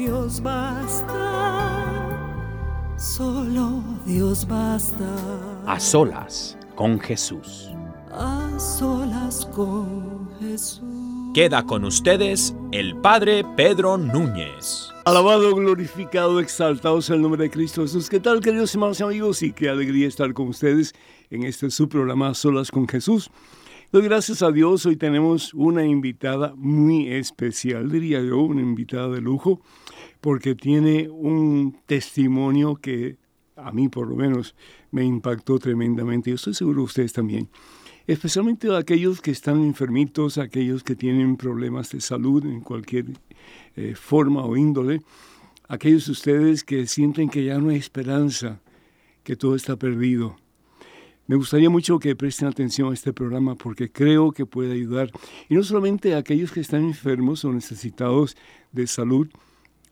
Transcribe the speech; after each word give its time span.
Dios 0.00 0.40
basta, 0.42 1.14
solo 2.96 3.84
Dios 4.06 4.48
basta. 4.48 5.04
A 5.66 5.78
solas 5.78 6.56
con 6.74 6.98
Jesús. 6.98 7.68
A 8.10 8.48
solas 8.58 9.44
con 9.54 10.30
Jesús. 10.40 10.80
Queda 11.34 11.66
con 11.66 11.84
ustedes 11.84 12.54
el 12.72 12.96
Padre 12.96 13.44
Pedro 13.58 13.98
Núñez. 13.98 14.88
Alabado, 15.04 15.54
glorificado, 15.54 16.40
exaltado 16.40 17.02
sea 17.02 17.16
el 17.16 17.20
nombre 17.20 17.42
de 17.42 17.50
Cristo 17.50 17.82
Jesús. 17.82 18.08
¿Qué 18.08 18.20
tal, 18.20 18.40
queridos 18.40 18.74
hermanos 18.74 19.00
y 19.00 19.02
amigos? 19.02 19.42
Y 19.42 19.52
qué 19.52 19.68
alegría 19.68 20.08
estar 20.08 20.32
con 20.32 20.48
ustedes 20.48 20.94
en 21.28 21.42
este 21.42 21.70
su 21.70 21.90
programa 21.90 22.32
Solas 22.32 22.70
con 22.70 22.88
Jesús. 22.88 23.30
Doy 23.92 24.02
gracias 24.02 24.40
a 24.42 24.52
Dios, 24.52 24.86
hoy 24.86 24.94
tenemos 24.94 25.52
una 25.52 25.84
invitada 25.84 26.54
muy 26.54 27.08
especial, 27.08 27.90
diría 27.90 28.22
yo, 28.22 28.38
una 28.38 28.60
invitada 28.60 29.08
de 29.08 29.20
lujo, 29.20 29.62
porque 30.20 30.54
tiene 30.54 31.08
un 31.08 31.78
testimonio 31.86 32.76
que 32.76 33.16
a 33.56 33.72
mí 33.72 33.88
por 33.88 34.08
lo 34.08 34.16
menos 34.16 34.54
me 34.90 35.04
impactó 35.04 35.58
tremendamente. 35.58 36.30
Yo 36.30 36.36
estoy 36.36 36.54
seguro 36.54 36.82
ustedes 36.82 37.12
también 37.12 37.48
especialmente 38.12 38.74
aquellos 38.76 39.20
que 39.20 39.30
están 39.30 39.62
enfermitos, 39.62 40.36
aquellos 40.36 40.82
que 40.82 40.96
tienen 40.96 41.36
problemas 41.36 41.90
de 41.92 42.00
salud 42.00 42.44
en 42.44 42.60
cualquier 42.60 43.06
eh, 43.76 43.94
forma 43.94 44.44
o 44.44 44.56
índole, 44.56 45.02
aquellos 45.68 46.06
de 46.06 46.12
ustedes 46.12 46.64
que 46.64 46.88
sienten 46.88 47.28
que 47.28 47.44
ya 47.44 47.58
no 47.58 47.70
hay 47.70 47.76
esperanza, 47.76 48.60
que 49.22 49.36
todo 49.36 49.54
está 49.54 49.76
perdido. 49.76 50.36
Me 51.28 51.36
gustaría 51.36 51.70
mucho 51.70 52.00
que 52.00 52.16
presten 52.16 52.48
atención 52.48 52.90
a 52.90 52.94
este 52.94 53.12
programa 53.12 53.54
porque 53.54 53.92
creo 53.92 54.32
que 54.32 54.44
puede 54.44 54.72
ayudar, 54.72 55.12
y 55.48 55.54
no 55.54 55.62
solamente 55.62 56.14
a 56.14 56.18
aquellos 56.18 56.50
que 56.50 56.60
están 56.60 56.84
enfermos 56.84 57.44
o 57.44 57.52
necesitados 57.52 58.36
de 58.72 58.88
salud, 58.88 59.28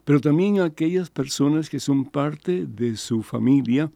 pero 0.09 0.23
también 0.23 0.59
a 0.59 0.65
aquellas 0.65 1.11
personas 1.11 1.69
que 1.69 1.79
son 1.79 2.07
parte 2.07 2.65
de 2.65 2.97
su 2.97 3.23
familia, 3.23 3.93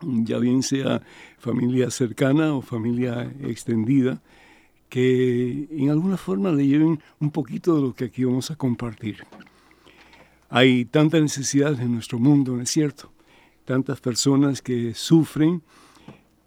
ya 0.00 0.38
bien 0.38 0.62
sea 0.62 1.02
familia 1.36 1.90
cercana 1.90 2.54
o 2.54 2.62
familia 2.62 3.28
extendida, 3.40 4.22
que 4.88 5.66
en 5.72 5.90
alguna 5.90 6.16
forma 6.16 6.52
le 6.52 6.64
lleven 6.64 7.00
un 7.18 7.32
poquito 7.32 7.74
de 7.74 7.82
lo 7.82 7.92
que 7.92 8.04
aquí 8.04 8.22
vamos 8.22 8.52
a 8.52 8.54
compartir. 8.54 9.26
Hay 10.48 10.84
tanta 10.84 11.18
necesidad 11.18 11.72
en 11.80 11.92
nuestro 11.92 12.20
mundo, 12.20 12.54
¿no 12.54 12.62
es 12.62 12.70
cierto? 12.70 13.10
Tantas 13.64 14.00
personas 14.00 14.62
que 14.62 14.94
sufren, 14.94 15.60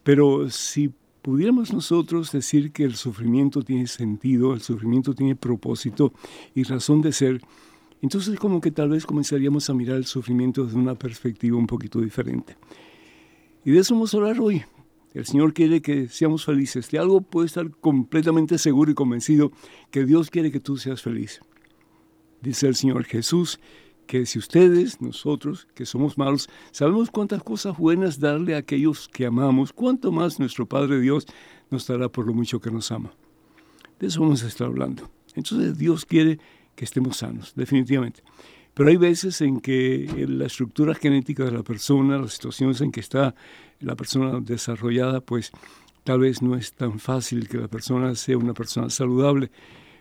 pero 0.03 0.49
si 0.49 0.89
pudiéramos 1.21 1.73
nosotros 1.73 2.31
decir 2.31 2.71
que 2.71 2.85
el 2.85 2.95
sufrimiento 2.95 3.61
tiene 3.61 3.87
sentido, 3.87 4.53
el 4.53 4.61
sufrimiento 4.61 5.13
tiene 5.13 5.35
propósito 5.35 6.13
y 6.53 6.63
razón 6.63 7.01
de 7.01 7.11
ser, 7.11 7.41
entonces 8.01 8.37
como 8.39 8.61
que 8.61 8.71
tal 8.71 8.89
vez 8.89 9.05
comenzaríamos 9.05 9.69
a 9.69 9.73
mirar 9.73 9.97
el 9.97 10.05
sufrimiento 10.05 10.65
desde 10.65 10.77
una 10.77 10.95
perspectiva 10.95 11.57
un 11.57 11.67
poquito 11.67 12.01
diferente. 12.01 12.57
Y 13.63 13.71
de 13.71 13.79
eso 13.79 13.95
vamos 13.95 14.13
a 14.13 14.17
hablar 14.17 14.39
hoy. 14.39 14.63
El 15.13 15.25
Señor 15.25 15.53
quiere 15.53 15.81
que 15.81 16.09
seamos 16.09 16.43
felices. 16.45 16.91
De 16.91 16.99
algo 16.99 17.21
puede 17.21 17.47
estar 17.47 17.71
completamente 17.71 18.57
seguro 18.57 18.91
y 18.91 18.95
convencido 18.95 19.51
que 19.89 20.05
Dios 20.05 20.29
quiere 20.29 20.51
que 20.51 20.59
tú 20.59 20.77
seas 20.77 21.01
feliz. 21.01 21.39
Dice 22.41 22.67
el 22.67 22.75
Señor 22.75 23.05
Jesús 23.05 23.59
que 24.05 24.25
si 24.25 24.37
ustedes, 24.39 25.01
nosotros, 25.01 25.67
que 25.73 25.85
somos 25.85 26.17
malos, 26.17 26.49
sabemos 26.71 27.09
cuántas 27.09 27.41
cosas 27.43 27.77
buenas 27.77 28.19
darle 28.19 28.55
a 28.55 28.59
aquellos 28.59 29.07
que 29.07 29.25
amamos, 29.25 29.73
cuánto 29.73 30.11
más 30.11 30.39
nuestro 30.39 30.67
Padre 30.67 30.99
Dios 30.99 31.25
nos 31.71 31.87
dará 31.87 32.09
por 32.09 32.27
lo 32.27 32.33
mucho 32.33 32.59
que 32.59 32.69
nos 32.69 32.91
ama. 32.91 33.13
De 33.99 34.07
eso 34.07 34.21
vamos 34.21 34.43
a 34.43 34.47
estar 34.47 34.67
hablando. 34.67 35.09
Entonces 35.33 35.77
Dios 35.77 36.05
quiere 36.05 36.39
que 36.75 36.85
estemos 36.85 37.17
sanos, 37.17 37.53
definitivamente. 37.55 38.21
Pero 38.73 38.89
hay 38.89 38.97
veces 38.97 39.39
en 39.41 39.61
que 39.61 40.25
la 40.27 40.47
estructura 40.47 40.93
genética 40.93 41.45
de 41.45 41.51
la 41.51 41.63
persona, 41.63 42.17
las 42.17 42.33
situaciones 42.33 42.81
en 42.81 42.91
que 42.91 42.99
está 42.99 43.33
la 43.79 43.95
persona 43.95 44.39
desarrollada, 44.41 45.21
pues 45.21 45.51
tal 46.03 46.19
vez 46.19 46.41
no 46.41 46.55
es 46.55 46.73
tan 46.73 46.99
fácil 46.99 47.47
que 47.47 47.57
la 47.57 47.69
persona 47.69 48.13
sea 48.15 48.37
una 48.37 48.53
persona 48.53 48.89
saludable. 48.89 49.49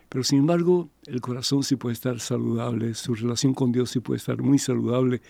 Pero 0.09 0.23
sin 0.23 0.39
embargo, 0.39 0.89
el 1.07 1.21
corazón 1.21 1.63
sí 1.63 1.77
puede 1.77 1.93
estar 1.93 2.19
saludable, 2.19 2.93
su 2.95 3.15
relación 3.15 3.53
con 3.53 3.71
Dios 3.71 3.91
sí 3.91 4.01
puede 4.01 4.17
estar 4.17 4.41
muy 4.41 4.59
saludable 4.59 5.21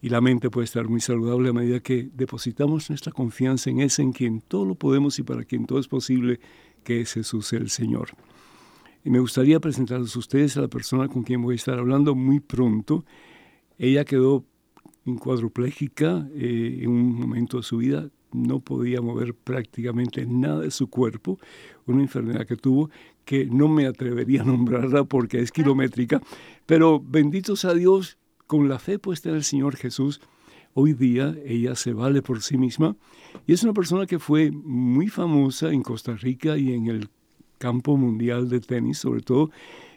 y 0.00 0.08
la 0.08 0.20
mente 0.20 0.48
puede 0.48 0.64
estar 0.64 0.88
muy 0.88 1.00
saludable 1.00 1.48
a 1.48 1.52
medida 1.52 1.80
que 1.80 2.08
depositamos 2.14 2.88
nuestra 2.88 3.12
confianza 3.12 3.70
en 3.70 3.80
ese 3.80 4.02
en 4.02 4.12
quien 4.12 4.40
todo 4.40 4.64
lo 4.64 4.76
podemos 4.76 5.18
y 5.18 5.24
para 5.24 5.44
quien 5.44 5.66
todo 5.66 5.80
es 5.80 5.88
posible, 5.88 6.38
que 6.84 7.00
es 7.00 7.12
Jesús 7.12 7.52
el 7.52 7.70
Señor. 7.70 8.10
Y 9.08 9.10
me 9.10 9.20
gustaría 9.20 9.58
presentarles 9.58 10.14
a 10.14 10.18
ustedes 10.18 10.58
a 10.58 10.60
la 10.60 10.68
persona 10.68 11.08
con 11.08 11.22
quien 11.22 11.40
voy 11.40 11.54
a 11.54 11.56
estar 11.56 11.78
hablando 11.78 12.14
muy 12.14 12.40
pronto. 12.40 13.06
Ella 13.78 14.04
quedó 14.04 14.44
cuadruplégica 15.18 16.28
eh, 16.34 16.80
en 16.82 16.90
un 16.90 17.14
momento 17.14 17.56
de 17.56 17.62
su 17.62 17.78
vida, 17.78 18.10
no 18.32 18.60
podía 18.60 19.00
mover 19.00 19.32
prácticamente 19.32 20.26
nada 20.26 20.60
de 20.60 20.70
su 20.70 20.90
cuerpo, 20.90 21.38
una 21.86 22.02
enfermedad 22.02 22.46
que 22.46 22.56
tuvo 22.56 22.90
que 23.24 23.46
no 23.46 23.66
me 23.68 23.86
atrevería 23.86 24.42
a 24.42 24.44
nombrarla 24.44 25.04
porque 25.04 25.40
es 25.40 25.52
kilométrica, 25.52 26.20
pero 26.66 27.00
bendito 27.00 27.56
sea 27.56 27.72
Dios, 27.72 28.18
con 28.46 28.68
la 28.68 28.78
fe 28.78 28.98
puesta 28.98 29.30
en 29.30 29.36
el 29.36 29.44
Señor 29.44 29.76
Jesús, 29.76 30.20
hoy 30.74 30.92
día 30.92 31.34
ella 31.46 31.76
se 31.76 31.94
vale 31.94 32.20
por 32.20 32.42
sí 32.42 32.58
misma 32.58 32.94
y 33.46 33.54
es 33.54 33.62
una 33.62 33.72
persona 33.72 34.04
que 34.04 34.18
fue 34.18 34.50
muy 34.50 35.08
famosa 35.08 35.72
en 35.72 35.80
Costa 35.80 36.14
Rica 36.14 36.58
y 36.58 36.74
en 36.74 36.88
el 36.88 37.08
campo 37.58 37.96
mundial 37.96 38.48
de 38.48 38.60
tenis 38.60 38.98
sobre 38.98 39.20
todo, 39.20 39.50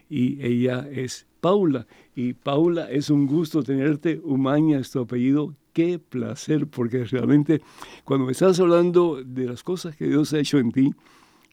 y 0.08 0.44
ella 0.44 0.86
es 0.90 1.26
Paula. 1.40 1.86
Y 2.14 2.34
Paula, 2.34 2.90
es 2.90 3.10
un 3.10 3.26
gusto 3.26 3.62
tenerte, 3.62 4.20
Umaña 4.22 4.78
es 4.78 4.90
tu 4.90 5.00
apellido, 5.00 5.54
qué 5.72 5.98
placer, 5.98 6.66
porque 6.66 7.04
realmente 7.04 7.62
cuando 8.04 8.26
me 8.26 8.32
estás 8.32 8.60
hablando 8.60 9.22
de 9.24 9.46
las 9.46 9.62
cosas 9.62 9.96
que 9.96 10.06
Dios 10.06 10.32
ha 10.32 10.38
hecho 10.38 10.58
en 10.58 10.70
ti, 10.70 10.94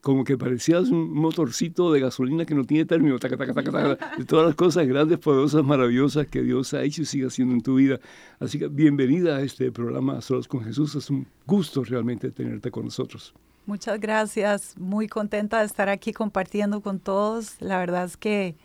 como 0.02 0.24
que 0.24 0.38
parecías 0.38 0.90
un 0.90 1.14
motorcito 1.14 1.92
de 1.92 2.00
gasolina 2.00 2.46
que 2.46 2.56
no 2.56 2.64
tiene 2.64 2.86
término, 2.86 3.18
de 3.18 4.26
todas 4.26 4.46
las 4.46 4.56
cosas 4.56 4.88
grandes, 4.88 5.20
poderosas, 5.20 5.64
maravillosas 5.64 6.28
que 6.28 6.42
Dios 6.42 6.74
ha 6.74 6.84
hecho 6.84 7.02
y 7.02 7.06
sigue 7.06 7.28
haciendo 7.28 7.54
en 7.54 7.62
tu 7.62 7.76
vida. 7.76 8.00
Así 8.40 8.60
que 8.60 8.68
bienvenida 8.68 9.38
a 9.38 9.42
este 9.42 9.72
programa 9.72 10.22
Solos 10.22 10.48
con 10.48 10.64
Jesús, 10.64 10.96
es 10.96 11.10
un 11.10 11.28
gusto 11.46 11.84
realmente 11.84 12.32
tenerte 12.32 12.72
con 12.72 12.86
nosotros. 12.86 13.34
Muchas 13.70 14.00
gracias, 14.00 14.74
muy 14.80 15.08
contenta 15.08 15.60
de 15.60 15.68
estar 15.68 15.90
aquí 15.90 16.12
compartiendo 16.12 16.82
con 16.82 17.00
todos. 17.00 17.56
La 17.60 17.78
verdad 17.78 18.06
es 18.06 18.18
que 18.18 18.56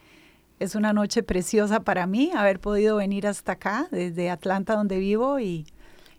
es 0.60 0.74
una 0.74 0.94
noche 0.94 1.22
preciosa 1.22 1.80
para 1.80 2.06
mí 2.06 2.30
haber 2.34 2.58
podido 2.58 2.96
venir 2.96 3.26
hasta 3.26 3.52
acá, 3.52 3.86
desde 3.90 4.30
Atlanta 4.30 4.74
donde 4.74 4.98
vivo 4.98 5.38
y, 5.40 5.66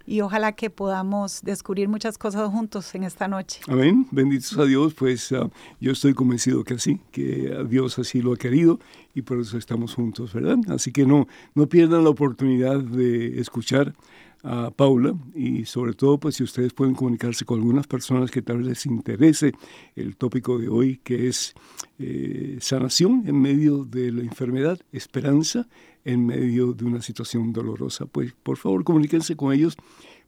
y 0.06 0.22
ojalá 0.22 0.52
que 0.52 0.70
podamos 0.70 1.42
descubrir 1.42 1.90
muchas 1.90 2.20
cosas 2.20 2.48
juntos 2.52 2.94
en 2.94 3.06
esta 3.06 3.28
noche. 3.28 3.62
Amén, 3.68 4.06
benditos 4.12 4.56
a 4.60 4.66
Dios, 4.66 4.94
pues 4.94 5.31
uh, 5.31 5.50
yo 5.81 5.92
estoy 5.92 6.14
convencido 6.14 6.64
que 6.64 6.76
así, 6.76 7.02
que 7.12 7.66
Dios 7.68 7.98
así 7.98 8.22
lo 8.22 8.34
ha 8.34 8.38
querido 8.38 8.80
y 9.16 9.24
por 9.24 9.40
eso 9.40 9.58
estamos 9.58 9.96
juntos, 9.96 10.31
¿verdad? 10.31 10.60
Así 10.70 10.92
que 10.92 11.08
no, 11.08 11.28
no 11.56 11.68
pierdan 11.68 12.04
la 12.04 12.12
oportunidad 12.12 12.81
de 12.81 13.40
escuchar 13.40 13.96
a 14.45 14.69
Paula 14.69 15.15
y 15.33 15.65
sobre 15.65 15.94
todo 15.94 16.19
pues 16.19 16.36
si 16.36 16.44
ustedes 16.44 16.71
pueden 16.71 16.94
comunicarse 16.94 17.45
con 17.45 17.59
algunas 17.59 17.88
personas 17.88 18.30
que 18.30 18.44
tal 18.44 18.59
vez 18.59 18.68
les 18.68 18.86
interese 18.86 19.53
el 19.95 20.15
tópico 20.15 20.59
de 20.59 20.69
hoy 20.69 21.01
que 21.03 21.27
es 21.27 21.56
eh, 21.97 22.57
sanación 22.62 23.24
en 23.25 23.42
medio 23.42 23.86
de 23.86 24.12
la 24.12 24.21
enfermedad, 24.21 24.80
esperanza 24.92 25.68
en 26.03 26.27
medio 26.27 26.74
de 26.74 26.86
una 26.86 27.01
situación 27.01 27.51
dolorosa. 27.53 28.06
Pues 28.06 28.33
por 28.44 28.57
favor 28.57 28.83
comuníquense 28.83 29.36
con 29.36 29.51
ellos 29.51 29.75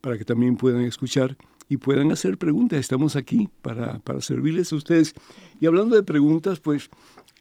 para 0.01 0.17
que 0.17 0.25
también 0.25 0.57
puedan 0.57 0.81
escuchar 0.81 1.37
y 1.69 1.77
puedan 1.77 2.11
hacer 2.11 2.39
preguntas. 2.39 2.79
Estamos 2.79 3.15
aquí 3.15 3.49
para, 3.61 3.99
para 3.99 4.21
servirles 4.21 4.73
a 4.73 4.77
ustedes. 4.77 5.13
Y 5.59 5.67
hablando 5.67 5.95
de 5.95 6.01
preguntas, 6.01 6.59
pues 6.59 6.89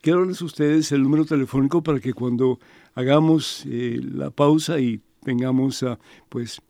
quiero 0.02 0.20
darles 0.20 0.42
a 0.42 0.44
ustedes 0.44 0.92
el 0.92 1.02
número 1.02 1.24
telefónico 1.24 1.82
para 1.82 2.00
que 2.00 2.12
cuando 2.12 2.58
hagamos 2.94 3.64
eh, 3.66 3.98
la 4.02 4.30
pausa 4.30 4.78
y 4.78 5.00
tengamos 5.26 5.82
uh, 5.82 5.96
pues 6.28 6.60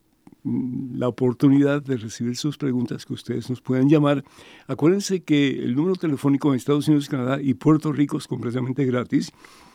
la 0.92 1.08
oportunidad 1.08 1.82
de 1.82 1.96
recibir 1.96 2.36
sus 2.36 2.56
preguntas 2.56 3.04
que 3.04 3.14
ustedes 3.14 3.50
nos 3.50 3.60
puedan 3.60 3.88
llamar. 3.88 4.24
Acuérdense 4.66 5.22
que 5.22 5.50
el 5.50 5.74
número 5.74 5.96
telefónico 5.96 6.50
en 6.50 6.56
Estados 6.56 6.86
Unidos, 6.88 7.08
Canadá 7.08 7.40
y 7.42 7.54
Puerto 7.54 7.92
Rico 7.92 8.18
es 8.18 8.26
completamente 8.26 8.84
gratis. 8.84 9.32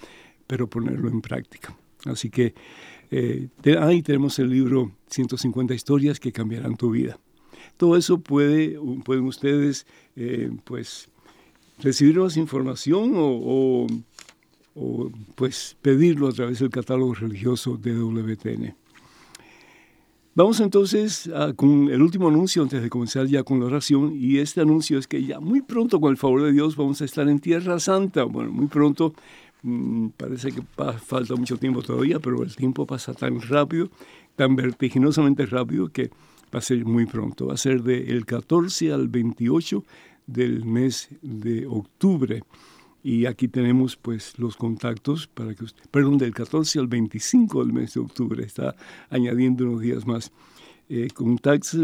pero 0.47 0.67
ponerlo 0.67 1.11
en 1.11 1.21
práctica. 1.21 1.77
Así 2.07 2.31
que 2.31 2.55
eh, 3.11 3.51
ahí 3.79 4.01
tenemos 4.01 4.39
el 4.39 4.49
libro 4.49 4.93
150 5.11 5.75
historias 5.75 6.19
que 6.19 6.33
cambiarán 6.33 6.75
tu 6.75 6.91
vida. 6.91 7.19
Todo 7.77 7.99
eso 7.99 8.21
puede, 8.21 8.79
pueden 9.05 9.25
ustedes 9.27 9.87
eh, 10.17 10.51
pues 10.65 11.11
recibir 11.81 12.19
más 12.19 12.39
información 12.39 13.13
o, 13.15 13.87
o, 14.75 15.13
pues 15.35 15.77
pedirlo 15.83 16.29
a 16.29 16.33
través 16.33 16.61
del 16.61 16.71
catálogo 16.71 17.13
religioso 17.13 17.77
de 17.77 17.93
WTN. 17.93 18.75
Vamos 20.33 20.61
entonces 20.61 21.29
con 21.57 21.89
el 21.89 22.01
último 22.01 22.29
anuncio 22.29 22.63
antes 22.63 22.81
de 22.81 22.89
comenzar 22.89 23.27
ya 23.27 23.43
con 23.43 23.59
la 23.59 23.67
oración 23.67 24.13
y 24.15 24.39
este 24.39 24.61
anuncio 24.61 24.97
es 24.97 25.09
que 25.09 25.25
ya 25.25 25.41
muy 25.41 25.61
pronto 25.61 26.01
con 26.01 26.13
el 26.13 26.17
favor 26.17 26.43
de 26.45 26.53
Dios 26.53 26.77
vamos 26.77 27.03
a 27.03 27.05
estar 27.05 27.29
en 27.29 27.41
Tierra 27.41 27.81
Santa. 27.81 28.23
Bueno, 28.23 28.53
muy 28.53 28.69
pronto, 28.69 29.13
mm, 29.65 30.11
parece 30.17 30.53
que 30.53 30.63
falta 31.05 31.35
mucho 31.35 31.57
tiempo 31.57 31.83
todavía, 31.83 32.21
pero 32.21 32.45
el 32.45 32.55
tiempo 32.55 32.87
pasa 32.87 33.13
tan 33.13 33.41
rápido, 33.41 33.91
tan 34.37 34.55
vertiginosamente 34.55 35.47
rápido 35.47 35.89
que 35.89 36.11
va 36.55 36.61
a 36.61 36.63
ser 36.63 36.85
muy 36.85 37.07
pronto. 37.07 37.49
Va 37.49 37.55
a 37.55 37.57
ser 37.57 37.83
del 37.83 38.25
14 38.25 38.93
al 38.93 39.09
28 39.09 39.83
del 40.29 40.65
mes 40.65 41.09
de 41.23 41.67
octubre. 41.67 42.45
Y 43.03 43.27
aquí 43.27 43.49
tenemos 43.49 43.97
pues 43.97 44.39
los 44.39 44.57
contactos 44.57 45.27
para 45.27 45.55
que 45.55 45.65
usted, 45.65 45.83
perdón, 45.91 46.19
del 46.19 46.35
14 46.35 46.79
al 46.79 46.87
25 46.87 47.65
del 47.65 47.73
mes 47.73 47.95
de 47.95 48.01
octubre, 48.01 48.45
está 48.45 48.77
añadiendo 49.09 49.65
unos 49.65 49.81
días 49.81 50.07
más. 50.07 50.33
Eh, 50.89 51.09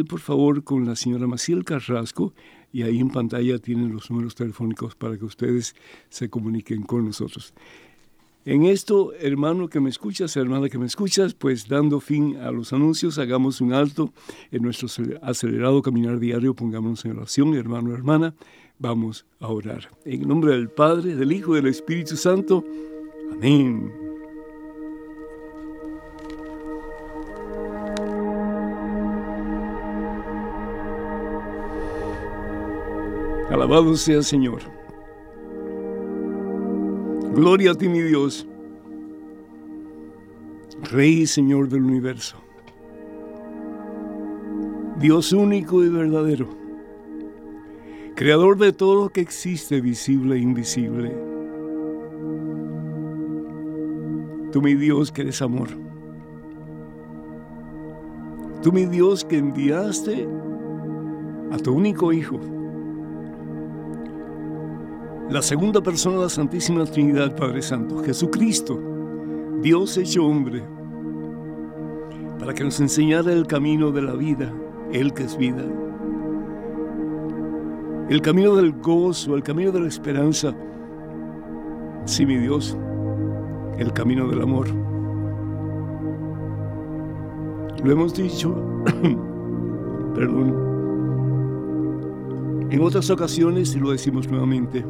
por 0.09 0.21
favor 0.21 0.65
con 0.65 0.85
la 0.85 0.97
señora 0.97 1.27
Maciel 1.27 1.65
Carrasco 1.65 2.35
y 2.73 2.83
ahí 2.83 2.99
en 2.99 3.11
pantalla 3.11 3.59
tienen 3.59 3.93
los 3.93 4.11
números 4.11 4.35
telefónicos 4.35 4.97
para 4.97 5.17
que 5.17 5.25
ustedes 5.25 5.75
se 6.09 6.29
comuniquen 6.29 6.83
con 6.83 7.07
nosotros. 7.07 7.55
En 8.45 8.65
esto, 8.65 9.13
hermano 9.15 9.69
que 9.69 9.81
me 9.81 9.91
escuchas, 9.91 10.37
hermana 10.37 10.69
que 10.69 10.79
me 10.79 10.87
escuchas, 10.87 11.35
pues 11.35 11.67
dando 11.67 11.99
fin 11.99 12.37
a 12.37 12.51
los 12.53 12.73
anuncios, 12.73 13.19
hagamos 13.19 13.61
un 13.61 13.73
alto 13.73 14.13
en 14.53 14.63
nuestro 14.63 14.89
acelerado 15.23 15.83
caminar 15.83 16.21
diario, 16.21 16.55
pongámonos 16.55 17.05
en 17.05 17.13
oración, 17.13 17.55
hermano, 17.55 17.93
hermana, 17.93 18.35
vamos 18.79 19.27
a 19.41 19.49
orar. 19.49 19.89
En 20.05 20.27
nombre 20.27 20.53
del 20.53 20.69
Padre, 20.69 21.15
del 21.15 21.33
Hijo 21.33 21.53
y 21.53 21.61
del 21.61 21.71
Espíritu 21.71 22.17
Santo. 22.17 22.65
Amén. 23.33 23.93
Alabado 33.51 33.97
sea 33.97 34.23
Señor. 34.23 34.61
Gloria 37.37 37.73
a 37.73 37.75
ti, 37.75 37.89
mi 37.89 38.01
Dios, 38.01 38.47
Rey 40.91 41.21
y 41.21 41.27
Señor 41.27 41.69
del 41.69 41.83
universo, 41.83 42.37
Dios 44.99 45.33
único 45.33 45.85
y 45.85 45.91
verdadero, 45.91 46.49
Creador 48.17 48.57
de 48.57 48.73
todo 48.73 48.95
lo 48.95 49.11
que 49.11 49.21
existe, 49.21 49.83
visible 49.83 50.37
e 50.37 50.39
invisible. 50.39 51.15
Tú, 54.51 54.63
mi 54.63 54.75
Dios, 54.75 55.13
que 55.13 55.21
eres 55.21 55.43
amor. 55.43 55.69
Tú, 58.63 58.73
mi 58.73 58.87
Dios, 58.87 59.23
que 59.23 59.37
enviaste 59.37 60.27
a 61.53 61.59
tu 61.59 61.75
único 61.75 62.11
Hijo 62.11 62.41
la 65.29 65.43
segunda 65.43 65.83
persona 65.83 66.17
de 66.17 66.23
la 66.23 66.29
Santísima 66.31 66.87
Trinidad, 66.87 67.37
Padre 67.37 67.61
Santo, 67.61 68.03
Jesucristo, 68.03 68.81
Dios 69.61 69.99
hecho 69.99 70.25
hombre, 70.25 70.63
para 72.39 72.55
que 72.55 72.65
nos 72.65 72.81
enseñara 72.81 73.31
el 73.31 73.47
camino 73.47 73.91
de 73.91 74.01
la 74.01 74.15
vida, 74.15 74.55
Él 74.91 75.13
que 75.13 75.25
es 75.25 75.37
vida, 75.37 75.65
el 78.09 78.23
camino 78.23 78.55
del 78.55 78.73
gozo, 78.73 79.35
el 79.35 79.43
camino 79.43 79.73
de 79.73 79.81
la 79.81 79.89
esperanza, 79.89 80.55
sí, 82.05 82.25
mi 82.25 82.37
Dios, 82.37 82.79
el 83.79 83.93
camino 83.93 84.29
del 84.29 84.43
amor. 84.43 84.69
Lo 87.83 87.93
hemos 87.93 88.15
dicho, 88.15 88.55
perdón, 90.15 90.67
en 92.71 92.81
otras 92.81 93.11
ocasiones 93.11 93.75
y 93.75 93.81
lo 93.81 93.91
decimos 93.91 94.29
nuevamente. 94.29 94.85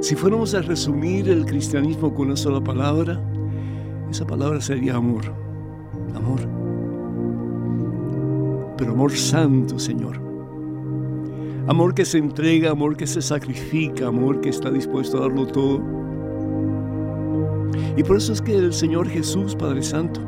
Si 0.00 0.16
fuéramos 0.16 0.54
a 0.54 0.62
resumir 0.62 1.28
el 1.28 1.46
cristianismo 1.46 2.12
con 2.12 2.26
una 2.26 2.36
sola 2.36 2.60
palabra, 2.60 3.20
esa 4.10 4.26
palabra 4.26 4.60
sería 4.60 4.96
amor. 4.96 5.22
Amor. 6.14 6.40
Pero 8.76 8.92
amor 8.92 9.12
santo, 9.12 9.78
Señor. 9.78 10.21
Amor 11.68 11.94
que 11.94 12.04
se 12.04 12.18
entrega, 12.18 12.72
amor 12.72 12.96
que 12.96 13.06
se 13.06 13.22
sacrifica, 13.22 14.08
amor 14.08 14.40
que 14.40 14.48
está 14.48 14.68
dispuesto 14.68 15.18
a 15.18 15.20
darlo 15.22 15.46
todo. 15.46 15.80
Y 17.96 18.02
por 18.02 18.16
eso 18.16 18.32
es 18.32 18.42
que 18.42 18.56
el 18.56 18.72
Señor 18.72 19.08
Jesús, 19.08 19.54
Padre 19.54 19.82
Santo, 19.82 20.20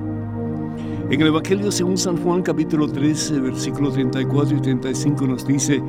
en 1.10 1.20
el 1.20 1.26
Evangelio 1.26 1.72
según 1.72 1.98
San 1.98 2.16
Juan 2.18 2.42
capítulo 2.42 2.86
13, 2.88 3.40
versículos 3.40 3.94
34 3.94 4.56
y 4.56 4.60
35 4.60 5.26
nos 5.26 5.46
dice, 5.46 5.82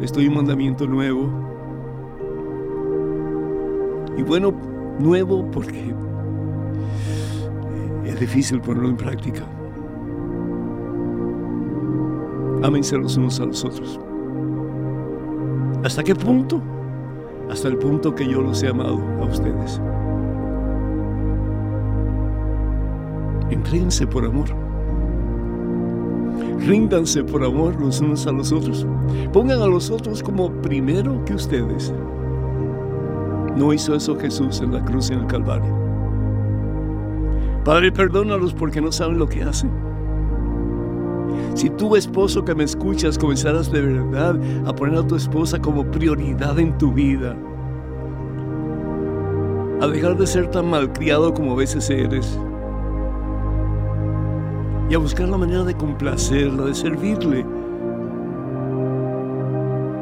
estoy 0.00 0.28
un 0.28 0.34
mandamiento 0.34 0.86
nuevo. 0.86 1.30
Y 4.16 4.22
bueno, 4.22 4.54
nuevo 4.98 5.50
porque 5.50 5.94
es 8.06 8.18
difícil 8.18 8.62
ponerlo 8.62 8.88
en 8.88 8.96
práctica. 8.96 9.44
Ámense 12.62 12.96
los 12.96 13.18
unos 13.18 13.38
a 13.40 13.44
los 13.44 13.62
otros. 13.62 14.00
¿Hasta 15.86 16.02
qué 16.02 16.16
punto? 16.16 16.60
Hasta 17.48 17.68
el 17.68 17.76
punto 17.78 18.12
que 18.12 18.26
yo 18.26 18.42
los 18.42 18.60
he 18.60 18.66
amado 18.66 19.00
a 19.20 19.24
ustedes. 19.24 19.80
Entréguense 23.50 24.04
por 24.04 24.24
amor. 24.24 24.48
Ríndanse 26.58 27.22
por 27.22 27.44
amor 27.44 27.80
los 27.80 28.00
unos 28.00 28.26
a 28.26 28.32
los 28.32 28.50
otros. 28.50 28.84
Pongan 29.32 29.62
a 29.62 29.68
los 29.68 29.88
otros 29.92 30.24
como 30.24 30.50
primero 30.60 31.24
que 31.24 31.34
ustedes. 31.34 31.94
No 33.54 33.72
hizo 33.72 33.94
eso 33.94 34.18
Jesús 34.18 34.60
en 34.62 34.72
la 34.72 34.84
cruz 34.84 35.10
en 35.10 35.20
el 35.20 35.26
Calvario. 35.28 35.72
Padre, 37.64 37.92
perdónalos 37.92 38.54
porque 38.54 38.80
no 38.80 38.90
saben 38.90 39.20
lo 39.20 39.28
que 39.28 39.44
hacen. 39.44 39.85
Si 41.56 41.70
tú, 41.70 41.96
esposo 41.96 42.44
que 42.44 42.54
me 42.54 42.64
escuchas, 42.64 43.16
comenzaras 43.16 43.72
de 43.72 43.80
verdad 43.80 44.38
a 44.66 44.74
poner 44.74 44.98
a 44.98 45.06
tu 45.06 45.16
esposa 45.16 45.58
como 45.58 45.90
prioridad 45.90 46.58
en 46.58 46.76
tu 46.76 46.92
vida, 46.92 47.34
a 49.80 49.86
dejar 49.86 50.18
de 50.18 50.26
ser 50.26 50.50
tan 50.50 50.68
malcriado 50.68 51.32
como 51.32 51.52
a 51.52 51.56
veces 51.56 51.88
eres, 51.88 52.38
y 54.90 54.94
a 54.94 54.98
buscar 54.98 55.30
la 55.30 55.38
manera 55.38 55.64
de 55.64 55.74
complacerla, 55.74 56.66
de 56.66 56.74
servirle, 56.74 57.46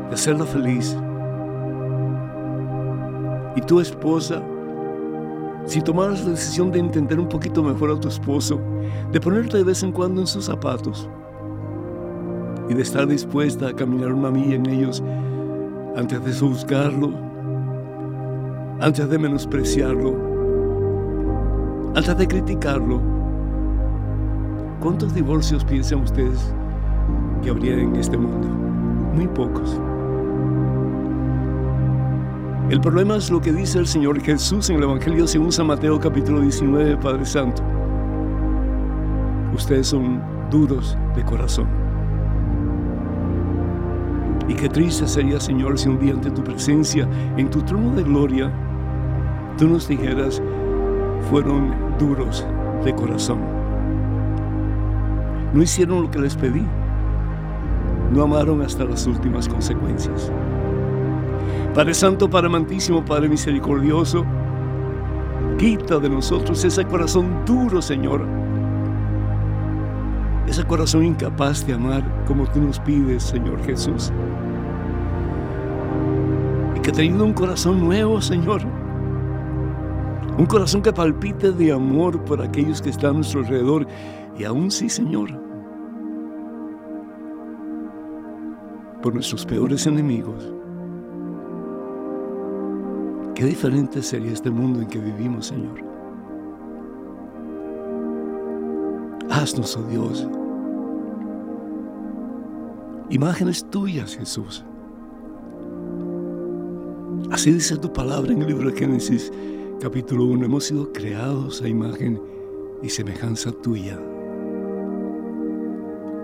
de 0.09 0.15
hacerla 0.15 0.47
feliz. 0.47 0.99
Y 3.55 3.61
tu 3.61 3.79
esposa, 3.79 4.43
si 5.67 5.81
tomaras 5.81 6.25
la 6.25 6.33
decisión 6.33 6.73
de 6.73 6.81
entender 6.81 7.21
un 7.21 7.29
poquito 7.29 7.63
mejor 7.63 7.93
a 7.93 8.01
tu 8.01 8.09
esposo, 8.09 8.61
de 9.13 9.21
ponerte 9.21 9.59
de 9.59 9.63
vez 9.63 9.85
en 9.85 9.93
cuando 9.93 10.21
en 10.21 10.27
sus 10.27 10.47
zapatos 10.47 11.09
y 12.69 12.75
de 12.75 12.83
estar 12.83 13.07
dispuesta 13.07 13.69
a 13.69 13.73
caminar 13.75 14.13
una 14.13 14.31
milla 14.31 14.57
en 14.57 14.67
ellos 14.67 15.03
antes 15.97 16.25
de 16.25 16.33
juzgarlo, 16.33 17.13
antes 18.81 19.09
de 19.09 19.19
menospreciarlo, 19.19 20.15
antes 21.95 22.19
de 22.19 22.27
criticarlo, 22.27 23.15
¿Cuántos 24.85 25.15
divorcios 25.15 25.65
piensan 25.65 26.03
ustedes 26.03 26.55
que 27.43 27.49
habría 27.49 27.73
en 27.73 27.97
este 27.97 28.19
mundo? 28.19 28.47
Muy 29.15 29.27
pocos. 29.29 29.81
El 32.69 32.83
problema 32.83 33.17
es 33.17 33.31
lo 33.31 33.41
que 33.41 33.51
dice 33.51 33.79
el 33.79 33.87
Señor 33.87 34.21
Jesús 34.21 34.69
en 34.69 34.77
el 34.77 34.83
Evangelio 34.83 35.27
según 35.27 35.53
San 35.53 35.69
Mateo 35.69 35.99
capítulo 35.99 36.43
19, 36.43 36.99
Padre 36.99 37.25
Santo. 37.25 37.63
Ustedes 39.55 39.87
son 39.87 40.23
duros 40.51 40.99
de 41.17 41.25
corazón. 41.25 41.84
Y 44.49 44.55
qué 44.55 44.69
triste 44.69 45.07
sería, 45.07 45.41
Señor, 45.41 45.79
si 45.79 45.89
un 45.89 45.99
día 45.99 46.13
ante 46.13 46.31
tu 46.31 46.45
presencia, 46.45 47.09
en 47.37 47.49
tu 47.49 47.63
trono 47.63 47.95
de 47.95 48.03
gloria, 48.03 48.53
tú 49.57 49.69
nos 49.69 49.89
dijeras, 49.89 50.43
fueron 51.31 51.75
duros 51.99 52.47
de 52.85 52.95
corazón. 52.95 53.39
No 55.55 55.63
hicieron 55.63 56.03
lo 56.03 56.11
que 56.11 56.19
les 56.19 56.35
pedí. 56.35 56.65
No 58.13 58.23
amaron 58.23 58.61
hasta 58.61 58.85
las 58.85 59.07
últimas 59.07 59.49
consecuencias. 59.49 60.31
Padre 61.75 61.95
Santo, 61.95 62.29
Padre 62.29 62.49
Amantísimo, 62.49 63.05
Padre 63.05 63.29
Misericordioso, 63.29 64.25
quita 65.59 65.99
de 65.99 66.11
nosotros 66.11 66.63
ese 66.65 66.85
corazón 66.85 67.45
duro, 67.47 67.81
Señor. 67.81 68.44
Ese 70.55 70.65
corazón 70.65 71.05
incapaz 71.05 71.67
de 71.67 71.75
amar 71.75 72.05
como 72.29 72.47
tú 72.47 72.61
nos 72.61 72.79
pides, 72.79 73.25
Señor 73.25 73.61
Jesús. 73.65 74.13
Y 76.77 76.79
que 76.79 76.93
teniendo 76.93 77.25
un 77.25 77.33
corazón 77.33 77.81
nuevo, 77.81 78.21
Señor. 78.21 78.63
Un 80.39 80.47
corazón 80.47 80.81
que 80.81 80.93
palpite 80.93 81.51
de 81.51 81.73
amor 81.73 82.25
por 82.25 82.41
aquellos 82.41 82.81
que 82.81 82.91
están 82.91 83.11
a 83.11 83.13
nuestro 83.15 83.41
alrededor. 83.41 83.85
Y 84.39 84.45
aún 84.45 84.71
sí, 84.71 84.89
Señor, 84.89 85.31
por 89.03 89.13
nuestros 89.13 89.45
peores 89.45 89.89
enemigos. 89.89 90.55
Qué 93.35 93.45
diferente 93.45 94.01
sería 94.03 94.31
este 94.31 94.51
mundo 94.51 94.83
en 94.83 94.87
que 94.87 95.01
vivimos, 95.01 95.47
Señor. 95.47 95.83
Haznos, 99.31 99.77
oh 99.77 99.83
Dios, 99.89 100.29
imágenes 103.11 103.69
tuyas, 103.71 104.17
Jesús. 104.17 104.65
Así 107.31 107.53
dice 107.53 107.77
tu 107.77 107.93
palabra 107.93 108.33
en 108.33 108.43
el 108.43 108.49
libro 108.49 108.71
de 108.71 108.77
Génesis, 108.77 109.33
capítulo 109.81 110.25
1. 110.25 110.47
Hemos 110.47 110.65
sido 110.65 110.93
creados 110.93 111.63
a 111.63 111.69
imagen 111.69 112.21
y 112.83 112.89
semejanza 112.89 113.51
tuya, 113.53 113.99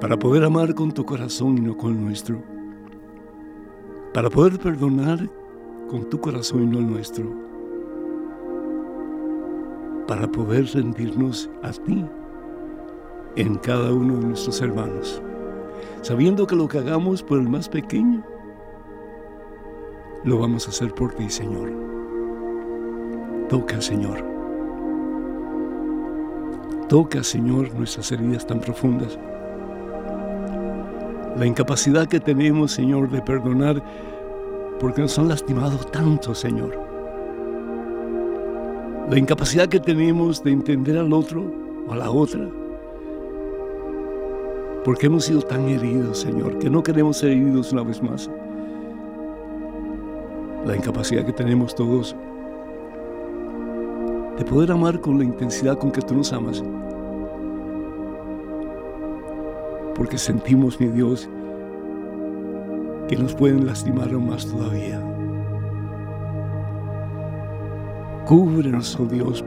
para 0.01 0.19
poder 0.19 0.45
amar 0.45 0.75
con 0.75 0.93
tu 0.93 1.05
corazón 1.05 1.59
y 1.59 1.61
no 1.61 1.77
con 1.77 1.93
el 1.93 2.05
nuestro 2.05 2.43
para 4.13 4.29
poder 4.29 4.59
perdonar 4.59 5.31
con 5.89 6.09
tu 6.09 6.21
corazón 6.21 6.65
y 6.65 6.67
no 6.67 6.79
el 6.79 6.91
nuestro, 6.91 7.33
para 10.07 10.31
poder 10.31 10.67
rendirnos 10.75 11.49
a 11.63 11.71
ti 11.71 12.05
en 13.37 13.57
cada 13.59 13.93
uno 13.93 14.17
de 14.19 14.27
nuestros 14.27 14.61
hermanos, 14.61 15.23
sabiendo 16.03 16.47
que 16.47 16.57
lo 16.57 16.69
que 16.69 16.79
hagamos 16.79 17.23
por 17.23 17.39
el 17.39 17.49
más 17.49 17.69
pequeño, 17.69 18.25
lo 20.25 20.39
vamos 20.39 20.67
a 20.67 20.71
hacer 20.71 20.93
por 20.95 21.15
ti, 21.15 21.31
Señor. 21.31 21.73
Toca, 23.49 23.81
Señor. 23.81 24.25
Toca, 26.89 27.23
Señor, 27.23 27.73
nuestras 27.75 28.11
heridas 28.13 28.47
tan 28.47 28.61
profundas 28.61 29.19
la 31.41 31.47
incapacidad 31.47 32.07
que 32.07 32.21
tenemos, 32.21 32.73
Señor, 32.73 33.11
de 33.11 33.23
perdonar 33.23 33.83
porque 34.79 35.01
nos 35.01 35.19
han 35.19 35.29
lastimado 35.29 35.79
tanto, 35.79 36.35
Señor. 36.35 36.79
La 39.09 39.19
incapacidad 39.19 39.67
que 39.67 39.81
tenemos 39.81 40.45
de 40.45 40.53
entender 40.53 40.99
al 40.99 41.13
otro 41.13 41.51
o 41.89 41.93
a 41.93 41.97
la 41.97 42.11
otra 42.11 42.47
porque 44.85 45.07
hemos 45.07 45.25
sido 45.25 45.43
tan 45.43 45.69
heridos, 45.69 46.19
Señor, 46.19 46.59
que 46.59 46.71
no 46.71 46.83
queremos 46.83 47.19
ser 47.19 47.31
heridos 47.31 47.73
una 47.73 47.83
vez 47.83 48.03
más. 48.03 48.31
La 50.67 50.77
incapacidad 50.77 51.25
que 51.25 51.33
tenemos 51.33 51.75
todos 51.75 52.15
de 54.39 54.45
poder 54.45 54.73
amar 54.73 55.01
con 55.01 55.19
la 55.19 55.25
intensidad 55.25 55.79
con 55.79 55.91
que 55.91 56.01
tú 56.01 56.15
nos 56.15 56.33
amas 56.33 56.63
porque 60.01 60.17
sentimos, 60.17 60.81
mi 60.81 60.87
Dios, 60.87 61.29
que 63.07 63.17
nos 63.19 63.35
pueden 63.35 63.67
lastimar 63.67 64.11
aún 64.11 64.29
más 64.31 64.47
todavía. 64.47 64.99
Cúbrenos, 68.27 68.99
oh 68.99 69.05
Dios, 69.05 69.45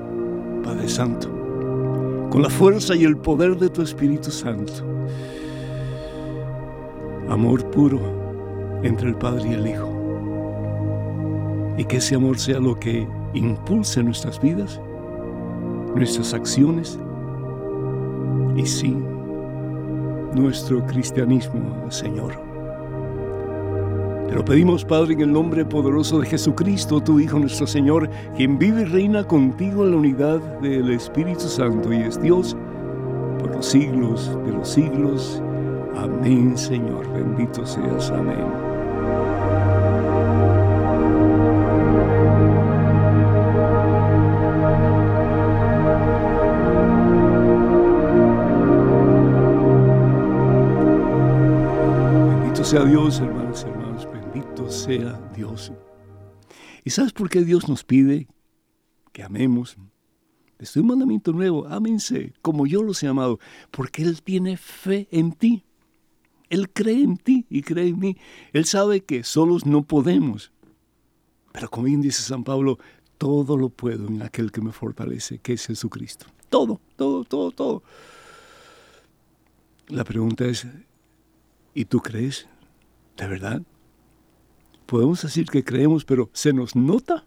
Padre 0.64 0.88
Santo, 0.88 1.28
con 2.34 2.42
la 2.42 2.50
fuerza 2.50 2.96
y 2.96 3.04
el 3.04 3.16
poder 3.16 3.58
de 3.58 3.70
tu 3.70 3.84
Espíritu 3.84 4.32
Santo. 4.32 4.74
Amor 7.30 7.64
puro 7.70 8.00
entre 8.82 9.10
el 9.10 9.16
Padre 9.16 9.50
y 9.52 9.54
el 9.54 9.68
Hijo. 9.68 9.88
Y 11.78 11.86
que 11.86 11.98
ese 11.98 12.16
amor 12.16 12.40
sea 12.40 12.60
lo 12.60 12.80
que 12.80 13.08
impulse 13.36 14.02
nuestras 14.02 14.42
vidas, 14.42 14.82
nuestras 15.94 16.34
acciones 16.34 16.98
y 18.56 18.66
sí, 18.66 18.98
nuestro 20.34 20.84
cristianismo, 20.88 21.86
Señor. 21.92 22.43
Te 24.34 24.40
lo 24.40 24.46
pedimos, 24.46 24.84
Padre, 24.84 25.14
en 25.14 25.22
el 25.22 25.32
nombre 25.32 25.64
poderoso 25.64 26.20
de 26.20 26.26
Jesucristo, 26.26 27.00
tu 27.00 27.20
Hijo 27.20 27.38
nuestro 27.38 27.68
Señor, 27.68 28.10
quien 28.36 28.58
vive 28.58 28.82
y 28.82 28.86
reina 28.86 29.24
contigo 29.24 29.84
en 29.84 29.92
la 29.92 29.98
unidad 29.98 30.40
del 30.60 30.90
Espíritu 30.90 31.42
Santo 31.42 31.94
y 31.94 31.98
es 31.98 32.20
Dios 32.20 32.58
por 33.38 33.52
los 33.56 33.64
siglos 33.64 34.36
de 34.44 34.52
los 34.54 34.68
siglos. 34.68 35.40
Amén, 35.96 36.58
Señor. 36.58 37.08
Bendito 37.14 37.64
seas. 37.64 38.10
Amén. 38.10 38.40
Bendito 52.42 52.64
sea 52.64 52.84
Dios, 52.84 53.20
hermanos 53.20 53.64
y 53.64 53.70
hermanos. 53.70 53.84
Bendito 54.34 54.72
sea 54.72 55.20
Dios. 55.36 55.72
¿Y 56.84 56.90
sabes 56.90 57.14
por 57.14 57.30
qué 57.30 57.42
Dios 57.42 57.70
nos 57.70 57.84
pide 57.84 58.28
que 59.12 59.22
amemos? 59.22 59.78
Estoy 60.58 60.82
un 60.82 60.88
mandamiento 60.88 61.34
nuevo, 61.34 61.68
ámense 61.68 62.34
como 62.42 62.66
yo 62.66 62.82
los 62.82 63.04
he 63.04 63.08
amado, 63.08 63.40
porque 63.70 64.02
Él 64.02 64.24
tiene 64.24 64.58
fe 64.58 65.08
en 65.12 65.34
ti. 65.34 65.66
Él 66.50 66.70
cree 66.72 67.04
en 67.04 67.18
ti 67.18 67.46
y 67.48 67.62
cree 67.62 67.90
en 67.90 68.00
mí. 68.00 68.18
Él 68.54 68.66
sabe 68.66 69.02
que 69.02 69.24
solos 69.24 69.68
no 69.68 69.84
podemos. 69.84 70.52
Pero 71.52 71.70
como 71.70 71.86
bien 71.86 72.02
dice 72.02 72.24
San 72.24 72.44
Pablo, 72.44 72.80
todo 73.20 73.56
lo 73.56 73.70
puedo 73.70 74.08
en 74.08 74.24
aquel 74.24 74.52
que 74.52 74.62
me 74.62 74.72
fortalece, 74.72 75.38
que 75.38 75.54
es 75.54 75.68
Jesucristo. 75.68 76.26
Todo, 76.50 76.82
todo, 76.96 77.24
todo, 77.24 77.52
todo. 77.52 77.84
La 79.90 80.04
pregunta 80.04 80.46
es, 80.46 80.66
¿y 81.76 81.86
tú 81.86 82.00
crees? 82.00 82.48
¿De 83.16 83.28
verdad? 83.28 83.62
Podemos 84.94 85.24
decir 85.24 85.48
que 85.48 85.64
creemos, 85.64 86.06
pero 86.06 86.30
se 86.34 86.54
nos 86.54 86.76
nota, 86.76 87.26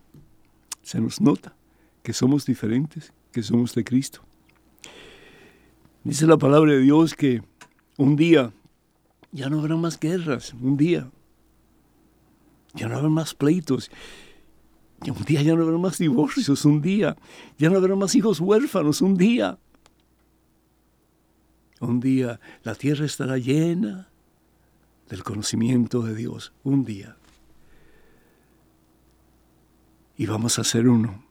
se 0.82 1.00
nos 1.00 1.20
nota 1.20 1.56
que 2.04 2.12
somos 2.12 2.46
diferentes, 2.46 3.12
que 3.32 3.42
somos 3.42 3.75
de 3.75 3.82
Cristo. 3.82 4.20
Dice 6.04 6.28
la 6.28 6.37
palabra 6.37 6.75
de 6.75 6.78
Dios 6.78 7.16
que 7.16 7.42
un 7.96 8.14
día 8.14 8.52
ya 9.32 9.49
no 9.49 9.58
habrá 9.58 9.75
más 9.75 9.99
guerras, 9.99 10.54
un 10.54 10.76
día. 10.76 11.11
Ya 12.75 12.87
no 12.87 12.99
habrá 12.99 13.08
más 13.08 13.35
pleitos. 13.35 13.90
Un 15.04 15.25
día 15.25 15.42
ya 15.42 15.56
no 15.56 15.64
habrá 15.64 15.76
más 15.76 15.99
divorcios, 15.99 16.64
un 16.64 16.80
día. 16.80 17.16
Ya 17.58 17.68
no 17.68 17.78
habrá 17.78 17.96
más 17.96 18.14
hijos 18.14 18.38
huérfanos, 18.38 19.02
un 19.02 19.16
día. 19.16 19.58
Un 21.80 21.99
día 21.99 22.38
la 22.62 22.76
tierra 22.76 23.06
estará 23.06 23.38
llena 23.38 24.08
del 25.08 25.25
conocimiento 25.25 26.02
de 26.02 26.14
Dios, 26.14 26.52
un 26.62 26.85
día. 26.85 27.16
Y 30.16 30.26
vamos 30.26 30.58
a 30.58 30.64
ser 30.64 30.88
uno. 30.88 31.23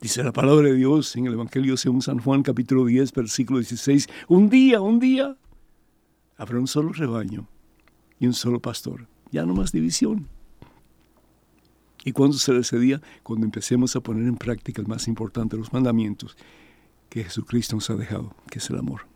Dice 0.00 0.22
la 0.22 0.32
palabra 0.32 0.68
de 0.68 0.74
Dios 0.74 1.16
en 1.16 1.26
el 1.26 1.32
Evangelio 1.32 1.78
según 1.78 2.02
San 2.02 2.18
Juan 2.18 2.42
capítulo 2.42 2.84
10, 2.84 3.12
versículo 3.12 3.60
16. 3.60 4.08
Un 4.28 4.50
día, 4.50 4.82
un 4.82 5.00
día, 5.00 5.36
habrá 6.36 6.58
un 6.58 6.66
solo 6.66 6.92
rebaño 6.92 7.48
y 8.20 8.26
un 8.26 8.34
solo 8.34 8.60
pastor. 8.60 9.06
Ya 9.32 9.46
no 9.46 9.54
más 9.54 9.72
división. 9.72 10.28
¿Y 12.04 12.12
cuándo 12.12 12.36
será 12.36 12.60
ese 12.60 12.78
día? 12.78 13.00
Cuando 13.22 13.46
empecemos 13.46 13.96
a 13.96 14.00
poner 14.00 14.28
en 14.28 14.36
práctica 14.36 14.82
el 14.82 14.86
más 14.86 15.08
importante 15.08 15.56
de 15.56 15.60
los 15.60 15.72
mandamientos 15.72 16.36
que 17.08 17.24
Jesucristo 17.24 17.74
nos 17.74 17.88
ha 17.88 17.94
dejado, 17.94 18.34
que 18.50 18.58
es 18.58 18.68
el 18.68 18.78
amor. 18.78 19.06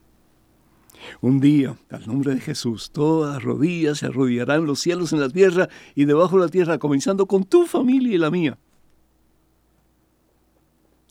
Un 1.21 1.41
día, 1.41 1.77
al 1.91 2.07
nombre 2.07 2.35
de 2.35 2.41
Jesús, 2.41 2.91
todas 2.91 3.43
rodillas 3.43 3.99
se 3.99 4.07
arrodillarán 4.07 4.67
los 4.67 4.81
cielos 4.81 5.13
en 5.13 5.21
la 5.21 5.29
tierra 5.29 5.69
y 5.95 6.05
debajo 6.05 6.37
de 6.37 6.45
la 6.45 6.51
tierra, 6.51 6.79
comenzando 6.79 7.27
con 7.27 7.45
tu 7.45 7.67
familia 7.67 8.15
y 8.15 8.19
la 8.19 8.31
mía. 8.31 8.59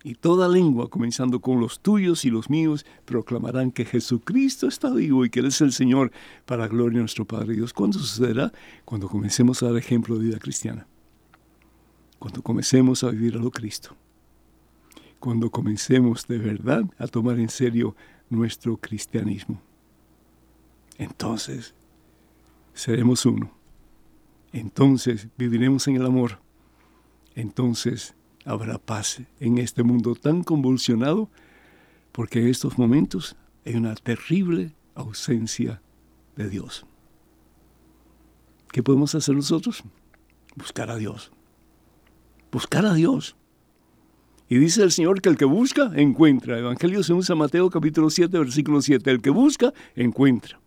Y 0.03 0.15
toda 0.15 0.47
lengua, 0.47 0.89
comenzando 0.89 1.41
con 1.41 1.59
los 1.59 1.81
tuyos 1.81 2.23
y 2.23 2.29
los 2.29 2.49
míos, 2.49 2.85
proclamarán 3.03 3.71
que 3.71 3.83
Jesucristo 3.83 4.67
está 4.67 4.89
vivo 4.91 5.25
y 5.25 5.29
que 5.29 5.41
Él 5.41 5.47
es 5.47 5.59
el 5.59 5.73
Señor 5.73 6.11
para 6.45 6.69
gloria 6.69 6.97
de 6.97 7.01
nuestro 7.01 7.25
Padre 7.25 7.55
Dios. 7.55 7.73
¿Cuándo 7.73 7.99
sucederá? 7.99 8.53
Cuando 8.85 9.09
comencemos 9.09 9.61
a 9.61 9.67
dar 9.67 9.77
ejemplo 9.77 10.17
de 10.17 10.25
vida 10.25 10.39
cristiana. 10.39 10.87
Cuando 12.17 12.41
comencemos 12.41 13.03
a 13.03 13.09
vivir 13.09 13.35
a 13.35 13.39
lo 13.39 13.51
Cristo. 13.51 13.95
Cuando 15.19 15.51
comencemos 15.51 16.25
de 16.27 16.37
verdad 16.37 16.85
a 16.97 17.07
tomar 17.07 17.37
en 17.37 17.49
serio 17.49 17.93
nuestro 18.29 18.77
cristianismo. 18.77 19.61
Entonces 20.99 21.73
seremos 22.73 23.25
uno. 23.25 23.51
Entonces 24.51 25.27
viviremos 25.37 25.87
en 25.87 25.95
el 25.95 26.05
amor. 26.05 26.39
Entonces 27.35 28.15
habrá 28.45 28.77
paz 28.77 29.21
en 29.39 29.57
este 29.57 29.81
mundo 29.81 30.13
tan 30.13 30.43
convulsionado, 30.43 31.29
porque 32.11 32.41
en 32.41 32.49
estos 32.49 32.77
momentos 32.77 33.37
hay 33.65 33.75
una 33.75 33.95
terrible 33.95 34.75
ausencia 34.93 35.81
de 36.35 36.49
Dios. 36.49 36.85
¿Qué 38.71 38.83
podemos 38.83 39.15
hacer 39.15 39.35
nosotros? 39.35 39.83
Buscar 40.55 40.91
a 40.91 40.97
Dios. 40.97 41.31
Buscar 42.51 42.85
a 42.85 42.93
Dios. 42.93 43.37
Y 44.49 44.57
dice 44.57 44.83
el 44.83 44.91
Señor 44.91 45.21
que 45.21 45.29
el 45.29 45.37
que 45.37 45.45
busca, 45.45 45.91
encuentra. 45.95 46.59
Evangelio 46.59 47.03
según 47.03 47.23
San 47.23 47.37
Mateo 47.37 47.69
capítulo 47.69 48.09
7, 48.09 48.37
versículo 48.37 48.81
7. 48.81 49.09
El 49.09 49.21
que 49.21 49.29
busca, 49.29 49.73
encuentra. 49.95 50.59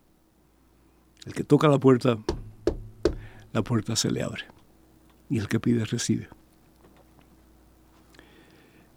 El 1.24 1.34
que 1.34 1.44
toca 1.44 1.68
la 1.68 1.78
puerta, 1.78 2.18
la 3.52 3.62
puerta 3.62 3.94
se 3.94 4.10
le 4.10 4.22
abre. 4.22 4.44
Y 5.30 5.38
el 5.38 5.48
que 5.48 5.60
pide, 5.60 5.84
recibe. 5.84 6.28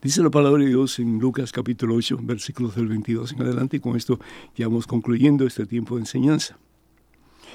Dice 0.02 0.22
la 0.22 0.30
palabra 0.30 0.64
de 0.64 0.70
Dios 0.70 1.00
en 1.00 1.20
Lucas 1.20 1.52
capítulo 1.52 1.96
8, 1.96 2.20
versículos 2.22 2.76
del 2.76 2.88
22 2.88 3.34
en 3.34 3.42
adelante, 3.42 3.78
y 3.78 3.80
con 3.80 3.96
esto 3.96 4.20
ya 4.56 4.68
vamos 4.68 4.88
concluyendo 4.88 5.46
este 5.46 5.66
tiempo 5.66 5.96
de 5.96 6.02
enseñanza. 6.02 6.58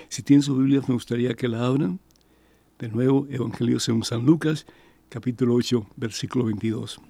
Si 0.09 0.23
tienen 0.23 0.43
su 0.43 0.57
Biblia, 0.57 0.83
me 0.87 0.95
gustaría 0.95 1.35
que 1.35 1.49
la 1.49 1.67
abran. 1.67 2.01
De 2.79 2.89
nuevo, 2.89 3.27
Evangelio 3.31 3.79
según 3.79 4.05
San 4.05 4.25
Lucas, 4.25 4.67
capítulo 5.09 5.55
8, 5.55 5.87
versículo 5.97 6.47
22. 6.47 7.01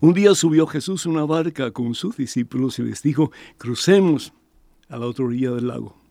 Un 0.00 0.14
día 0.14 0.34
subió 0.34 0.66
Jesús 0.66 1.06
una 1.06 1.24
barca 1.24 1.70
con 1.70 1.94
sus 1.94 2.16
discípulos 2.16 2.78
y 2.78 2.82
les 2.82 3.02
dijo, 3.02 3.30
crucemos 3.56 4.32
a 4.88 4.98
la 4.98 5.06
otra 5.06 5.24
orilla 5.24 5.52
del 5.52 5.68
lago. 5.68 6.03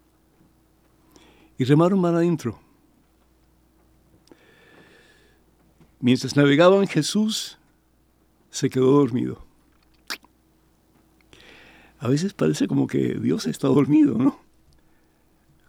Y 1.57 1.63
remaron 1.65 2.01
mar 2.01 2.15
adentro. 2.15 2.59
Mientras 5.99 6.35
navegaban, 6.35 6.87
Jesús 6.87 7.57
se 8.49 8.69
quedó 8.69 8.91
dormido. 8.91 9.43
A 11.99 12.09
veces 12.09 12.33
parece 12.33 12.67
como 12.67 12.87
que 12.87 13.15
Dios 13.15 13.47
está 13.47 13.69
dormido, 13.69 14.17
¿no? 14.17 14.37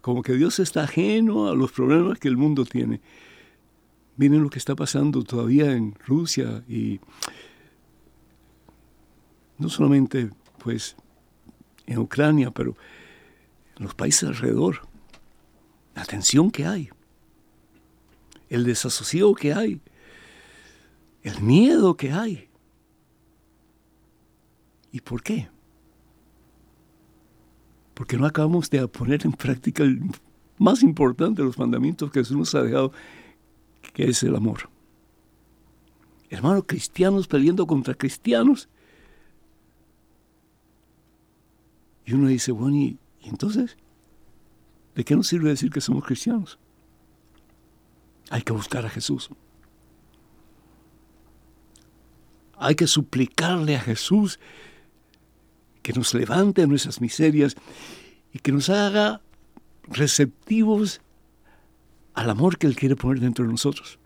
Como 0.01 0.21
que 0.21 0.33
Dios 0.33 0.59
está 0.59 0.83
ajeno 0.83 1.47
a 1.47 1.55
los 1.55 1.71
problemas 1.71 2.19
que 2.19 2.27
el 2.27 2.35
mundo 2.35 2.65
tiene. 2.65 2.99
Miren 4.17 4.43
lo 4.43 4.49
que 4.49 4.59
está 4.59 4.75
pasando 4.75 5.23
todavía 5.23 5.71
en 5.71 5.95
Rusia 6.05 6.63
y 6.67 6.99
no 9.57 9.69
solamente 9.69 10.29
pues 10.57 10.97
en 11.85 11.99
Ucrania, 11.99 12.51
pero 12.51 12.75
en 13.77 13.85
los 13.85 13.95
países 13.95 14.27
alrededor. 14.27 14.81
La 15.95 16.05
tensión 16.05 16.51
que 16.51 16.65
hay, 16.65 16.89
el 18.49 18.65
desasosiego 18.65 19.33
que 19.33 19.53
hay, 19.53 19.81
el 21.23 21.41
miedo 21.41 21.95
que 21.95 22.11
hay. 22.11 22.49
¿Y 24.91 25.01
por 25.01 25.23
qué? 25.23 25.49
Porque 27.93 28.17
no 28.17 28.25
acabamos 28.25 28.69
de 28.69 28.87
poner 28.87 29.25
en 29.25 29.31
práctica 29.31 29.83
el 29.83 30.01
más 30.57 30.83
importante 30.83 31.41
de 31.41 31.47
los 31.47 31.57
mandamientos 31.57 32.11
que 32.11 32.19
Jesús 32.19 32.37
nos 32.37 32.55
ha 32.55 32.61
dejado, 32.61 32.91
que 33.93 34.09
es 34.09 34.21
el 34.23 34.35
amor. 34.35 34.69
Hermanos, 36.29 36.65
cristianos 36.67 37.27
peleando 37.27 37.65
contra 37.65 37.93
cristianos. 37.93 38.67
Y 42.05 42.13
uno 42.13 42.27
dice, 42.27 42.51
bueno, 42.51 42.75
¿y, 42.75 42.97
¿y 43.21 43.29
entonces? 43.29 43.77
¿De 44.95 45.03
qué 45.03 45.15
nos 45.15 45.27
sirve 45.27 45.49
decir 45.49 45.69
que 45.69 45.81
somos 45.81 46.03
cristianos? 46.05 46.57
Hay 48.29 48.41
que 48.41 48.53
buscar 48.53 48.85
a 48.85 48.89
Jesús. 48.89 49.29
Hay 52.57 52.75
que 52.75 52.87
suplicarle 52.87 53.75
a 53.75 53.81
Jesús 53.81 54.39
que 55.83 55.93
nos 55.93 56.13
levante 56.13 56.65
nuestras 56.65 57.01
miserias 57.01 57.55
y 58.33 58.39
que 58.39 58.51
nos 58.51 58.69
haga 58.69 59.21
receptivos 59.83 61.01
al 62.13 62.29
amor 62.29 62.57
que 62.57 62.65
Él 62.65 62.75
quiere 62.75 62.95
poner 62.95 63.19
dentro 63.19 63.45
de 63.45 63.51
nosotros. 63.51 63.99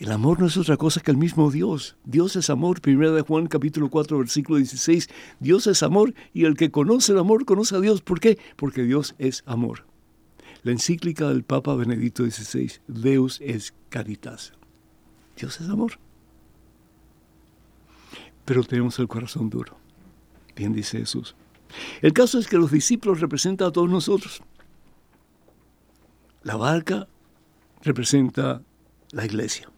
El 0.00 0.12
amor 0.12 0.40
no 0.40 0.46
es 0.46 0.56
otra 0.56 0.78
cosa 0.78 1.02
que 1.02 1.10
el 1.10 1.18
mismo 1.18 1.50
Dios. 1.50 1.94
Dios 2.04 2.34
es 2.34 2.48
amor. 2.48 2.80
Primera 2.80 3.12
de 3.12 3.20
Juan 3.20 3.48
capítulo 3.48 3.90
4 3.90 4.18
versículo 4.18 4.56
16. 4.56 5.10
Dios 5.40 5.66
es 5.66 5.82
amor 5.82 6.14
y 6.32 6.46
el 6.46 6.56
que 6.56 6.70
conoce 6.70 7.12
el 7.12 7.18
amor 7.18 7.44
conoce 7.44 7.76
a 7.76 7.80
Dios. 7.80 8.00
¿Por 8.00 8.18
qué? 8.18 8.38
Porque 8.56 8.82
Dios 8.82 9.14
es 9.18 9.42
amor. 9.44 9.84
La 10.62 10.72
encíclica 10.72 11.28
del 11.28 11.42
Papa 11.42 11.74
Benedicto 11.74 12.24
XVI, 12.24 12.72
Deus 12.88 13.42
es 13.42 13.74
caritas. 13.90 14.54
Dios 15.36 15.60
es 15.60 15.68
amor. 15.68 15.98
Pero 18.46 18.64
tenemos 18.64 18.98
el 19.00 19.06
corazón 19.06 19.50
duro. 19.50 19.76
Bien 20.56 20.72
dice 20.72 20.96
Jesús. 20.96 21.36
El 22.00 22.14
caso 22.14 22.38
es 22.38 22.48
que 22.48 22.56
los 22.56 22.70
discípulos 22.70 23.20
representan 23.20 23.68
a 23.68 23.72
todos 23.72 23.90
nosotros. 23.90 24.40
La 26.42 26.56
barca 26.56 27.06
representa 27.82 28.62
la 29.12 29.26
iglesia. 29.26 29.70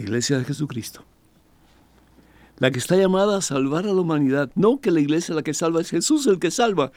La 0.00 0.04
iglesia 0.04 0.38
de 0.38 0.46
Jesucristo. 0.46 1.04
La 2.56 2.70
que 2.70 2.78
está 2.78 2.96
llamada 2.96 3.36
a 3.36 3.42
salvar 3.42 3.84
a 3.84 3.92
la 3.92 4.00
humanidad. 4.00 4.50
No 4.54 4.80
que 4.80 4.90
la 4.90 5.00
iglesia 5.00 5.32
es 5.32 5.36
la 5.36 5.42
que 5.42 5.52
salva, 5.52 5.82
es 5.82 5.90
Jesús 5.90 6.26
el 6.26 6.38
que 6.38 6.50
salva. 6.50 6.90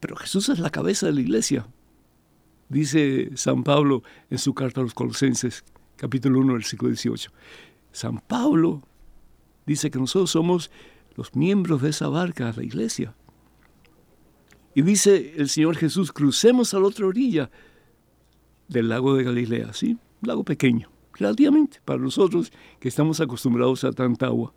Pero 0.00 0.16
Jesús 0.16 0.48
es 0.48 0.58
la 0.58 0.70
cabeza 0.70 1.06
de 1.06 1.12
la 1.12 1.20
iglesia. 1.20 1.68
Dice 2.68 3.30
San 3.36 3.62
Pablo 3.62 4.02
en 4.30 4.38
su 4.38 4.52
carta 4.52 4.80
a 4.80 4.82
los 4.82 4.94
Colosenses, 4.94 5.62
capítulo 5.94 6.40
1, 6.40 6.54
versículo 6.54 6.88
18. 6.90 7.30
San 7.92 8.18
Pablo 8.18 8.82
dice 9.64 9.92
que 9.92 10.00
nosotros 10.00 10.32
somos 10.32 10.72
los 11.14 11.36
miembros 11.36 11.82
de 11.82 11.90
esa 11.90 12.08
barca, 12.08 12.52
la 12.56 12.64
iglesia. 12.64 13.14
Y 14.74 14.82
dice 14.82 15.34
el 15.36 15.48
Señor 15.48 15.76
Jesús, 15.76 16.10
crucemos 16.10 16.74
a 16.74 16.80
la 16.80 16.86
otra 16.86 17.06
orilla 17.06 17.48
del 18.66 18.88
lago 18.88 19.14
de 19.14 19.22
Galilea, 19.22 19.72
¿sí? 19.72 19.98
Un 20.20 20.28
lago 20.28 20.42
pequeño, 20.42 20.90
relativamente, 21.14 21.80
para 21.84 22.00
nosotros 22.00 22.52
que 22.80 22.88
estamos 22.88 23.20
acostumbrados 23.20 23.84
a 23.84 23.92
tanta 23.92 24.26
agua. 24.26 24.52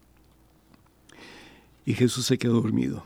Y 1.85 1.93
Jesús 1.93 2.25
se 2.25 2.37
quedó 2.37 2.61
dormido. 2.61 3.03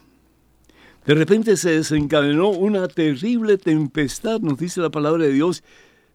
De 1.06 1.16
repente 1.16 1.58
se 1.58 1.72
desencadenó 1.72 2.50
una 2.50 2.88
terrible 2.88 3.58
tempestad, 3.58 4.42
nos 4.42 4.60
dice 4.60 4.82
la 4.82 4.90
palabra 4.90 5.24
de 5.24 5.34
Dios, 5.34 5.64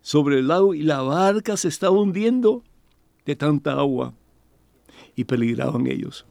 sobre 0.03 0.39
el 0.39 0.49
lago 0.49 0.75
y 0.75 0.83
la 0.83 1.01
barca 1.01 1.57
se 1.57 1.69
estaba 1.69 1.99
hundiendo 1.99 2.63
de 3.25 3.37
tanta 3.37 3.73
agua 3.73 4.13
y 5.17 5.25
peligraban 5.25 5.87
ellos. 5.87 6.27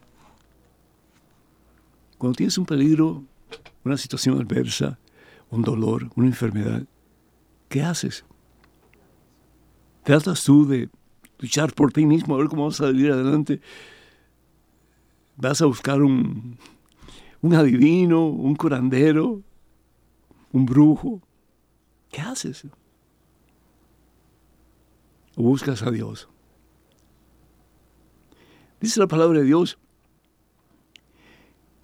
Cuando 2.18 2.36
tienes 2.38 2.58
un 2.58 2.66
peligro, 2.66 3.24
una 3.84 3.98
situación 3.98 4.40
adversa, 4.40 5.00
un 5.50 5.64
dolor, 5.64 6.10
una 6.16 6.28
enfermedad, 6.28 6.84
¿qué 7.68 7.82
haces? 7.82 8.24
¿Tratas 10.04 10.44
tú 10.44 10.68
de 10.68 10.90
luchar 11.40 11.74
por 11.74 11.92
ti 11.92 12.06
mismo 12.06 12.36
a 12.36 12.38
ver 12.38 12.48
cómo 12.48 12.66
vas 12.66 12.76
a 12.82 12.86
salir 12.86 13.12
adelante? 13.12 13.62
¿Vas 15.38 15.62
a 15.62 15.66
buscar 15.66 16.02
un, 16.02 16.58
un 17.42 17.54
adivino, 17.54 18.26
un 18.28 18.56
curandero, 18.56 19.42
un 20.52 20.66
brujo? 20.66 21.22
¿Qué 22.12 22.22
haces? 22.22 22.68
¿O 25.36 25.44
buscas 25.44 25.82
a 25.82 25.90
Dios? 25.90 26.28
Dice 28.80 29.00
la 29.00 29.08
palabra 29.08 29.40
de 29.40 29.46
Dios 29.46 29.78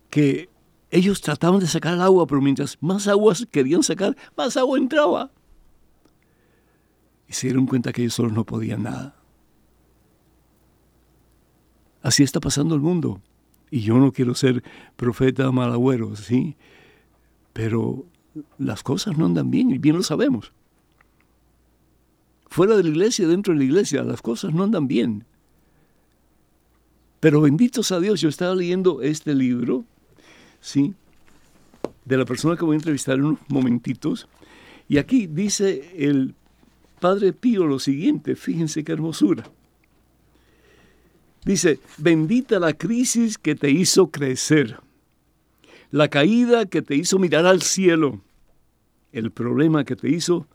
que 0.09 0.49
ellos 0.91 1.21
trataban 1.21 1.59
de 1.59 1.67
sacar 1.67 1.93
el 1.93 2.01
agua, 2.01 2.27
pero 2.27 2.41
mientras 2.41 2.77
más 2.81 3.07
agua 3.07 3.33
querían 3.51 3.83
sacar, 3.83 4.17
más 4.35 4.57
agua 4.57 4.77
entraba. 4.77 5.31
Y 7.29 7.33
se 7.33 7.47
dieron 7.47 7.67
cuenta 7.67 7.93
que 7.93 8.01
ellos 8.01 8.15
solos 8.15 8.33
no 8.33 8.43
podían 8.43 8.83
nada. 8.83 9.15
Así 12.01 12.23
está 12.23 12.39
pasando 12.39 12.73
el 12.73 12.81
mundo. 12.81 13.21
Y 13.69 13.81
yo 13.81 13.97
no 13.97 14.11
quiero 14.11 14.33
ser 14.33 14.63
profeta 14.95 15.51
malagüero, 15.51 16.15
¿sí? 16.15 16.57
Pero 17.53 18.05
las 18.57 18.81
cosas 18.81 19.15
no 19.15 19.27
andan 19.27 19.51
bien 19.51 19.69
y 19.69 19.77
bien 19.77 19.95
lo 19.95 20.03
sabemos. 20.03 20.51
Fuera 22.47 22.75
de 22.75 22.81
la 22.81 22.89
iglesia, 22.89 23.27
dentro 23.27 23.53
de 23.53 23.59
la 23.59 23.65
iglesia, 23.65 24.01
las 24.01 24.23
cosas 24.23 24.51
no 24.51 24.63
andan 24.63 24.87
bien. 24.87 25.25
Pero 27.19 27.41
benditos 27.41 27.91
a 27.91 27.99
Dios, 27.99 28.21
yo 28.21 28.29
estaba 28.29 28.55
leyendo 28.55 29.03
este 29.03 29.35
libro, 29.35 29.85
¿sí? 30.61 30.95
De 32.05 32.17
la 32.17 32.25
persona 32.25 32.55
que 32.55 32.65
voy 32.65 32.73
a 32.73 32.77
entrevistar 32.77 33.15
en 33.15 33.25
unos 33.25 33.39
momentitos. 33.49 34.27
Y 34.87 34.97
aquí 34.97 35.27
dice 35.27 35.93
el 35.95 36.33
Padre 36.99 37.33
Pío 37.33 37.65
lo 37.65 37.79
siguiente, 37.79 38.35
fíjense 38.35 38.83
qué 38.83 38.91
hermosura. 38.91 39.49
Dice, 41.45 41.79
bendita 41.97 42.59
la 42.59 42.73
crisis 42.73 43.37
que 43.37 43.55
te 43.55 43.71
hizo 43.71 44.11
crecer, 44.11 44.79
la 45.91 46.09
caída 46.09 46.65
que 46.65 46.81
te 46.81 46.95
hizo 46.95 47.17
mirar 47.17 47.45
al 47.45 47.61
cielo, 47.61 48.21
el 49.11 49.31
problema 49.31 49.85
que 49.85 49.95
te 49.95 50.09
hizo 50.09 50.45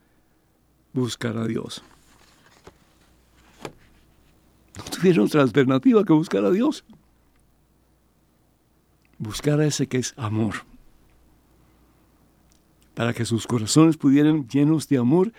buscar 0.93 1.37
a 1.37 1.47
Dios. 1.47 1.83
No 4.77 4.85
tuvieron 4.85 5.27
otra 5.27 5.43
alternativa 5.43 6.05
que 6.05 6.13
buscar 6.13 6.45
a 6.45 6.51
Dios. 6.51 6.85
Buscar 9.19 9.61
a 9.61 9.67
ese 9.67 9.87
que 9.87 9.99
es 9.99 10.15
amor. 10.17 10.55
Para 12.95 13.13
que 13.13 13.25
sus 13.25 13.47
corazones 13.47 13.97
pudieran, 13.97 14.49
llenos 14.49 14.89
de 14.89 14.99
amor, 14.99 15.33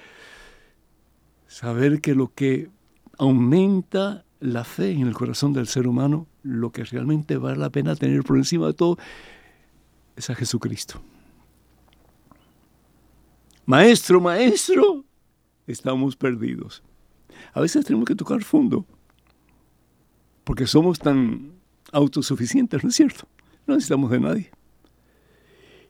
saber 1.55 2.01
que 2.01 2.15
lo 2.15 2.33
que 2.33 2.69
aumenta 3.17 4.25
la 4.41 4.65
fe 4.65 4.91
en 4.91 5.07
el 5.07 5.13
corazón 5.13 5.53
del 5.53 5.67
ser 5.67 5.87
humano, 5.87 6.27
lo 6.43 6.73
que 6.73 6.83
realmente 6.83 7.37
vale 7.37 7.55
la 7.55 7.69
pena 7.69 7.95
tener 7.95 8.23
por 8.23 8.35
encima 8.35 8.67
de 8.67 8.73
todo, 8.73 8.97
es 10.17 10.29
a 10.29 10.35
Jesucristo. 10.35 11.01
Maestro, 13.65 14.19
maestro, 14.19 15.05
estamos 15.65 16.17
perdidos. 16.17 16.83
A 17.53 17.61
veces 17.61 17.85
tenemos 17.85 18.05
que 18.05 18.15
tocar 18.15 18.43
fondo 18.43 18.85
porque 20.43 20.67
somos 20.67 20.99
tan 20.99 21.53
autosuficientes, 21.93 22.83
¿no 22.83 22.89
es 22.89 22.97
cierto? 22.97 23.29
No 23.65 23.75
necesitamos 23.75 24.11
de 24.11 24.19
nadie. 24.19 24.51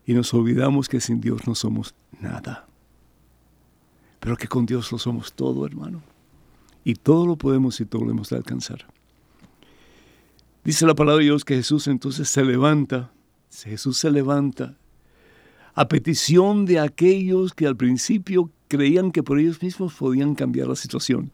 Y 0.06 0.14
nos 0.14 0.32
olvidamos 0.32 0.88
que 0.88 1.02
sin 1.02 1.20
Dios 1.22 1.48
no 1.48 1.56
somos 1.56 1.96
nada. 2.22 2.68
Pero 4.26 4.38
que 4.38 4.48
con 4.48 4.66
Dios 4.66 4.92
lo 4.92 4.98
somos 4.98 5.34
todo, 5.34 5.68
hermano. 5.68 6.02
Y 6.84 6.96
todo 6.96 7.28
lo 7.28 7.36
podemos 7.36 7.80
y 7.80 7.86
todo 7.86 8.06
lo 8.06 8.10
hemos 8.10 8.30
de 8.30 8.38
alcanzar. 8.38 8.84
Dice 10.64 10.88
la 10.88 10.96
palabra 10.96 11.20
de 11.20 11.26
Dios 11.26 11.46
que 11.46 11.58
Jesús 11.58 11.86
entonces 11.86 12.28
se 12.28 12.44
levanta, 12.44 13.12
Jesús 13.52 14.00
se 14.00 14.10
levanta 14.10 14.78
a 15.76 15.88
petición 15.88 16.66
de 16.66 16.80
aquellos 16.80 17.54
que 17.54 17.68
al 17.68 17.78
principio 17.78 18.50
creían 18.68 19.12
que 19.12 19.22
por 19.22 19.38
ellos 19.38 19.62
mismos 19.62 19.94
podían 19.94 20.34
cambiar 20.34 20.70
la 20.70 20.76
situación. 20.76 21.30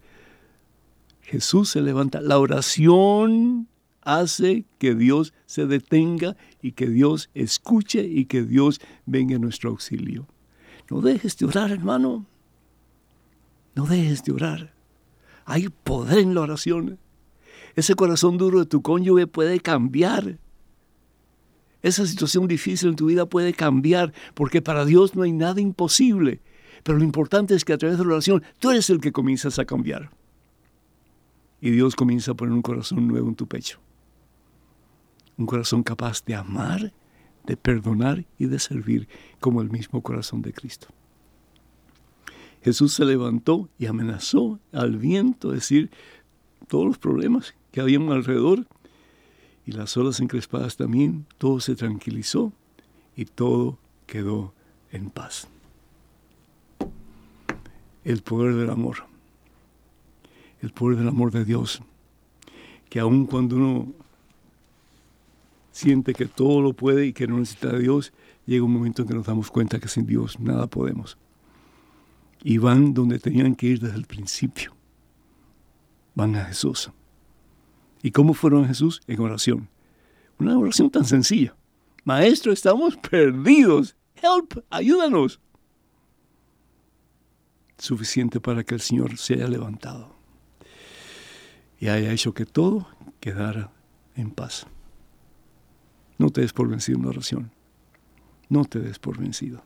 Jesús 1.22 1.70
se 1.70 1.80
levanta. 1.80 2.20
La 2.20 2.40
oración 2.40 3.70
hace 4.02 4.66
que 4.80 4.96
Dios 4.96 5.34
se 5.46 5.66
detenga 5.66 6.36
y 6.62 6.74
que 6.74 6.90
Dios 6.90 7.30
escuche 7.36 8.04
y 8.04 8.26
que 8.26 8.44
Dios 8.44 8.82
venga 9.06 9.36
en 9.36 9.44
nuestro 9.44 9.70
auxilio. 9.70 10.28
No 10.90 11.00
dejes 11.00 11.38
de 11.38 11.46
orar, 11.46 11.72
hermano. 11.72 12.26
No 13.76 13.86
dejes 13.86 14.24
de 14.24 14.32
orar. 14.34 14.74
Hay 15.46 15.70
poder 15.70 16.20
en 16.20 16.36
la 16.36 16.42
oración. 16.42 17.00
Ese 17.76 17.96
corazón 17.96 18.38
duro 18.38 18.60
de 18.60 18.66
tu 18.66 18.82
cónyuge 18.82 19.28
puede 19.28 19.60
cambiar. 19.60 20.38
Esa 21.82 22.06
situación 22.06 22.48
difícil 22.48 22.90
en 22.90 22.96
tu 22.96 23.08
vida 23.08 23.26
puede 23.26 23.54
cambiar 23.54 24.14
porque 24.34 24.62
para 24.62 24.86
Dios 24.86 25.16
no 25.16 25.24
hay 25.24 25.32
nada 25.32 25.62
imposible. 25.62 26.42
Pero 26.84 26.98
lo 26.98 27.04
importante 27.04 27.56
es 27.56 27.66
que 27.66 27.74
a 27.74 27.78
través 27.78 27.98
de 27.98 28.04
la 28.04 28.12
oración 28.12 28.44
tú 28.60 28.72
eres 28.72 28.90
el 28.90 29.00
que 29.00 29.12
comienzas 29.12 29.58
a 29.60 29.66
cambiar 29.66 30.12
y 31.62 31.70
Dios 31.70 31.96
comienza 31.96 32.32
a 32.32 32.34
poner 32.34 32.54
un 32.54 32.64
corazón 32.64 33.08
nuevo 33.08 33.30
en 33.30 33.36
tu 33.36 33.48
pecho. 33.48 33.80
Un 35.38 35.46
corazón 35.46 35.84
capaz 35.84 36.26
de 36.26 36.36
amar, 36.36 36.92
de 37.46 37.56
perdonar 37.56 38.26
y 38.38 38.48
de 38.48 38.60
servir 38.60 39.08
como 39.40 39.62
el 39.62 39.70
mismo 39.70 40.02
corazón 40.02 40.42
de 40.42 40.52
Cristo. 40.52 40.88
Jesús 42.64 42.94
se 42.94 43.06
levantó 43.06 43.70
y 43.78 43.88
amenazó 43.88 44.60
al 44.72 44.98
viento, 44.98 45.50
es 45.50 45.62
decir, 45.62 45.90
todos 46.68 46.86
los 46.86 46.98
problemas 46.98 47.56
que 47.72 47.82
habían 47.82 48.10
alrededor 48.12 48.68
y 49.66 49.72
las 49.72 49.96
olas 49.98 50.20
encrespadas 50.20 50.78
también, 50.78 51.26
todo 51.38 51.60
se 51.60 51.76
tranquilizó 51.76 52.54
y 53.16 53.26
todo 53.26 53.78
quedó 54.06 54.54
en 54.92 55.10
paz. 55.10 55.48
El 58.04 58.22
poder 58.22 58.56
del 58.56 58.70
amor 58.70 59.12
el 60.62 60.72
poder 60.72 60.98
del 60.98 61.08
amor 61.08 61.32
de 61.32 61.44
Dios, 61.44 61.82
que 62.90 63.00
aun 63.00 63.26
cuando 63.26 63.56
uno 63.56 63.88
siente 65.72 66.14
que 66.14 66.26
todo 66.26 66.62
lo 66.62 66.74
puede 66.74 67.08
y 67.08 67.14
que 67.14 67.28
no 67.28 67.40
necesita 67.40 67.70
de 67.70 67.80
Dios, 67.80 68.14
llega 68.46 68.64
un 68.64 68.74
momento 68.74 69.02
en 69.02 69.08
que 69.08 69.14
nos 69.14 69.26
damos 69.26 69.50
cuenta 69.50 69.80
que 69.80 69.88
sin 69.88 70.06
Dios 70.06 70.40
nada 70.40 70.68
podemos. 70.68 71.18
Y 72.44 72.58
van 72.58 72.94
donde 72.94 73.20
tenían 73.20 73.56
que 73.56 73.68
ir 73.68 73.80
desde 73.80 73.96
el 73.96 74.06
principio. 74.06 74.76
Van 76.16 76.36
a 76.36 76.46
Jesús. 76.46 76.92
¿Y 78.02 78.12
cómo 78.12 78.34
fueron 78.34 78.66
a 78.66 78.68
Jesús? 78.68 79.02
En 79.08 79.20
oración. 79.20 79.70
Una 80.40 80.58
oración 80.58 80.90
tan 80.90 81.06
sencilla. 81.06 81.56
Maestro, 82.04 82.52
estamos 82.52 82.98
perdidos. 82.98 83.96
help, 84.16 84.64
ayúdanos. 84.70 85.40
Suficiente 87.78 88.40
para 88.40 88.64
que 88.64 88.76
el 88.76 88.82
Señor 88.82 89.18
se 89.18 89.36
haya 89.36 89.48
levantado 89.48 90.16
y 91.80 91.88
haya 91.88 92.12
hecho 92.12 92.34
que 92.34 92.46
todo 92.46 92.88
quedara 93.20 93.72
en 94.16 94.30
paz. 94.32 94.68
No 96.20 96.30
te 96.30 96.42
des 96.42 96.54
por 96.54 96.70
vencido 96.70 97.00
en 97.00 97.06
la 97.06 97.10
oración. 97.10 97.52
No 98.50 98.66
te 98.66 98.80
des 98.80 99.00
por 99.00 99.18
vencido. 99.18 99.64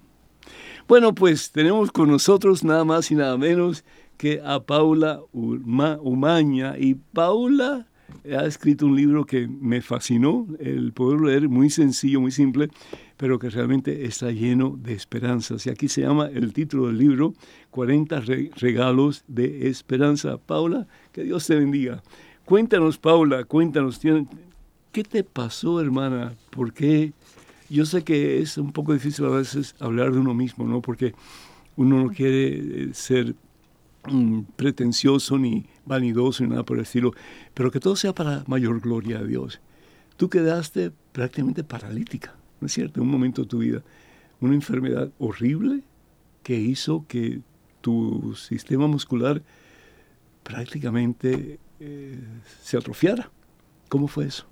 Bueno, 0.88 1.16
pues 1.16 1.52
tenemos 1.52 1.92
con 1.92 2.10
nosotros 2.10 2.64
nada 2.64 2.86
más 2.86 3.10
y 3.12 3.16
nada 3.16 3.38
menos 3.38 3.84
que 4.18 4.42
a 4.44 4.60
Paula 4.62 5.22
Umaña. 5.34 6.78
Y 6.78 6.96
Paula 6.96 7.88
ha 8.26 8.46
escrito 8.46 8.86
un 8.86 8.96
libro 8.96 9.26
que 9.26 9.48
me 9.48 9.82
fascinó, 9.82 10.48
el 10.60 10.94
poder 10.94 11.22
leer, 11.22 11.50
muy 11.50 11.70
sencillo, 11.70 12.22
muy 12.22 12.32
simple, 12.32 12.70
pero 13.18 13.40
que 13.40 13.50
realmente 13.50 14.06
está 14.06 14.32
lleno 14.32 14.78
de 14.82 14.94
esperanzas. 14.94 15.66
Y 15.66 15.70
aquí 15.70 15.88
se 15.88 16.02
llama 16.02 16.28
el 16.28 16.54
título 16.54 16.88
del 16.88 16.98
libro, 16.98 17.34
40 17.72 18.22
regalos 18.56 19.24
de 19.28 19.70
esperanza. 19.70 20.38
Paula, 20.38 20.88
que 21.12 21.24
Dios 21.24 21.46
te 21.48 21.56
bendiga. 21.56 22.04
Cuéntanos, 22.46 22.98
Paula, 22.98 23.44
cuéntanos, 23.44 24.00
¿qué 24.92 25.04
te 25.04 25.24
pasó, 25.24 25.82
hermana? 25.82 26.36
¿Por 26.52 26.74
qué? 26.74 27.14
Yo 27.70 27.86
sé 27.86 28.04
que 28.04 28.42
es 28.42 28.58
un 28.58 28.72
poco 28.72 28.94
difícil 28.94 29.26
a 29.26 29.30
veces 29.30 29.76
hablar 29.80 30.12
de 30.12 30.20
uno 30.20 30.34
mismo, 30.34 30.66
¿no? 30.66 30.82
Porque 30.82 31.14
uno 31.76 32.04
no 32.04 32.10
quiere 32.10 32.84
eh, 32.84 32.90
ser 32.94 33.36
mm, 34.08 34.42
pretencioso 34.56 35.38
ni 35.38 35.66
vanidoso 35.86 36.44
ni 36.44 36.50
nada 36.50 36.64
por 36.64 36.78
el 36.78 36.84
estilo, 36.84 37.12
pero 37.54 37.72
que 37.72 37.80
todo 37.80 37.96
sea 37.96 38.14
para 38.14 38.44
mayor 38.48 38.80
gloria 38.82 39.20
a 39.20 39.24
Dios. 39.24 39.60
Tú 40.18 40.30
quedaste 40.30 40.92
prácticamente 41.12 41.64
paralítica, 41.64 42.36
¿no 42.62 42.68
es 42.68 42.74
cierto? 42.74 43.00
En 43.00 43.08
un 43.08 43.12
momento 43.12 43.42
de 43.42 43.48
tu 43.48 43.58
vida, 43.60 43.84
una 44.40 44.54
enfermedad 44.54 45.12
horrible 45.20 45.82
que 46.44 46.56
hizo 46.56 47.06
que 47.08 47.42
tu 47.82 48.36
sistema 48.36 48.88
muscular 48.88 49.42
prácticamente 50.44 51.60
eh, 51.80 52.20
se 52.62 52.78
atrofiara. 52.78 53.32
¿Cómo 53.90 54.08
fue 54.08 54.28
eso? 54.28 54.46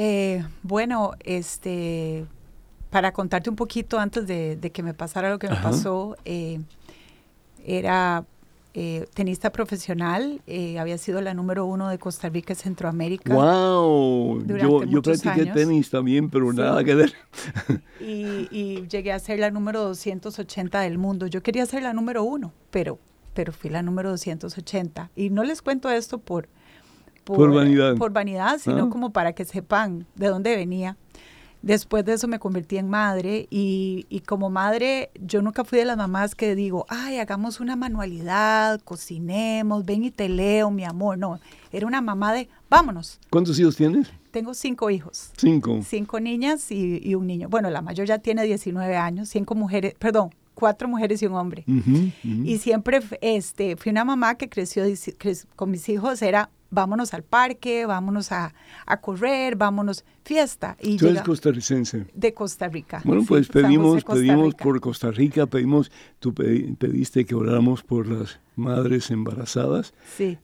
Eh, 0.00 0.44
bueno, 0.62 1.10
este, 1.24 2.24
para 2.88 3.12
contarte 3.12 3.50
un 3.50 3.56
poquito 3.56 3.98
antes 3.98 4.28
de, 4.28 4.70
que 4.72 4.82
me 4.84 4.94
pasara 4.94 5.28
lo 5.28 5.40
que 5.40 5.48
me 5.48 5.56
pasó, 5.56 6.16
eh, 6.24 6.60
era 7.66 8.24
tenista 9.12 9.50
profesional, 9.50 10.40
había 10.78 10.98
sido 10.98 11.20
la 11.20 11.34
número 11.34 11.66
uno 11.66 11.88
de 11.88 11.98
Costa 11.98 12.28
Rica 12.28 12.52
y 12.52 12.56
Centroamérica. 12.56 13.34
¡Wow! 13.34 14.46
Yo, 14.46 14.84
yo 14.84 15.02
practiqué 15.02 15.46
tenis 15.46 15.90
también, 15.90 16.30
pero 16.30 16.52
nada 16.52 16.84
que 16.84 16.94
ver. 16.94 17.12
y, 18.00 18.46
y, 18.52 18.86
llegué 18.86 19.10
a 19.10 19.18
ser 19.18 19.40
la 19.40 19.50
número 19.50 19.82
280 19.82 20.80
del 20.80 20.96
mundo. 20.96 21.26
Yo 21.26 21.42
quería 21.42 21.66
ser 21.66 21.82
la 21.82 21.92
número 21.92 22.22
uno, 22.22 22.52
pero 22.70 23.00
pero 23.38 23.52
fui 23.52 23.70
la 23.70 23.82
número 23.82 24.10
280. 24.10 25.12
Y 25.14 25.30
no 25.30 25.44
les 25.44 25.62
cuento 25.62 25.88
esto 25.90 26.18
por, 26.18 26.48
por, 27.36 27.52
vanidad. 27.52 27.96
Por 27.96 28.12
vanidad, 28.12 28.58
sino 28.58 28.84
ah. 28.84 28.90
como 28.90 29.10
para 29.10 29.32
que 29.32 29.44
sepan 29.44 30.06
de 30.14 30.28
dónde 30.28 30.56
venía. 30.56 30.96
Después 31.60 32.04
de 32.04 32.12
eso 32.12 32.28
me 32.28 32.38
convertí 32.38 32.76
en 32.76 32.88
madre 32.88 33.48
y, 33.50 34.06
y, 34.08 34.20
como 34.20 34.48
madre 34.48 35.10
yo 35.20 35.42
nunca 35.42 35.64
fui 35.64 35.78
de 35.78 35.84
las 35.84 35.96
mamás 35.96 36.36
que 36.36 36.54
digo, 36.54 36.86
ay, 36.88 37.18
hagamos 37.18 37.58
una 37.58 37.74
manualidad, 37.74 38.80
cocinemos, 38.82 39.84
ven 39.84 40.04
y 40.04 40.12
te 40.12 40.28
leo, 40.28 40.70
mi 40.70 40.84
amor. 40.84 41.18
No, 41.18 41.40
era 41.72 41.84
una 41.86 42.00
mamá 42.00 42.32
de, 42.32 42.48
vámonos. 42.70 43.18
¿Cuántos 43.28 43.58
hijos 43.58 43.74
tienes? 43.74 44.08
Tengo 44.30 44.54
cinco 44.54 44.88
hijos. 44.88 45.32
Cinco. 45.36 45.80
Cinco 45.84 46.20
niñas 46.20 46.70
y, 46.70 47.00
y 47.02 47.16
un 47.16 47.26
niño. 47.26 47.48
Bueno, 47.48 47.70
la 47.70 47.82
mayor 47.82 48.06
ya 48.06 48.18
tiene 48.18 48.44
19 48.44 48.96
años, 48.96 49.28
cinco 49.28 49.56
mujeres, 49.56 49.94
perdón, 49.98 50.30
cuatro 50.58 50.88
mujeres 50.88 51.22
y 51.22 51.26
un 51.26 51.34
hombre. 51.34 51.64
Y 52.24 52.58
siempre 52.58 53.00
este, 53.20 53.76
fui 53.76 53.90
una 53.90 54.04
mamá 54.04 54.34
que 54.34 54.48
creció 54.48 54.82
con 55.54 55.70
mis 55.70 55.88
hijos, 55.88 56.20
era 56.20 56.50
vámonos 56.70 57.14
al 57.14 57.22
parque, 57.22 57.86
vámonos 57.86 58.32
a, 58.32 58.54
correr, 59.00 59.56
vámonos, 59.56 60.04
fiesta. 60.24 60.76
Y 60.80 60.96
Tú 60.96 61.08
eres 61.08 61.22
costarricense. 61.22 62.06
De 62.14 62.34
Costa 62.34 62.68
Rica. 62.68 63.00
Bueno, 63.04 63.24
pues 63.26 63.48
pedimos, 63.48 64.04
pedimos 64.04 64.54
por 64.54 64.80
Costa 64.80 65.10
Rica, 65.10 65.46
pedimos, 65.46 65.90
tú 66.18 66.34
pediste 66.34 67.24
que 67.24 67.34
oráramos 67.34 67.82
por 67.82 68.06
las 68.06 68.40
madres 68.56 69.10
embarazadas 69.10 69.94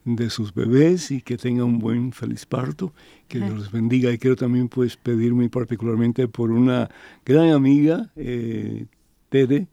de 0.04 0.30
sus 0.30 0.54
bebés 0.54 1.10
y 1.10 1.20
que 1.20 1.36
tengan 1.36 1.66
un 1.66 1.78
buen 1.78 2.12
feliz 2.12 2.46
parto, 2.46 2.92
que 3.28 3.38
Dios 3.38 3.54
los 3.54 3.72
bendiga. 3.72 4.10
Y 4.10 4.18
quiero 4.18 4.36
también 4.36 4.68
pues 4.68 4.96
pedir 4.96 5.34
muy 5.34 5.48
particularmente 5.48 6.28
por 6.28 6.50
una 6.50 6.88
gran 7.24 7.50
amiga, 7.50 8.10
eh, 8.16 8.86
Tere, 9.28 9.66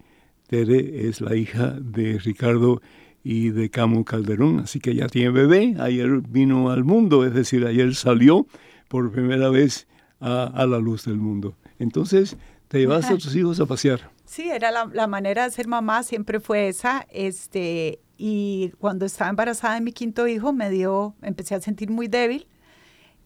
Tere 0.47 1.07
es 1.07 1.21
la 1.21 1.35
hija 1.35 1.75
de 1.79 2.17
Ricardo 2.17 2.81
y 3.23 3.49
de 3.51 3.69
Camo 3.69 4.03
Calderón, 4.03 4.61
así 4.61 4.79
que 4.79 4.95
ya 4.95 5.07
tiene 5.07 5.29
bebé, 5.29 5.75
ayer 5.79 6.21
vino 6.21 6.71
al 6.71 6.83
mundo, 6.83 7.25
es 7.25 7.33
decir, 7.33 7.65
ayer 7.65 7.93
salió 7.95 8.47
por 8.87 9.11
primera 9.11 9.49
vez 9.49 9.87
a, 10.19 10.65
la 10.67 10.79
luz 10.79 11.05
del 11.05 11.17
mundo. 11.17 11.55
Entonces, 11.79 12.37
te 12.67 12.79
llevaste 12.79 13.13
a 13.13 13.17
tus 13.17 13.35
hijos 13.35 13.59
a 13.59 13.65
pasear. 13.65 14.11
Sí, 14.25 14.49
era 14.49 14.71
la, 14.71 15.07
manera 15.07 15.43
de 15.43 15.51
ser 15.51 15.67
mamá, 15.67 16.03
siempre 16.03 16.39
fue 16.39 16.67
esa, 16.67 17.05
este, 17.11 17.99
y 18.17 18.71
cuando 18.79 19.05
estaba 19.05 19.29
embarazada 19.29 19.75
de 19.75 19.81
mi 19.81 19.91
quinto 19.91 20.27
hijo, 20.27 20.53
me 20.53 20.69
dio, 20.69 21.15
empecé 21.21 21.55
a 21.55 21.61
sentir 21.61 21.89
muy 21.89 22.07
débil, 22.07 22.47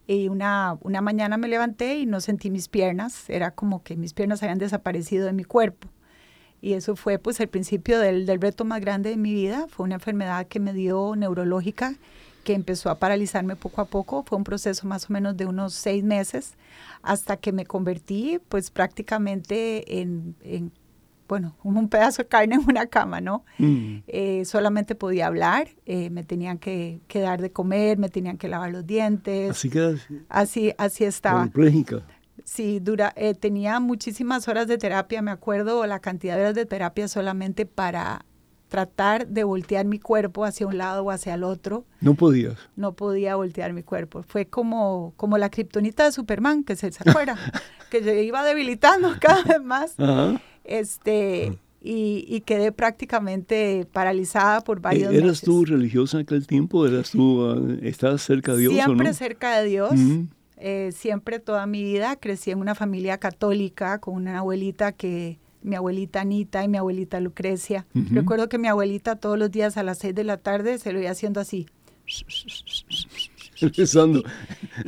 y 0.07 0.29
una, 0.29 0.77
una 0.81 1.01
mañana 1.01 1.37
me 1.37 1.47
levanté 1.47 1.97
y 1.97 2.05
no 2.05 2.21
sentí 2.21 2.51
mis 2.51 2.67
piernas, 2.67 3.29
era 3.29 3.51
como 3.51 3.83
que 3.83 3.95
mis 3.95 4.13
piernas 4.13 4.43
habían 4.43 4.59
desaparecido 4.59 5.25
de 5.25 5.33
mi 5.33 5.43
cuerpo. 5.43 5.87
Y 6.61 6.73
eso 6.73 6.95
fue 6.95 7.19
pues 7.19 7.39
el 7.39 7.47
principio 7.47 7.99
del, 7.99 8.25
del 8.25 8.41
reto 8.41 8.65
más 8.65 8.81
grande 8.81 9.11
de 9.11 9.17
mi 9.17 9.33
vida. 9.33 9.67
Fue 9.69 9.83
una 9.85 9.95
enfermedad 9.95 10.47
que 10.47 10.59
me 10.59 10.73
dio 10.73 11.15
neurológica, 11.15 11.95
que 12.43 12.53
empezó 12.53 12.89
a 12.89 12.95
paralizarme 12.95 13.55
poco 13.55 13.81
a 13.81 13.85
poco. 13.85 14.23
Fue 14.23 14.37
un 14.37 14.43
proceso 14.43 14.87
más 14.87 15.09
o 15.09 15.13
menos 15.13 15.37
de 15.37 15.45
unos 15.45 15.73
seis 15.73 16.03
meses 16.03 16.53
hasta 17.01 17.37
que 17.37 17.51
me 17.51 17.65
convertí 17.65 18.39
pues 18.49 18.71
prácticamente 18.71 20.01
en, 20.01 20.35
en 20.41 20.71
bueno, 21.27 21.55
un 21.63 21.89
pedazo 21.89 22.23
de 22.23 22.27
carne 22.27 22.55
en 22.55 22.61
una 22.67 22.87
cama, 22.87 23.21
¿no? 23.21 23.43
Mm. 23.57 23.97
Eh, 24.07 24.45
solamente 24.45 24.95
podía 24.95 25.27
hablar, 25.27 25.69
eh, 25.85 26.09
me 26.09 26.23
tenían 26.23 26.57
que, 26.57 26.99
que, 27.07 27.19
dar 27.19 27.41
de 27.41 27.51
comer, 27.51 27.97
me 27.97 28.09
tenían 28.09 28.37
que 28.37 28.47
lavar 28.47 28.71
los 28.71 28.85
dientes. 28.85 29.51
Así 29.51 29.69
que 29.69 29.95
así, 30.29 30.73
así 30.77 31.03
estaba. 31.03 31.49
Sí, 32.45 32.79
dura, 32.79 33.11
eh, 33.15 33.33
tenía 33.33 33.79
muchísimas 33.79 34.47
horas 34.47 34.67
de 34.67 34.77
terapia, 34.77 35.21
me 35.23 35.31
acuerdo 35.31 35.85
la 35.87 35.99
cantidad 35.99 36.35
de 36.35 36.41
horas 36.41 36.55
de 36.55 36.67
terapia 36.67 37.07
solamente 37.07 37.65
para 37.65 38.23
tratar 38.67 39.27
de 39.27 39.43
voltear 39.43 39.85
mi 39.85 39.99
cuerpo 39.99 40.45
hacia 40.45 40.67
un 40.67 40.77
lado 40.77 41.03
o 41.03 41.11
hacia 41.11 41.33
el 41.33 41.43
otro. 41.43 41.85
No 42.01 42.13
podías. 42.13 42.57
No 42.75 42.93
podía 42.93 43.35
voltear 43.35 43.73
mi 43.73 43.81
cuerpo. 43.81 44.23
Fue 44.23 44.45
como, 44.45 45.13
como 45.17 45.39
la 45.39 45.49
kriptonita 45.49 46.05
de 46.05 46.11
Superman, 46.11 46.63
que 46.63 46.75
se, 46.75 46.91
acuerda, 47.03 47.35
que 47.89 48.03
se 48.03 48.23
iba 48.23 48.43
debilitando 48.43 49.13
cada 49.19 49.43
vez 49.43 49.63
más. 49.63 49.95
Este, 50.63 51.57
y, 51.81 52.25
y, 52.27 52.41
quedé 52.41 52.71
prácticamente 52.71 53.87
paralizada 53.91 54.61
por 54.61 54.81
varios 54.81 55.11
¿Eras 55.11 55.23
¿Eras 55.23 55.41
tú 55.41 55.65
religiosa 55.65 56.17
en 56.17 56.23
aquel 56.23 56.45
tiempo? 56.45 56.85
¿Eras 56.85 57.11
tú, 57.11 57.45
ah, 57.45 57.59
estabas 57.81 58.21
cerca 58.21 58.53
de 58.53 58.59
Dios 58.59 58.73
Siempre 58.73 59.07
o 59.07 59.09
no? 59.09 59.13
cerca 59.13 59.59
de 59.59 59.67
Dios. 59.67 59.91
Eh, 60.57 60.91
siempre 60.93 61.39
toda 61.39 61.65
mi 61.65 61.83
vida 61.83 62.15
crecí 62.15 62.51
en 62.51 62.59
una 62.59 62.75
familia 62.75 63.17
católica 63.17 63.99
con 63.99 64.15
una 64.15 64.39
abuelita 64.39 64.93
que, 64.93 65.37
mi 65.65 65.75
abuelita 65.75 66.21
Anita 66.21 66.63
y 66.63 66.67
mi 66.67 66.77
abuelita 66.77 67.19
Lucrecia. 67.19 67.85
Recuerdo 67.93 68.47
que 68.47 68.57
mi 68.59 68.67
abuelita 68.67 69.15
todos 69.15 69.37
los 69.37 69.49
días 69.51 69.77
a 69.77 69.83
las 69.83 69.97
seis 69.97 70.13
de 70.13 70.23
la 70.23 70.37
tarde 70.37 70.77
se 70.77 70.93
lo 70.93 70.99
iba 70.99 71.09
haciendo 71.09 71.41
así. 71.41 71.65
Rezando. 73.61 74.21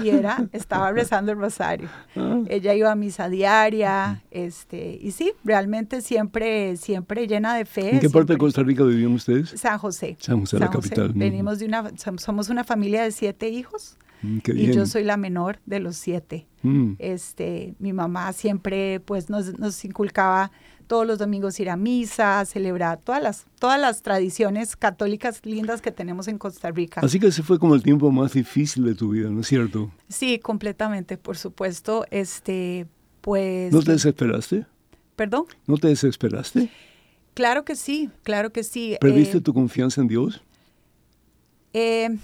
Y, 0.03 0.10
era, 0.10 0.45
estaba 0.51 0.91
rezando 0.91 1.32
el 1.32 1.38
rosario. 1.39 1.89
Ah. 2.15 2.41
Ella 2.47 2.73
iba 2.75 2.91
a 2.91 2.95
misa 2.95 3.30
diaria, 3.30 4.23
este, 4.30 4.99
y 5.01 5.12
sí, 5.12 5.32
realmente 5.43 6.01
siempre, 6.01 6.75
siempre 6.75 7.27
llena 7.27 7.56
de 7.56 7.65
fe. 7.65 7.95
¿En 7.95 7.99
qué 8.01 8.10
parte 8.10 8.34
de 8.34 8.39
Costa 8.39 8.62
Rica 8.63 8.84
vivían 8.84 9.13
ustedes? 9.13 9.51
San 9.51 9.77
José. 9.77 10.17
San 10.19 10.41
José, 10.41 10.60
la 10.60 10.69
capital. 10.69 11.13
Venimos 11.15 11.60
de 11.60 11.65
una, 11.65 11.91
somos 12.17 12.49
una 12.49 12.65
familia 12.65 13.03
de 13.03 13.12
siete 13.12 13.49
hijos. 13.49 13.97
Mm, 14.21 14.39
y 14.56 14.73
yo 14.73 14.86
soy 14.86 15.03
la 15.03 15.17
menor 15.17 15.60
de 15.65 15.80
los 15.80 15.95
siete. 15.97 16.47
Mm. 16.63 16.93
Este, 16.99 17.75
mi 17.80 17.93
mamá 17.93 18.34
siempre 18.34 18.99
pues 18.99 19.30
nos, 19.30 19.58
nos, 19.60 19.84
inculcaba 19.86 20.51
todos 20.88 21.06
los 21.06 21.19
domingos 21.19 21.60
ir 21.60 21.69
a 21.69 21.77
misa, 21.77 22.43
celebrar 22.45 22.99
todas 23.03 23.21
las, 23.21 23.45
todas 23.60 23.80
las 23.80 24.01
tradiciones 24.01 24.75
católicas 24.75 25.41
lindas 25.43 25.82
que 25.82 25.91
tenemos 25.91 26.27
en 26.27 26.38
Costa 26.38 26.71
Rica. 26.71 27.01
Así 27.01 27.19
que 27.19 27.27
ese 27.27 27.43
fue 27.43 27.60
como 27.60 27.75
el 27.75 27.84
tiempo 27.84 28.12
más 28.12 28.34
difícil 28.34 28.86
de 28.86 28.95
tu 28.95 29.10
vida, 29.10 29.30
¿no 29.30 29.41
es 29.41 29.47
cierto? 29.47 29.91
Sí, 30.08 30.39
completamente, 30.39 31.17
por 31.17 31.38
supuesto. 31.38 32.06
Este, 32.10 32.88
pues. 33.21 33.71
¿No 33.71 33.82
te 33.82 33.91
desesperaste? 33.91 34.65
¿Perdón? 35.15 35.45
¿No 35.65 35.77
te 35.77 35.88
desesperaste? 35.88 36.69
Claro 37.34 37.65
que 37.65 37.75
sí, 37.75 38.10
claro 38.23 38.51
que 38.51 38.63
sí. 38.63 38.97
¿Perdiste 38.99 39.38
eh, 39.38 39.41
tu 39.41 39.53
confianza 39.53 40.01
en 40.01 40.08
Dios? 40.08 40.41
Eh, 41.73 42.17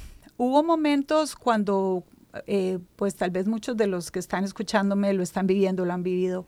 Hubo 0.43 0.61
momentos 0.63 1.35
cuando, 1.35 2.03
eh, 2.47 2.79
pues 2.95 3.15
tal 3.15 3.31
vez 3.31 3.47
muchos 3.47 3.77
de 3.77 3.87
los 3.87 4.11
que 4.11 4.19
están 4.19 4.43
escuchándome 4.43 5.13
lo 5.13 5.23
están 5.23 5.47
viviendo, 5.47 5.85
lo 5.85 5.93
han 5.93 6.03
vivido, 6.03 6.45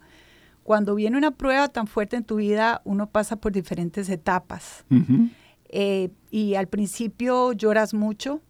cuando 0.64 0.96
viene 0.96 1.16
una 1.16 1.32
prueba 1.32 1.68
tan 1.70 1.88
fuerte 1.88 2.18
en 2.18 2.24
tu 2.24 2.38
vida, 2.38 2.82
uno 2.86 3.08
pasa 3.08 3.36
por 3.36 3.52
diferentes 3.52 4.10
etapas. 4.10 4.84
Eh, 5.70 6.10
y 6.32 6.56
al 6.56 6.68
principio 6.68 7.54
lloras 7.54 7.94
mucho, 7.94 8.42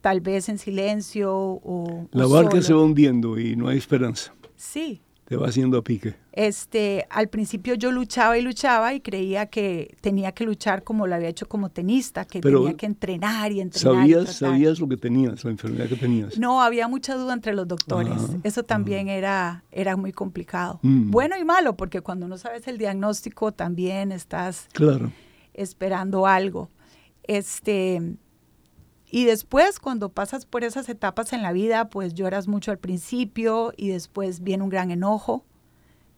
tal 0.00 0.20
vez 0.20 0.48
en 0.48 0.58
silencio 0.58 1.32
o... 1.32 2.08
La 2.10 2.26
barca 2.26 2.60
se 2.60 2.74
va 2.74 2.82
hundiendo 2.82 3.38
y 3.38 3.56
no 3.56 3.68
hay 3.68 3.78
esperanza. 3.78 4.34
Sí, 4.56 5.00
te 5.26 5.36
va 5.36 5.48
haciendo 5.48 5.76
a 5.78 5.82
pique. 5.82 6.14
Este, 6.32 7.04
al 7.10 7.28
principio 7.28 7.74
yo 7.74 7.90
luchaba 7.90 8.38
y 8.38 8.42
luchaba 8.42 8.94
y 8.94 9.00
creía 9.00 9.46
que 9.46 9.96
tenía 10.00 10.30
que 10.30 10.44
luchar 10.44 10.84
como 10.84 11.08
lo 11.08 11.16
había 11.16 11.28
hecho 11.28 11.48
como 11.48 11.68
tenista, 11.68 12.24
que 12.24 12.40
tenía 12.40 12.74
que 12.74 12.86
entrenar 12.86 13.50
y 13.50 13.60
entrenar. 13.60 13.96
¿Sabías, 13.96 14.36
¿Sabías 14.36 14.78
lo 14.78 14.86
que 14.86 14.96
tenías, 14.96 15.42
la 15.44 15.50
enfermedad 15.50 15.88
que 15.88 15.96
tenías? 15.96 16.38
No, 16.38 16.62
había 16.62 16.86
mucha 16.86 17.16
duda 17.16 17.32
entre 17.32 17.54
los 17.54 17.66
doctores. 17.66 18.14
Eso 18.44 18.62
también 18.62 19.08
era, 19.08 19.64
era 19.72 19.96
muy 19.96 20.12
complicado. 20.12 20.78
Mm. 20.82 21.10
Bueno 21.10 21.36
y 21.36 21.44
malo, 21.44 21.76
porque 21.76 22.02
cuando 22.02 22.28
no 22.28 22.38
sabes 22.38 22.68
el 22.68 22.78
diagnóstico 22.78 23.50
también 23.50 24.12
estás 24.12 24.68
claro. 24.72 25.10
esperando 25.54 26.28
algo. 26.28 26.70
Este, 27.24 28.00
y 29.10 29.24
después, 29.24 29.78
cuando 29.78 30.08
pasas 30.08 30.46
por 30.46 30.64
esas 30.64 30.88
etapas 30.88 31.32
en 31.32 31.42
la 31.42 31.52
vida, 31.52 31.88
pues 31.88 32.14
lloras 32.14 32.48
mucho 32.48 32.72
al 32.72 32.78
principio 32.78 33.72
y 33.76 33.88
después 33.88 34.42
viene 34.42 34.64
un 34.64 34.68
gran 34.68 34.90
enojo, 34.90 35.44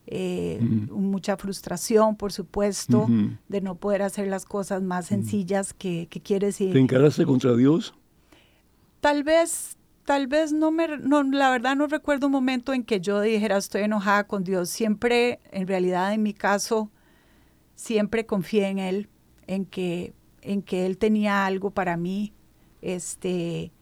eh, 0.07 0.59
mucha 0.61 1.37
frustración, 1.37 2.16
por 2.16 2.33
supuesto, 2.33 3.07
de 3.48 3.61
no 3.61 3.74
poder 3.74 4.01
hacer 4.01 4.27
las 4.29 4.46
cosas 4.46 4.83
más 4.83 5.07
sencillas 5.07 5.74
que, 5.74 6.09
que 6.09 6.22
quieres. 6.22 6.57
¿Te 6.57 6.79
encaraste 6.79 7.27
contra 7.27 7.55
Dios? 7.55 7.92
Tal 9.01 9.22
vez, 9.22 9.77
tal 10.07 10.27
vez 10.27 10.55
no 10.55 10.70
me, 10.70 10.96
no, 10.96 11.22
la 11.22 11.51
verdad 11.51 11.77
no 11.77 11.88
recuerdo 11.88 12.27
un 12.29 12.33
momento 12.33 12.72
en 12.72 12.85
que 12.85 13.01
yo 13.01 13.20
dijera 13.20 13.59
estoy 13.59 13.83
enojada 13.83 14.27
con 14.27 14.44
Dios. 14.44 14.70
Siempre, 14.70 15.40
en 15.53 15.66
realidad, 15.66 16.14
en 16.14 16.22
mi 16.22 16.33
caso, 16.33 16.90
siempre 17.74 18.24
confié 18.24 18.68
en 18.68 18.79
Él, 18.79 19.09
en 19.46 19.66
que, 19.66 20.14
en 20.40 20.62
que 20.62 20.87
Él 20.87 20.96
tenía 20.96 21.44
algo 21.44 21.70
para 21.70 21.98
mí 21.98 22.33
este, 22.83 23.73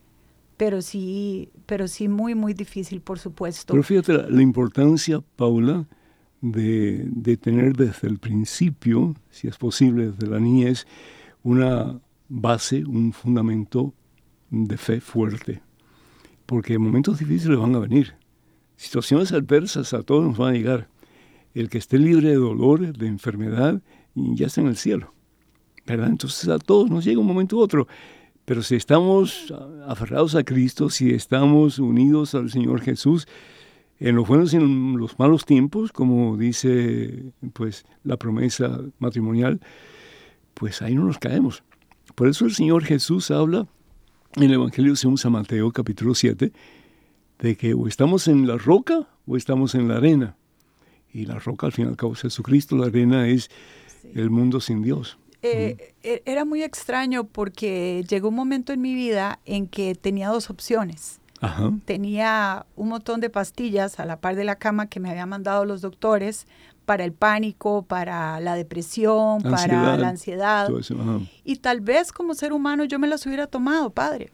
pero 0.57 0.83
sí, 0.83 1.51
pero 1.67 1.89
sí 1.89 2.09
muy, 2.09 2.35
muy 2.35 2.55
difícil, 2.55 3.01
por 3.01 3.19
supuesto. 3.19 3.73
Pero 3.73 3.83
fíjate 3.83 4.31
la, 4.31 4.43
importancia, 4.43 5.23
Paula, 5.37 5.87
de, 6.41 7.05
de, 7.07 7.37
tener 7.37 7.77
desde 7.77 8.09
el 8.09 8.19
principio, 8.19 9.15
si 9.31 9.49
es 9.49 9.57
posible, 9.57 10.11
desde 10.11 10.27
la 10.27 10.41
niñez, 10.41 10.87
una 11.43 12.01
base, 12.29 12.85
un 12.85 13.13
fundamento 13.13 13.95
de 14.51 14.77
fe 14.77 15.01
fuerte. 15.01 15.63
Porque 16.47 16.79
momentos 16.79 17.19
difíciles 17.19 17.59
van 17.59 17.75
a 17.75 17.81
venir. 17.81 18.15
Situaciones 18.77 19.33
adversas 19.33 19.93
a 19.95 20.03
todos 20.03 20.25
nos 20.25 20.39
van 20.39 20.55
a 20.55 20.57
llegar. 20.57 20.89
El 21.55 21.69
que 21.69 21.79
esté 21.79 21.99
libre 21.99 22.29
de 22.29 22.37
dolor, 22.37 22.97
de 22.97 23.07
enfermedad, 23.07 23.81
ya 24.15 24.47
está 24.47 24.61
en 24.61 24.69
el 24.69 24.77
cielo. 24.77 25.17
¿verdad? 25.87 26.09
Entonces 26.09 26.49
a 26.49 26.59
todos 26.59 26.91
nos 26.91 27.05
llega 27.05 27.21
un 27.21 27.27
momento 27.27 27.57
u 27.57 27.61
otro. 27.61 27.87
Pero 28.47 28.63
si 28.63 28.77
estamos 28.77 29.53
aferrados 29.89 30.37
a 30.37 30.45
Cristo, 30.45 30.89
si 30.89 31.11
estamos 31.11 31.81
unidos 31.81 32.35
al 32.37 32.49
Señor 32.49 32.81
Jesús, 32.81 33.27
en 33.99 34.15
los 34.15 34.29
buenos 34.29 34.55
y 34.55 34.57
en 34.57 34.97
los 34.99 35.19
malos 35.19 35.45
tiempos, 35.45 35.91
como 35.91 36.37
dice 36.37 37.25
pues 37.55 37.85
la 38.05 38.17
promesa 38.17 38.81
matrimonial, 39.01 39.61
pues 40.55 40.81
ahí 40.81 40.95
no 40.95 41.05
nos 41.05 41.19
caemos. 41.19 41.65
Por 42.15 42.29
eso 42.29 42.45
el 42.45 42.55
Señor 42.55 42.85
Jesús 42.85 43.33
habla 43.33 43.67
en 44.37 44.45
el 44.45 44.55
Evangelio 44.55 44.95
según 44.95 45.19
San 45.19 45.33
Mateo 45.33 45.73
capítulo 45.73 46.15
7 46.15 46.53
de 47.41 47.57
que 47.57 47.75
o 47.75 47.89
estamos 47.89 48.29
en 48.29 48.47
la 48.47 48.57
roca 48.57 49.09
o 49.27 49.37
estamos 49.37 49.75
en 49.75 49.89
la 49.89 49.97
arena. 49.97 50.37
Y 51.13 51.27
la 51.27 51.41
roca 51.41 51.67
al 51.67 51.73
fin 51.73 51.87
y 51.87 51.89
al 51.89 51.97
cabo 51.97 52.13
es 52.13 52.21
Jesucristo, 52.21 52.77
la 52.77 52.87
arena 52.87 53.27
es 53.27 53.51
el 54.15 54.31
mundo 54.31 54.61
sin 54.61 54.83
Dios. 54.83 55.19
Eh, 55.43 55.95
e, 56.03 56.23
era 56.25 56.45
muy 56.45 56.63
extraño 56.63 57.25
porque 57.25 58.05
llegó 58.09 58.29
un 58.29 58.35
momento 58.35 58.73
en 58.73 58.81
mi 58.81 58.95
vida 58.95 59.39
en 59.45 59.67
que 59.67 59.95
tenía 59.95 60.29
dos 60.29 60.51
opciones. 60.51 61.21
Tenía 61.85 62.67
un 62.77 62.89
montón 62.89 63.21
de 63.21 63.31
pastillas 63.31 64.01
a 64.01 64.05
la 64.05 64.21
par 64.21 64.37
de 64.37 64.45
la 64.45 64.57
cama 64.57 64.89
que 64.89 65.01
me 65.01 65.11
habían 65.11 65.29
mandado 65.29 65.65
los 65.65 65.81
doctores 65.81 66.47
para 66.87 67.05
el 67.05 67.13
pánico, 67.13 67.83
para 67.83 68.41
la 68.41 68.55
depresión, 68.55 69.43
para 69.43 69.97
la 69.97 70.09
ansiedad. 70.09 70.69
Y 71.45 71.57
tal 71.57 71.81
vez 71.81 72.11
como 72.11 72.35
ser 72.35 72.53
humano 72.53 72.85
yo 72.85 72.99
me 72.99 73.07
las 73.07 73.27
hubiera 73.27 73.47
tomado, 73.47 73.91
padre. 73.91 74.33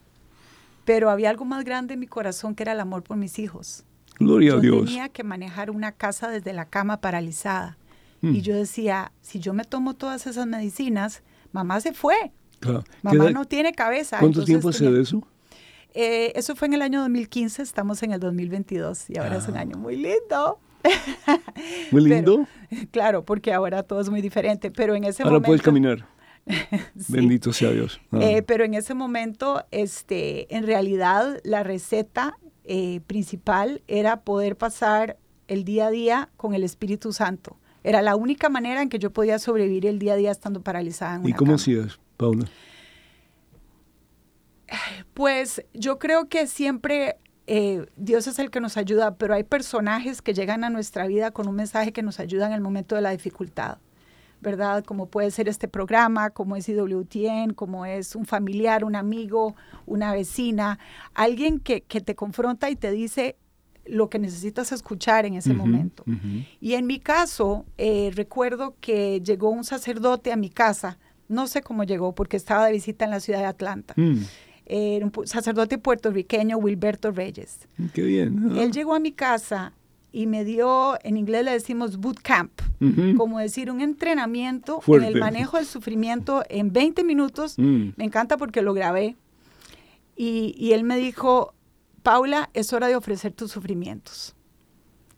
Pero 0.85 1.11
había 1.11 1.31
algo 1.31 1.45
más 1.45 1.65
grande 1.65 1.95
en 1.95 2.01
mi 2.01 2.07
corazón 2.07 2.55
que 2.55 2.63
era 2.63 2.73
el 2.73 2.81
amor 2.81 3.03
por 3.03 3.17
mis 3.17 3.39
hijos. 3.39 3.85
Gloria 4.19 4.55
a 4.55 4.59
Dios. 4.59 4.87
Tenía 4.87 5.09
que 5.09 5.25
manejar 5.25 5.71
una 5.71 5.93
casa 5.93 6.29
desde 6.29 6.53
la 6.53 6.67
cama 6.67 7.01
paralizada. 7.01 7.77
Y 8.23 8.27
mm. 8.27 8.41
yo 8.41 8.55
decía, 8.55 9.13
si 9.21 9.41
yo 9.41 9.53
me 9.53 9.65
tomo 9.65 9.95
todas 9.95 10.27
esas 10.27 10.47
medicinas, 10.47 11.23
mamá 11.53 11.81
se 11.81 11.93
fue. 11.93 12.33
Mamá 13.03 13.31
no 13.31 13.45
tiene 13.45 13.73
cabeza. 13.73 14.19
¿Cuánto 14.21 14.45
tiempo 14.45 14.69
hace 14.69 14.91
de 14.91 15.03
eso? 15.03 15.27
Eh, 15.95 16.33
eso 16.37 16.57
fue 16.57 16.69
en 16.69 16.75
el 16.75 16.83
año 16.83 17.01
2015, 17.01 17.63
estamos 17.63 18.03
en 18.03 18.13
el 18.13 18.21
2022 18.21 19.11
y 19.11 19.19
ahora 19.19 19.37
es 19.37 19.49
un 19.49 19.57
ah. 19.57 19.61
año 19.61 19.77
muy 19.77 19.97
lindo. 19.97 20.59
¿Muy 21.91 22.03
lindo? 22.03 22.47
claro, 22.91 23.25
porque 23.25 23.53
ahora 23.53 23.83
todo 23.83 24.01
es 24.01 24.09
muy 24.09 24.23
diferente, 24.23 24.71
pero 24.71 24.95
en 24.95 25.05
ese 25.05 25.23
ahora 25.23 25.35
momento... 25.35 25.47
puedes 25.49 25.63
caminar. 25.63 26.07
Bendito 27.09 27.53
sea 27.53 27.71
Dios. 27.71 28.01
Ah. 28.11 28.19
Eh, 28.23 28.43
pero 28.43 28.65
en 28.65 28.75
ese 28.75 28.95
momento, 28.95 29.65
este, 29.71 30.55
en 30.55 30.67
realidad, 30.67 31.41
la 31.45 31.63
receta 31.63 32.39
eh, 32.65 33.01
principal 33.07 33.83
era 33.87 34.23
poder 34.23 34.57
pasar 34.57 35.19
el 35.49 35.65
día 35.65 35.89
a 35.89 35.91
día 35.91 36.31
con 36.37 36.55
el 36.55 36.65
Espíritu 36.65 37.13
Santo. 37.13 37.59
Era 37.85 38.03
la 38.03 38.17
única 38.17 38.49
manera 38.49 38.83
en 38.83 38.89
que 38.89 38.99
yo 38.99 39.13
podía 39.13 39.39
sobrevivir 39.39 39.87
el 39.87 39.99
día 39.99 40.15
a 40.15 40.17
día 40.17 40.31
estando 40.31 40.61
paralizada. 40.61 41.17
En 41.17 41.29
¿Y 41.29 41.33
cómo 41.33 41.55
hacías, 41.55 41.99
Paula? 42.17 42.47
Pues 45.15 45.65
yo 45.75 45.99
creo 45.99 46.29
que 46.29 46.47
siempre 46.47 47.17
eh, 47.47 47.87
Dios 47.97 48.27
es 48.27 48.39
el 48.39 48.51
que 48.51 48.61
nos 48.61 48.77
ayuda, 48.77 49.17
pero 49.17 49.35
hay 49.35 49.43
personajes 49.43 50.23
que 50.23 50.33
llegan 50.33 50.65
a 50.65 50.71
nuestra 50.71 51.07
vida 51.07 51.33
con 51.33 51.49
un 51.49 51.57
mensaje 51.57 51.93
que 51.93 52.03
nos 52.03 52.21
ayuda 52.21 52.47
en 52.47 52.53
el 52.53 52.61
momento 52.61 52.95
de 52.95 53.03
la 53.03 53.11
dificultad, 53.11 53.79
¿verdad? 54.41 54.85
Como 54.85 55.07
puede 55.07 55.31
ser 55.31 55.49
este 55.49 55.69
programa, 55.69 56.31
como 56.31 56.57
es 56.57 56.69
IWTN, 56.69 57.53
como 57.55 57.85
es 57.85 58.15
un 58.15 58.27
familiar, 58.27 58.85
un 58.85 58.95
amigo, 58.95 59.57
una 59.87 60.13
vecina, 60.13 60.79
alguien 61.15 61.59
que, 61.59 61.83
que 61.83 62.01
te 62.01 62.15
confronta 62.15 62.71
y 62.71 62.77
te 62.77 62.91
dice, 62.93 63.37
lo 63.85 64.09
que 64.09 64.19
necesitas 64.19 64.73
escuchar 64.73 65.27
en 65.27 65.35
ese 65.35 65.55
momento. 65.55 66.05
Y 66.61 66.75
en 66.75 66.87
mi 66.87 66.99
caso, 66.99 67.65
eh, 67.79 68.11
recuerdo 68.15 68.77
que 68.81 69.21
llegó 69.21 69.51
un 69.51 69.65
sacerdote 69.65 70.33
a 70.33 70.37
mi 70.37 70.51
casa, 70.51 70.99
no 71.29 71.47
sé 71.47 71.63
cómo 71.63 71.85
llegó, 71.85 72.15
porque 72.15 72.37
estaba 72.37 72.67
de 72.67 72.73
visita 72.73 73.05
en 73.05 73.11
la 73.11 73.21
ciudad 73.21 73.41
de 73.41 73.47
Atlanta. 73.47 73.95
Mm. 73.97 74.19
Era 74.67 75.05
un 75.05 75.27
sacerdote 75.27 75.79
puertorriqueño, 75.79 76.57
Wilberto 76.59 77.11
Reyes. 77.11 77.69
Mm, 77.77 77.87
qué 77.93 78.03
bien. 78.03 78.57
Él 78.57 78.73
llegó 78.73 78.95
a 78.95 79.01
mi 79.01 79.13
casa 79.13 79.73
y 80.13 80.27
me 80.27 80.45
dio, 80.45 80.97
en 81.03 81.17
inglés 81.17 81.45
le 81.45 81.53
decimos 81.53 81.97
boot 81.97 82.21
camp, 82.21 82.53
como 83.17 83.39
decir, 83.39 83.71
un 83.71 83.81
entrenamiento 83.81 84.81
en 84.87 85.05
el 85.05 85.19
manejo 85.19 85.57
del 85.57 85.67
sufrimiento 85.67 86.45
en 86.49 86.73
20 86.73 87.03
minutos. 87.05 87.55
Mm. 87.59 87.91
Me 87.97 88.05
encanta 88.05 88.37
porque 88.37 88.63
lo 88.63 88.75
grabé. 88.75 89.17
Y, 90.15 90.55
y 90.59 90.73
él 90.73 90.85
me 90.85 90.97
dijo, 90.97 91.55
Paula, 92.03 92.51
es 92.55 92.73
hora 92.73 92.89
de 92.89 92.97
ofrecer 92.97 93.33
tus 93.33 93.53
sufrimientos. 93.53 94.35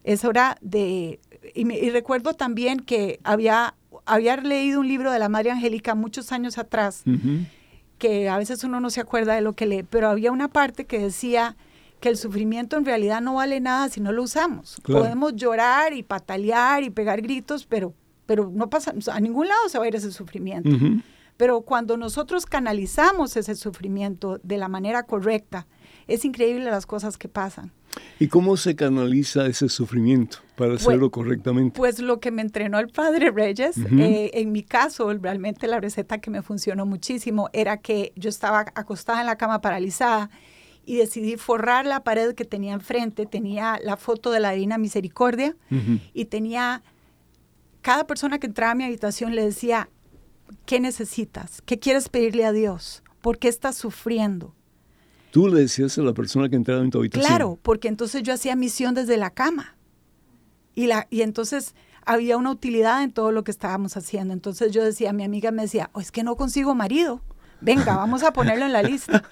Es 0.03 0.23
hora 0.23 0.57
de... 0.61 1.19
Y, 1.53 1.89
recuerdo 1.89 2.33
también 2.33 2.79
que 2.79 3.19
había, 3.23 3.75
había 4.05 4.37
leído 4.37 4.79
un 4.79 4.87
libro 4.87 5.11
de 5.11 5.19
la 5.19 5.29
Madre 5.29 5.51
Angélica 5.51 5.95
muchos 5.95 6.31
años 6.31 6.57
atrás, 6.57 7.03
que 7.97 8.29
a 8.29 8.37
veces 8.37 8.63
uno 8.63 8.79
no 8.79 8.89
se 8.89 9.01
acuerda 9.01 9.35
de 9.35 9.41
lo 9.41 9.53
que 9.53 9.65
lee, 9.65 9.83
pero 9.83 10.09
había 10.09 10.31
una 10.31 10.47
parte 10.47 10.85
que 10.85 10.99
decía 10.99 11.55
que 11.99 12.09
el 12.09 12.17
sufrimiento 12.17 12.77
en 12.77 12.85
realidad 12.85 13.21
no 13.21 13.35
vale 13.35 13.59
nada 13.59 13.89
si 13.89 14.01
no 14.01 14.11
lo 14.11 14.23
usamos. 14.23 14.81
Podemos 14.85 15.35
llorar 15.35 15.93
y 15.93 16.03
patalear 16.03 16.83
y 16.83 16.89
pegar 16.89 17.21
gritos, 17.21 17.65
pero, 17.65 17.93
pero 18.25 18.51
no 18.53 18.69
pasa, 18.69 18.93
a 19.11 19.19
ningún 19.19 19.47
lado 19.47 19.69
se 19.69 19.79
va 19.79 19.85
a 19.85 19.87
ir 19.87 19.95
ese 19.95 20.11
sufrimiento. 20.11 20.69
Pero 21.37 21.61
cuando 21.61 21.97
nosotros 21.97 22.45
canalizamos 22.45 23.35
ese 23.37 23.55
sufrimiento 23.55 24.39
de 24.43 24.57
la 24.57 24.67
manera 24.67 25.03
correcta, 25.03 25.67
es 26.07 26.25
increíble 26.25 26.65
las 26.65 26.85
cosas 26.85 27.17
que 27.17 27.27
pasan. 27.27 27.71
¿Y 28.19 28.27
cómo 28.27 28.57
se 28.57 28.75
canaliza 28.75 29.47
ese 29.47 29.69
sufrimiento 29.69 30.37
para 30.55 30.71
pues, 30.71 30.81
hacerlo 30.81 31.11
correctamente? 31.11 31.77
Pues 31.77 31.99
lo 31.99 32.19
que 32.19 32.31
me 32.31 32.41
entrenó 32.41 32.79
el 32.79 32.89
padre 32.89 33.31
Reyes, 33.31 33.77
eh, 33.77 34.31
en 34.33 34.51
mi 34.51 34.63
caso, 34.63 35.13
realmente 35.13 35.67
la 35.67 35.79
receta 35.79 36.19
que 36.19 36.29
me 36.29 36.41
funcionó 36.41 36.85
muchísimo 36.85 37.49
era 37.53 37.77
que 37.77 38.13
yo 38.15 38.29
estaba 38.29 38.65
acostada 38.75 39.21
en 39.21 39.27
la 39.27 39.37
cama 39.37 39.61
paralizada 39.61 40.29
y 40.85 40.97
decidí 40.97 41.37
forrar 41.37 41.85
la 41.85 42.03
pared 42.03 42.35
que 42.35 42.45
tenía 42.45 42.73
enfrente. 42.73 43.25
Tenía 43.25 43.79
la 43.83 43.97
foto 43.97 44.31
de 44.31 44.39
la 44.39 44.51
Divina 44.51 44.77
Misericordia 44.77 45.55
y 46.13 46.25
tenía, 46.25 46.83
cada 47.81 48.07
persona 48.07 48.39
que 48.39 48.47
entraba 48.47 48.71
a 48.71 48.75
mi 48.75 48.83
habitación 48.83 49.35
le 49.35 49.45
decía, 49.45 49.89
¿qué 50.65 50.79
necesitas? 50.79 51.61
¿Qué 51.65 51.79
quieres 51.79 52.09
pedirle 52.09 52.45
a 52.45 52.51
Dios? 52.51 53.03
¿Por 53.21 53.39
qué 53.39 53.47
estás 53.47 53.75
sufriendo? 53.75 54.54
Tú 55.35 55.49
le 55.49 55.59
decías 55.59 55.97
a 55.97 56.01
la 56.01 56.13
persona 56.13 56.47
que 56.47 56.55
entraba 56.55 56.81
en 56.81 56.89
tu 56.89 56.99
habitación. 56.99 57.27
Claro, 57.27 57.59
porque 57.61 57.89
entonces 57.89 58.23
yo 58.23 58.33
hacía 58.33 58.55
misión 58.55 58.95
desde 58.95 59.17
la 59.17 59.31
cama. 59.31 59.75
Y, 60.75 60.87
la, 60.87 61.07
y 61.09 61.23
entonces 61.23 61.75
había 62.05 62.37
una 62.37 62.51
utilidad 62.51 63.03
en 63.03 63.11
todo 63.11 63.33
lo 63.33 63.43
que 63.43 63.51
estábamos 63.51 63.97
haciendo. 63.97 64.33
Entonces 64.33 64.71
yo 64.71 64.81
decía, 64.81 65.11
mi 65.11 65.25
amiga 65.25 65.51
me 65.51 65.63
decía, 65.63 65.89
oh, 65.91 65.99
es 65.99 66.13
que 66.13 66.23
no 66.23 66.37
consigo 66.37 66.73
marido. 66.73 67.19
Venga, 67.59 67.97
vamos 67.97 68.23
a 68.23 68.31
ponerlo 68.31 68.65
en 68.65 68.71
la 68.71 68.81
lista. 68.81 69.25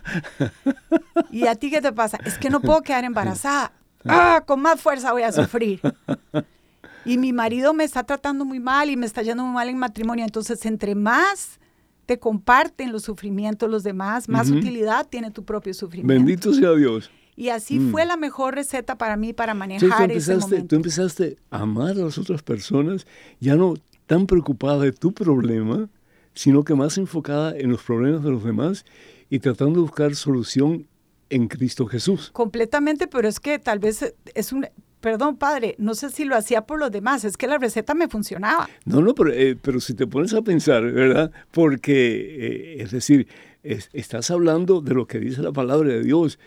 ¿Y 1.31 1.47
a 1.47 1.55
ti 1.55 1.71
qué 1.71 1.79
te 1.79 1.93
pasa? 1.93 2.19
Es 2.25 2.37
que 2.37 2.49
no 2.49 2.59
puedo 2.59 2.81
quedar 2.81 3.05
embarazada. 3.05 3.71
Ah, 4.05 4.43
con 4.45 4.61
más 4.61 4.81
fuerza 4.81 5.13
voy 5.13 5.21
a 5.21 5.31
sufrir. 5.31 5.79
Y 7.05 7.17
mi 7.17 7.31
marido 7.31 7.73
me 7.73 7.85
está 7.85 8.03
tratando 8.03 8.43
muy 8.43 8.59
mal 8.59 8.89
y 8.89 8.97
me 8.97 9.05
está 9.05 9.21
yendo 9.21 9.45
muy 9.45 9.53
mal 9.53 9.69
en 9.69 9.77
matrimonio. 9.77 10.25
Entonces, 10.25 10.65
entre 10.65 10.95
más 10.95 11.61
te 12.05 12.19
comparten 12.19 12.91
los 12.91 13.03
sufrimientos 13.03 13.69
los 13.69 13.83
demás, 13.83 14.27
más 14.29 14.49
utilidad 14.49 15.07
tiene 15.07 15.31
tu 15.31 15.43
propio 15.43 15.73
sufrimiento. 15.73 16.13
Bendito 16.13 16.53
sea 16.53 16.73
Dios. 16.73 17.09
Y 17.35 17.49
así 17.49 17.79
mm. 17.79 17.91
fue 17.91 18.05
la 18.05 18.17
mejor 18.17 18.55
receta 18.55 18.97
para 18.97 19.17
mí 19.17 19.33
para 19.33 19.53
manejar 19.53 20.11
ese 20.11 20.37
momento. 20.37 20.67
Tú 20.67 20.75
empezaste 20.75 21.37
a 21.49 21.61
amar 21.61 21.91
a 21.91 22.05
las 22.05 22.17
otras 22.17 22.43
personas, 22.43 23.07
ya 23.39 23.55
no 23.55 23.73
tan 24.05 24.27
preocupada 24.27 24.79
de 24.79 24.91
tu 24.91 25.13
problema, 25.13 25.89
sino 26.33 26.63
que 26.63 26.75
más 26.75 26.97
enfocada 26.97 27.57
en 27.57 27.71
los 27.71 27.81
problemas 27.81 28.23
de 28.23 28.31
los 28.31 28.43
demás 28.43 28.85
y 29.29 29.39
tratando 29.39 29.75
de 29.75 29.81
buscar 29.81 30.15
solución 30.15 30.87
en 31.29 31.47
Cristo 31.47 31.87
Jesús. 31.87 32.29
Completamente, 32.31 33.07
pero 33.07 33.27
es 33.27 33.39
que 33.39 33.57
tal 33.57 33.79
vez 33.79 34.13
es 34.35 34.53
un, 34.53 34.67
perdón, 35.03 35.35
padre, 35.35 35.75
no 35.79 35.95
sé 35.95 36.09
si 36.09 36.23
lo 36.23 36.33
hacía 36.37 36.61
por 36.61 36.79
los 36.79 36.89
demás, 36.89 37.25
es 37.25 37.35
que 37.35 37.45
la 37.45 37.57
receta 37.57 37.93
me 37.93 38.07
funcionaba. 38.07 38.69
No, 38.85 39.01
no, 39.01 39.13
pero, 39.13 39.33
eh, 39.33 39.57
pero 39.61 39.81
si 39.81 39.93
te 39.93 40.07
pones 40.07 40.33
a 40.33 40.41
pensar, 40.41 40.81
¿verdad? 40.81 41.29
Porque, 41.51 42.77
eh, 42.77 42.81
es 42.81 42.91
decir, 42.91 43.27
estás 43.63 44.31
hablando 44.31 44.79
de 44.79 44.93
lo 44.93 45.05
que 45.05 45.19
dice 45.19 45.41
la 45.41 45.51
palabra 45.51 45.89
de 45.89 46.03
Dios. 46.03 46.39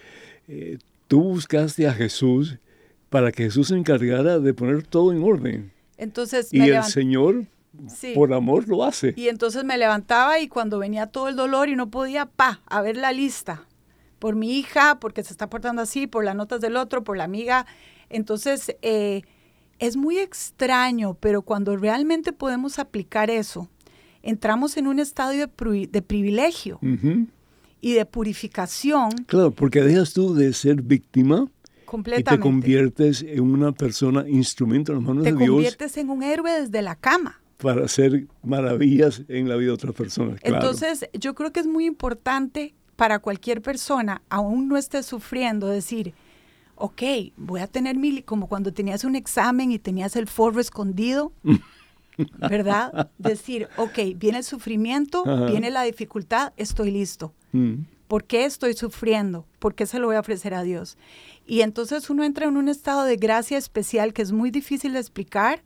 Eh, 0.48 0.78
tú 1.06 1.22
buscaste 1.22 1.86
a 1.86 1.92
Jesús 1.92 2.56
para 3.10 3.30
que 3.30 3.44
Jesús 3.44 3.68
se 3.68 3.76
encargara 3.76 4.38
de 4.38 4.54
poner 4.54 4.84
todo 4.84 5.12
en 5.12 5.22
orden. 5.22 5.72
Entonces, 5.98 6.48
y 6.50 6.62
el 6.62 6.82
Señor, 6.84 7.44
por 8.14 8.32
amor, 8.32 8.66
lo 8.68 8.84
hace. 8.84 9.12
Y 9.18 9.28
entonces 9.28 9.64
me 9.64 9.76
levantaba 9.76 10.40
y 10.40 10.48
cuando 10.48 10.78
venía 10.78 11.08
todo 11.08 11.28
el 11.28 11.36
dolor 11.36 11.68
y 11.68 11.76
no 11.76 11.90
podía, 11.90 12.24
pa, 12.24 12.62
a 12.64 12.80
ver 12.80 12.96
la 12.96 13.12
lista. 13.12 13.64
Por 14.18 14.34
mi 14.34 14.58
hija, 14.58 14.98
porque 14.98 15.22
se 15.22 15.34
está 15.34 15.50
portando 15.50 15.82
así, 15.82 16.06
por 16.06 16.24
las 16.24 16.34
notas 16.34 16.62
del 16.62 16.76
otro, 16.76 17.04
por 17.04 17.18
la 17.18 17.24
amiga. 17.24 17.66
Entonces, 18.10 18.76
eh, 18.82 19.22
es 19.78 19.96
muy 19.96 20.18
extraño, 20.18 21.14
pero 21.20 21.42
cuando 21.42 21.76
realmente 21.76 22.32
podemos 22.32 22.78
aplicar 22.78 23.30
eso, 23.30 23.68
entramos 24.22 24.76
en 24.76 24.86
un 24.86 24.98
estadio 24.98 25.46
de, 25.46 26.02
privilegio 26.02 26.80
y 27.80 27.92
de 27.92 28.06
purificación. 28.06 29.10
Claro, 29.26 29.50
porque 29.50 29.82
dejas 29.82 30.12
tú 30.12 30.34
de 30.34 30.52
ser 30.52 30.82
víctima 30.82 31.48
y 32.16 32.22
te 32.22 32.40
conviertes 32.40 33.22
en 33.22 33.40
una 33.40 33.72
persona, 33.72 34.28
instrumento 34.28 34.92
en 34.92 34.98
las 34.98 35.06
manos 35.06 35.24
de 35.24 35.32
Dios. 35.32 35.40
Te 35.40 35.46
conviertes 35.46 35.96
en 35.96 36.10
un 36.10 36.22
héroe 36.22 36.60
desde 36.60 36.82
la 36.82 36.96
cama. 36.96 37.40
Para 37.58 37.84
hacer 37.84 38.26
maravillas 38.42 39.22
en 39.28 39.48
la 39.48 39.56
vida 39.56 39.68
de 39.68 39.74
otras 39.74 39.94
personas. 39.94 40.38
Entonces, 40.42 41.08
yo 41.14 41.34
creo 41.34 41.52
que 41.52 41.60
es 41.60 41.66
muy 41.66 41.86
importante 41.86 42.74
para 42.96 43.18
cualquier 43.18 43.62
persona, 43.62 44.22
aún 44.28 44.68
no 44.68 44.76
esté 44.76 45.02
sufriendo, 45.02 45.68
decir, 45.68 46.14
ok, 46.76 47.02
voy 47.36 47.60
a 47.60 47.66
tener 47.66 47.96
mi, 47.96 48.22
como 48.22 48.48
cuando 48.48 48.72
tenías 48.72 49.04
un 49.04 49.16
examen 49.16 49.72
y 49.72 49.78
tenías 49.78 50.14
el 50.16 50.26
forro 50.26 50.60
escondido, 50.60 51.32
¿verdad? 52.38 53.10
Decir, 53.18 53.68
ok, 53.76 53.98
viene 54.16 54.38
el 54.38 54.44
sufrimiento, 54.44 55.24
viene 55.46 55.70
la 55.70 55.82
dificultad, 55.82 56.52
estoy 56.56 56.90
listo. 56.90 57.32
Mm. 57.52 57.74
¿Por 58.08 58.24
qué 58.24 58.44
estoy 58.44 58.74
sufriendo? 58.74 59.46
¿Por 59.58 59.74
qué 59.74 59.84
se 59.84 59.98
lo 59.98 60.06
voy 60.06 60.16
a 60.16 60.20
ofrecer 60.20 60.54
a 60.54 60.62
Dios? 60.62 60.96
Y 61.46 61.62
entonces 61.62 62.08
uno 62.08 62.22
entra 62.22 62.46
en 62.46 62.56
un 62.56 62.68
estado 62.68 63.04
de 63.04 63.16
gracia 63.16 63.58
especial 63.58 64.12
que 64.12 64.22
es 64.22 64.30
muy 64.30 64.50
difícil 64.50 64.92
de 64.92 65.00
explicar. 65.00 65.62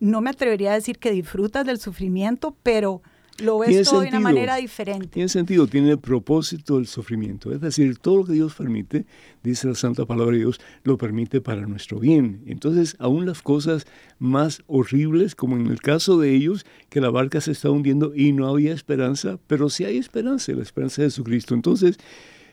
No 0.00 0.20
me 0.20 0.30
atrevería 0.30 0.72
a 0.72 0.74
decir 0.74 0.98
que 0.98 1.12
disfrutas 1.12 1.64
del 1.64 1.78
sufrimiento, 1.78 2.56
pero 2.62 3.02
lo 3.40 3.58
ves 3.58 3.88
todo 3.88 4.00
de 4.00 4.08
una 4.08 4.20
manera 4.20 4.56
diferente. 4.56 5.08
Tiene 5.08 5.28
sentido, 5.28 5.66
tiene 5.66 5.96
propósito 5.96 6.78
el 6.78 6.86
sufrimiento. 6.86 7.52
Es 7.52 7.60
decir, 7.60 7.98
todo 7.98 8.18
lo 8.18 8.24
que 8.24 8.32
Dios 8.32 8.54
permite, 8.54 9.06
dice 9.42 9.68
la 9.68 9.74
Santa 9.74 10.06
Palabra 10.06 10.32
de 10.32 10.40
Dios, 10.40 10.60
lo 10.84 10.98
permite 10.98 11.40
para 11.40 11.66
nuestro 11.66 11.98
bien. 11.98 12.42
Entonces, 12.46 12.96
aún 12.98 13.26
las 13.26 13.42
cosas 13.42 13.86
más 14.18 14.62
horribles, 14.66 15.34
como 15.34 15.56
en 15.56 15.66
el 15.66 15.80
caso 15.80 16.18
de 16.18 16.34
ellos, 16.34 16.64
que 16.88 17.00
la 17.00 17.10
barca 17.10 17.40
se 17.40 17.52
está 17.52 17.70
hundiendo 17.70 18.12
y 18.14 18.32
no 18.32 18.48
había 18.48 18.72
esperanza, 18.72 19.38
pero 19.46 19.70
sí 19.70 19.84
hay 19.84 19.96
esperanza, 19.96 20.52
la 20.52 20.62
esperanza 20.62 21.02
de 21.02 21.08
Jesucristo. 21.08 21.54
Entonces, 21.54 21.98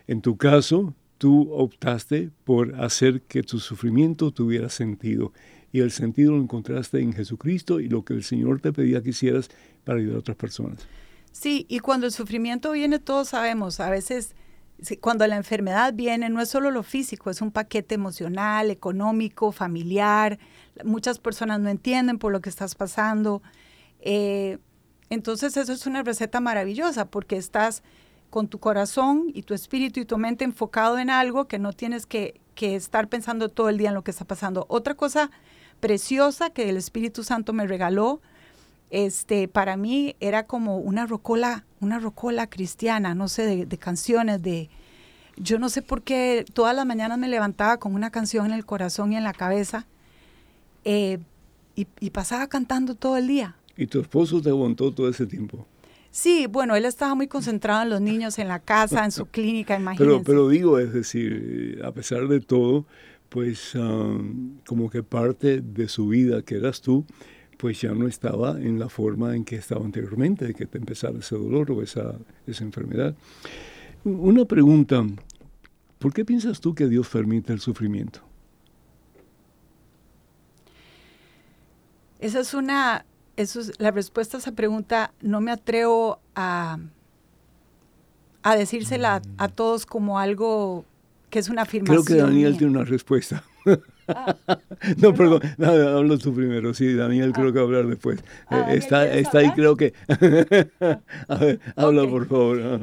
en 0.07 0.21
tu 0.21 0.37
caso, 0.37 0.93
tú 1.17 1.51
optaste 1.51 2.29
por 2.43 2.75
hacer 2.75 3.21
que 3.21 3.43
tu 3.43 3.59
sufrimiento 3.59 4.31
tuviera 4.31 4.69
sentido 4.69 5.33
y 5.77 5.81
el 5.81 5.91
sentido 5.91 6.31
lo 6.31 6.41
encontraste 6.41 6.99
en 6.99 7.13
Jesucristo 7.13 7.79
y 7.79 7.87
lo 7.87 8.03
que 8.03 8.15
el 8.15 8.23
Señor 8.23 8.59
te 8.59 8.73
pedía 8.73 9.03
que 9.03 9.09
hicieras 9.09 9.49
para 9.83 9.99
ayudar 9.99 10.15
a 10.15 10.19
otras 10.19 10.37
personas. 10.37 10.87
Sí, 11.31 11.67
y 11.69 11.79
cuando 11.79 12.07
el 12.07 12.11
sufrimiento 12.11 12.71
viene, 12.71 12.97
todos 12.97 13.29
sabemos, 13.29 13.79
a 13.79 13.91
veces 13.91 14.33
cuando 15.01 15.25
la 15.27 15.35
enfermedad 15.35 15.93
viene, 15.93 16.29
no 16.29 16.41
es 16.41 16.49
solo 16.49 16.71
lo 16.71 16.81
físico, 16.81 17.29
es 17.29 17.41
un 17.41 17.51
paquete 17.51 17.93
emocional, 17.93 18.71
económico, 18.71 19.51
familiar. 19.51 20.39
Muchas 20.83 21.19
personas 21.19 21.59
no 21.59 21.69
entienden 21.69 22.17
por 22.17 22.31
lo 22.31 22.41
que 22.41 22.49
estás 22.49 22.73
pasando. 22.73 23.43
Eh, 23.99 24.57
entonces 25.11 25.57
eso 25.57 25.73
es 25.73 25.85
una 25.85 26.01
receta 26.01 26.39
maravillosa 26.39 27.05
porque 27.05 27.37
estás 27.37 27.83
con 28.31 28.47
tu 28.47 28.59
corazón 28.59 29.31
y 29.33 29.43
tu 29.43 29.53
espíritu 29.53 29.99
y 29.99 30.05
tu 30.05 30.17
mente 30.17 30.43
enfocado 30.43 30.97
en 30.97 31.11
algo 31.11 31.47
que 31.47 31.59
no 31.59 31.73
tienes 31.73 32.05
que, 32.07 32.39
que 32.55 32.75
estar 32.75 33.09
pensando 33.09 33.49
todo 33.49 33.69
el 33.69 33.77
día 33.77 33.89
en 33.89 33.95
lo 33.95 34.03
que 34.03 34.11
está 34.11 34.25
pasando. 34.25 34.65
Otra 34.69 34.95
cosa 34.95 35.29
preciosa 35.79 36.49
que 36.49 36.69
el 36.69 36.77
Espíritu 36.77 37.23
Santo 37.23 37.53
me 37.53 37.67
regaló, 37.67 38.21
este, 38.89 39.47
para 39.47 39.77
mí 39.77 40.15
era 40.19 40.43
como 40.43 40.77
una 40.77 41.05
rocola, 41.05 41.65
una 41.79 41.99
rocola 41.99 42.47
cristiana, 42.47 43.15
no 43.15 43.27
sé, 43.27 43.65
de, 43.65 43.77
canciones, 43.77 44.41
de, 44.41 44.69
yo 45.35 45.59
no 45.59 45.69
sé 45.69 45.81
por 45.81 46.03
qué 46.03 46.45
todas 46.53 46.75
las 46.75 46.85
mañanas 46.85 47.17
me 47.17 47.27
levantaba 47.27 47.77
con 47.77 47.93
una 47.93 48.11
canción 48.11 48.45
en 48.47 48.53
el 48.53 48.65
corazón 48.65 49.13
y 49.13 49.17
en 49.17 49.23
la 49.23 49.33
cabeza 49.33 49.85
eh, 50.85 51.19
y, 51.75 51.87
y, 51.99 52.09
pasaba 52.11 52.47
cantando 52.47 52.95
todo 52.95 53.17
el 53.17 53.27
día. 53.27 53.55
¿Y 53.75 53.87
tu 53.87 53.99
esposo 53.99 54.41
te 54.41 54.49
aguantó 54.49 54.91
todo 54.91 55.09
ese 55.09 55.27
tiempo? 55.27 55.67
Sí, 56.09 56.47
bueno, 56.49 56.75
él 56.75 56.85
estaba 56.85 57.13
muy 57.13 57.27
concentrado 57.27 57.83
en 57.83 57.89
los 57.89 58.01
niños, 58.01 58.39
en 58.39 58.47
la 58.47 58.59
casa, 58.59 59.05
en 59.05 59.11
su 59.11 59.25
clínica, 59.31 59.75
imagínense. 59.77 60.23
Pero, 60.23 60.23
pero 60.23 60.49
digo, 60.49 60.79
es 60.79 60.91
decir, 60.91 61.79
a 61.85 61.91
pesar 61.91 62.27
de 62.27 62.39
todo, 62.39 62.85
pues 63.29 63.75
um, 63.75 64.59
como 64.65 64.89
que 64.89 65.03
parte 65.03 65.61
de 65.61 65.87
su 65.87 66.07
vida, 66.07 66.41
que 66.41 66.55
eras 66.55 66.81
tú, 66.81 67.05
pues 67.57 67.81
ya 67.81 67.91
no 67.93 68.07
estaba 68.07 68.51
en 68.61 68.79
la 68.79 68.89
forma 68.89 69.35
en 69.35 69.43
que 69.43 69.55
estaba 69.55 69.83
anteriormente, 69.83 70.45
de 70.45 70.53
que 70.53 70.65
te 70.65 70.77
empezara 70.77 71.19
ese 71.19 71.35
dolor 71.35 71.71
o 71.71 71.81
esa, 71.81 72.15
esa 72.45 72.63
enfermedad. 72.63 73.15
Una 74.03 74.45
pregunta, 74.45 75.05
¿por 75.99 76.13
qué 76.13 76.23
piensas 76.23 76.61
tú 76.61 76.75
que 76.75 76.87
Dios 76.87 77.09
permite 77.09 77.51
el 77.51 77.59
sufrimiento? 77.59 78.21
Esa 82.19 82.39
es 82.39 82.53
una, 82.53 83.05
eso 83.35 83.59
es, 83.59 83.79
la 83.79 83.91
respuesta 83.91 84.37
a 84.37 84.39
esa 84.39 84.51
pregunta 84.53 85.13
no 85.21 85.41
me 85.41 85.51
atrevo 85.51 86.19
a, 86.35 86.79
a 88.41 88.55
decírsela 88.55 89.21
a, 89.37 89.47
todos 89.49 89.85
como 89.85 90.19
algo 90.19 90.85
que 91.29 91.39
es 91.39 91.49
una 91.49 91.63
afirmación. 91.63 92.03
Creo 92.03 92.17
que 92.17 92.21
Daniel 92.21 92.57
tiene 92.57 92.77
una 92.77 92.85
respuesta. 92.85 93.43
Ah. 94.07 94.35
no, 94.97 95.13
perdón, 95.13 95.41
no, 95.57 95.67
hablo 95.67 96.17
tú 96.17 96.33
primero. 96.33 96.73
Sí, 96.73 96.93
Daniel 96.93 97.33
creo 97.33 97.51
que 97.51 97.59
hablar 97.59 97.87
después. 97.87 98.23
Ah, 98.47 98.71
eh, 98.71 98.77
está 98.77 99.05
está 99.07 99.39
ahí, 99.39 99.51
creo 99.51 99.75
que. 99.75 99.93
a 101.27 101.35
ver, 101.35 101.59
habla 101.75 102.07
por 102.07 102.27
favor. 102.27 102.61
Ah. 102.61 102.79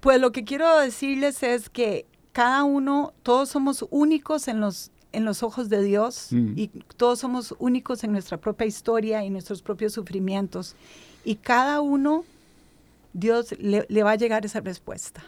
Pues 0.00 0.20
lo 0.20 0.32
que 0.32 0.44
quiero 0.44 0.78
decirles 0.78 1.42
es 1.42 1.68
que 1.68 2.06
cada 2.32 2.64
uno, 2.64 3.12
todos 3.22 3.48
somos 3.48 3.84
únicos 3.90 4.48
en 4.48 4.60
los, 4.60 4.90
en 5.12 5.24
los 5.24 5.42
ojos 5.42 5.68
de 5.68 5.82
Dios 5.82 6.28
mm. 6.30 6.52
y 6.56 6.68
todos 6.96 7.18
somos 7.18 7.54
únicos 7.58 8.04
en 8.04 8.12
nuestra 8.12 8.38
propia 8.38 8.66
historia 8.66 9.24
y 9.24 9.30
nuestros 9.30 9.62
propios 9.62 9.92
sufrimientos. 9.92 10.76
Y 11.24 11.36
cada 11.36 11.80
uno, 11.80 12.24
Dios 13.12 13.54
le, 13.58 14.02
va 14.02 14.12
a 14.12 14.16
llegar 14.16 14.46
esa 14.46 14.60
respuesta. 14.60 15.22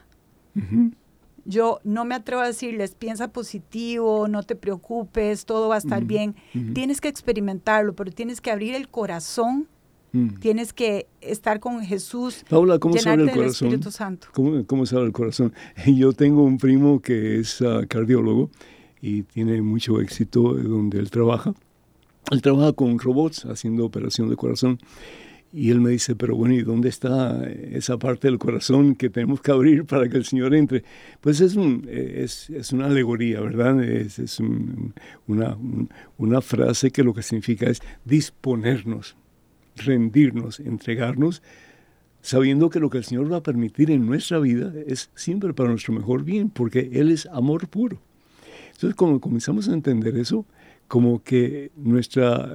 Yo 1.45 1.81
no 1.85 2.05
me 2.05 2.15
atrevo 2.15 2.43
a 2.43 2.47
decirles, 2.47 2.95
piensa 2.95 3.29
positivo, 3.29 4.29
no 4.29 4.43
te 4.43 4.55
preocupes, 4.55 5.45
todo 5.45 5.69
va 5.69 5.77
a 5.77 5.79
estar 5.79 6.05
bien. 6.05 6.37
Tienes 6.75 7.01
que 7.01 7.09
experimentarlo, 7.09 7.95
pero 7.95 8.13
tienes 8.13 8.41
que 8.41 8.51
abrir 8.51 8.75
el 8.75 8.89
corazón, 8.89 9.67
tienes 10.41 10.73
que 10.73 11.07
estar 11.21 11.59
con 11.59 11.81
Jesús. 11.83 12.45
Paula, 12.49 12.79
¿cómo 12.79 12.97
se 12.97 13.09
abre 13.09 13.25
el 13.25 13.31
corazón? 13.31 13.69
Espíritu 13.69 13.91
Santo. 13.91 14.29
¿Cómo, 14.33 14.65
¿Cómo, 14.67 14.87
se 14.87 14.95
abre 14.95 15.07
el 15.07 15.13
corazón? 15.13 15.53
Yo 15.87 16.13
tengo 16.13 16.45
un 16.45 16.59
primo 16.59 17.01
que 17.01 17.41
es 17.41 17.61
ah, 17.63 17.83
cardiólogo 17.89 18.51
y 19.01 19.23
tiene 19.23 19.61
mucho 19.63 20.01
éxito 20.01 20.55
donde 20.55 20.99
él 20.99 21.11
trabaja. 21.11 21.55
Él 22.31 22.41
trabaja 22.41 22.73
con 22.73 22.99
robots 22.99 23.47
haciendo 23.47 23.85
operación 23.85 24.31
de 24.31 24.37
corazón 24.37 24.79
Y 25.53 25.71
él 25.71 25.81
me 25.81 25.91
dice, 25.91 26.17
pero 26.17 26.35
bueno, 26.35 26.55
¿y 26.55 26.63
dónde 26.63 26.89
está 26.89 27.45
esa 27.45 27.99
parte 27.99 28.27
del 28.27 28.39
corazón 28.39 28.95
que 28.95 29.11
tenemos 29.11 29.43
que 29.43 29.51
abrir 29.51 29.85
para 29.85 30.09
que 30.09 30.17
el 30.17 30.25
Señor 30.25 30.55
entre? 30.55 30.83
Pues 31.21 31.41
es, 31.43 31.57
un, 31.57 31.87
es, 31.91 32.49
es 32.49 32.73
una 32.73 32.87
alegoría, 32.87 33.41
¿verdad? 33.41 33.83
Es, 33.85 34.19
es 34.19 34.41
una, 35.27 35.59
una 36.17 36.41
frase 36.41 36.91
que 36.91 37.03
lo 37.03 37.13
que 37.13 37.23
significa 37.23 37.69
es 37.69 37.83
disponernos, 38.07 39.15
rendirnos, 39.77 40.59
entregarnos, 40.59 41.43
sabiendo 42.23 42.71
que 42.71 42.81
lo 42.81 42.89
que 42.89 42.99
el 42.99 43.05
Señor 43.05 43.31
va 43.31 43.39
a 43.39 43.43
permitir 43.43 43.91
en 43.91 44.07
nuestra 44.07 44.39
vida 44.39 44.73
es 44.87 45.11
siempre 45.15 45.53
para 45.53 45.69
nuestro 45.69 45.93
mejor 45.93 46.25
bien, 46.25 46.49
porque 46.49 46.89
Él 46.95 47.11
es 47.11 47.27
amor 47.27 47.69
puro. 47.69 47.99
Entonces, 48.73 48.95
cuando 48.95 49.21
comenzamos 49.21 49.69
a 49.69 49.75
entender 49.75 50.17
eso, 50.17 50.47
como 50.89 51.23
que 51.23 51.71
nuestra, 51.77 52.53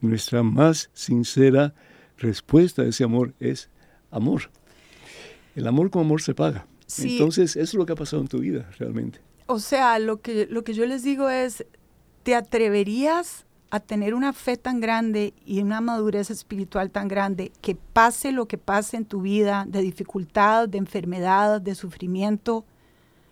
nuestra 0.00 0.42
más 0.42 0.90
sincera 0.92 1.74
respuesta 2.20 2.82
a 2.82 2.86
ese 2.86 3.02
amor 3.02 3.34
es 3.40 3.68
amor. 4.10 4.50
El 5.56 5.66
amor 5.66 5.90
con 5.90 6.02
amor 6.02 6.22
se 6.22 6.34
paga. 6.34 6.66
Entonces, 6.98 7.56
eso 7.56 7.62
es 7.62 7.74
lo 7.74 7.86
que 7.86 7.92
ha 7.92 7.96
pasado 7.96 8.22
en 8.22 8.28
tu 8.28 8.38
vida 8.38 8.70
realmente. 8.78 9.20
O 9.46 9.58
sea, 9.58 9.98
lo 9.98 10.20
que, 10.20 10.46
lo 10.48 10.62
que 10.62 10.74
yo 10.74 10.86
les 10.86 11.02
digo 11.02 11.28
es, 11.28 11.64
¿te 12.22 12.34
atreverías 12.34 13.44
a 13.70 13.80
tener 13.80 14.14
una 14.14 14.32
fe 14.32 14.56
tan 14.56 14.80
grande 14.80 15.32
y 15.46 15.62
una 15.62 15.80
madurez 15.80 16.30
espiritual 16.30 16.90
tan 16.90 17.08
grande 17.08 17.52
que 17.60 17.76
pase 17.76 18.32
lo 18.32 18.46
que 18.46 18.58
pase 18.58 18.96
en 18.96 19.04
tu 19.04 19.22
vida, 19.22 19.64
de 19.68 19.80
dificultad, 19.80 20.68
de 20.68 20.78
enfermedad, 20.78 21.60
de 21.60 21.74
sufrimiento, 21.76 22.64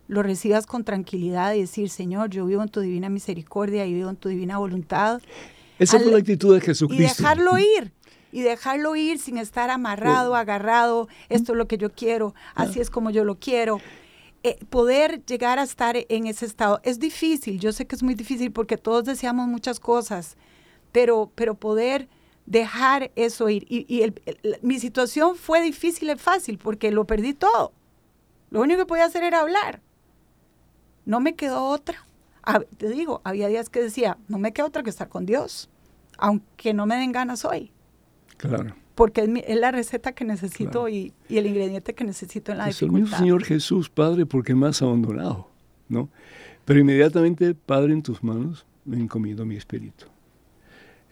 lo 0.07 0.22
recibas 0.22 0.66
con 0.66 0.84
tranquilidad 0.84 1.55
y 1.55 1.61
decir, 1.61 1.91
Señor, 1.91 2.30
yo 2.30 2.47
vivo 2.47 2.62
en 2.62 2.68
tu 2.68 2.80
divina 2.80 3.09
misericordia 3.09 3.84
y 3.84 3.93
vivo 3.93 4.09
en 4.11 4.16
tu 4.16 4.28
divina 4.28 4.59
voluntad. 4.59 5.20
Esa 5.78 6.01
fue 6.01 6.11
la 6.11 6.18
actitud 6.18 6.55
de 6.55 6.61
Jesucristo. 6.61 7.05
Y 7.05 7.07
dejarlo 7.07 7.59
ir, 7.59 7.93
y 8.32 8.42
dejarlo 8.42 8.96
ir 8.96 9.18
sin 9.18 9.38
estar 9.38 9.70
amarrado, 9.70 10.34
agarrado, 10.34 11.08
esto 11.28 11.52
es 11.52 11.58
lo 11.58 11.66
que 11.66 11.78
yo 11.78 11.90
quiero, 11.90 12.34
así 12.54 12.80
es 12.80 12.90
como 12.90 13.10
yo 13.10 13.24
lo 13.24 13.38
quiero. 13.38 13.80
Eh, 14.44 14.58
poder 14.70 15.24
llegar 15.24 15.58
a 15.58 15.64
estar 15.64 15.96
en 15.96 16.26
ese 16.26 16.46
estado 16.46 16.80
es 16.84 16.98
difícil, 17.00 17.58
yo 17.58 17.72
sé 17.72 17.86
que 17.86 17.96
es 17.96 18.02
muy 18.02 18.14
difícil 18.14 18.52
porque 18.52 18.76
todos 18.76 19.04
deseamos 19.04 19.48
muchas 19.48 19.80
cosas, 19.80 20.36
pero, 20.92 21.32
pero 21.34 21.54
poder 21.54 22.08
dejar 22.46 23.10
eso 23.16 23.48
ir. 23.48 23.66
Y, 23.68 24.12
mi 24.62 24.78
situación 24.78 25.36
fue 25.36 25.60
difícil 25.60 26.10
y 26.10 26.16
fácil 26.16 26.58
porque 26.58 26.90
lo 26.90 27.04
perdí 27.04 27.34
todo. 27.34 27.72
Lo 28.50 28.60
único 28.60 28.80
que 28.80 28.86
podía 28.86 29.04
hacer 29.04 29.22
era 29.22 29.40
hablar. 29.40 29.82
No 31.04 31.20
me 31.20 31.34
quedó 31.34 31.64
otra. 31.64 32.06
te 32.76 32.88
digo, 32.88 33.20
había 33.24 33.48
días 33.48 33.68
que 33.68 33.82
decía, 33.82 34.18
no 34.28 34.38
me 34.38 34.52
queda 34.52 34.66
otra 34.66 34.82
que 34.82 34.90
estar 34.90 35.08
con 35.08 35.26
Dios, 35.26 35.68
aunque 36.16 36.72
no 36.72 36.86
me 36.86 36.96
den 36.96 37.12
ganas 37.12 37.44
hoy. 37.44 37.72
Claro 38.39 38.74
porque 38.99 39.45
es, 39.47 39.61
la 39.61 39.70
receta 39.70 40.11
que 40.11 40.24
necesito 40.24 40.89
y, 40.89 41.12
el 41.28 41.47
ingrediente 41.47 41.95
que 41.95 42.03
necesito 42.03 42.51
en 42.51 42.59
la 42.59 42.68
es 42.68 42.80
dificultad. 42.80 43.12
El 43.12 43.18
Señor 43.18 43.45
Jesús, 43.45 43.89
Padre, 43.89 44.26
porque 44.26 44.57
me 44.57 44.66
has 44.66 44.82
abandonado, 44.82 45.49
¿no? 45.89 46.11
Pero 46.64 46.80
inmediatamente, 46.80 47.55
Padre, 47.55 47.93
en 47.93 48.03
tus 48.03 48.24
manos 48.24 48.66
me 48.84 48.97
encomiendo 48.97 49.47
mi 49.47 49.55
espíritu. 49.55 50.07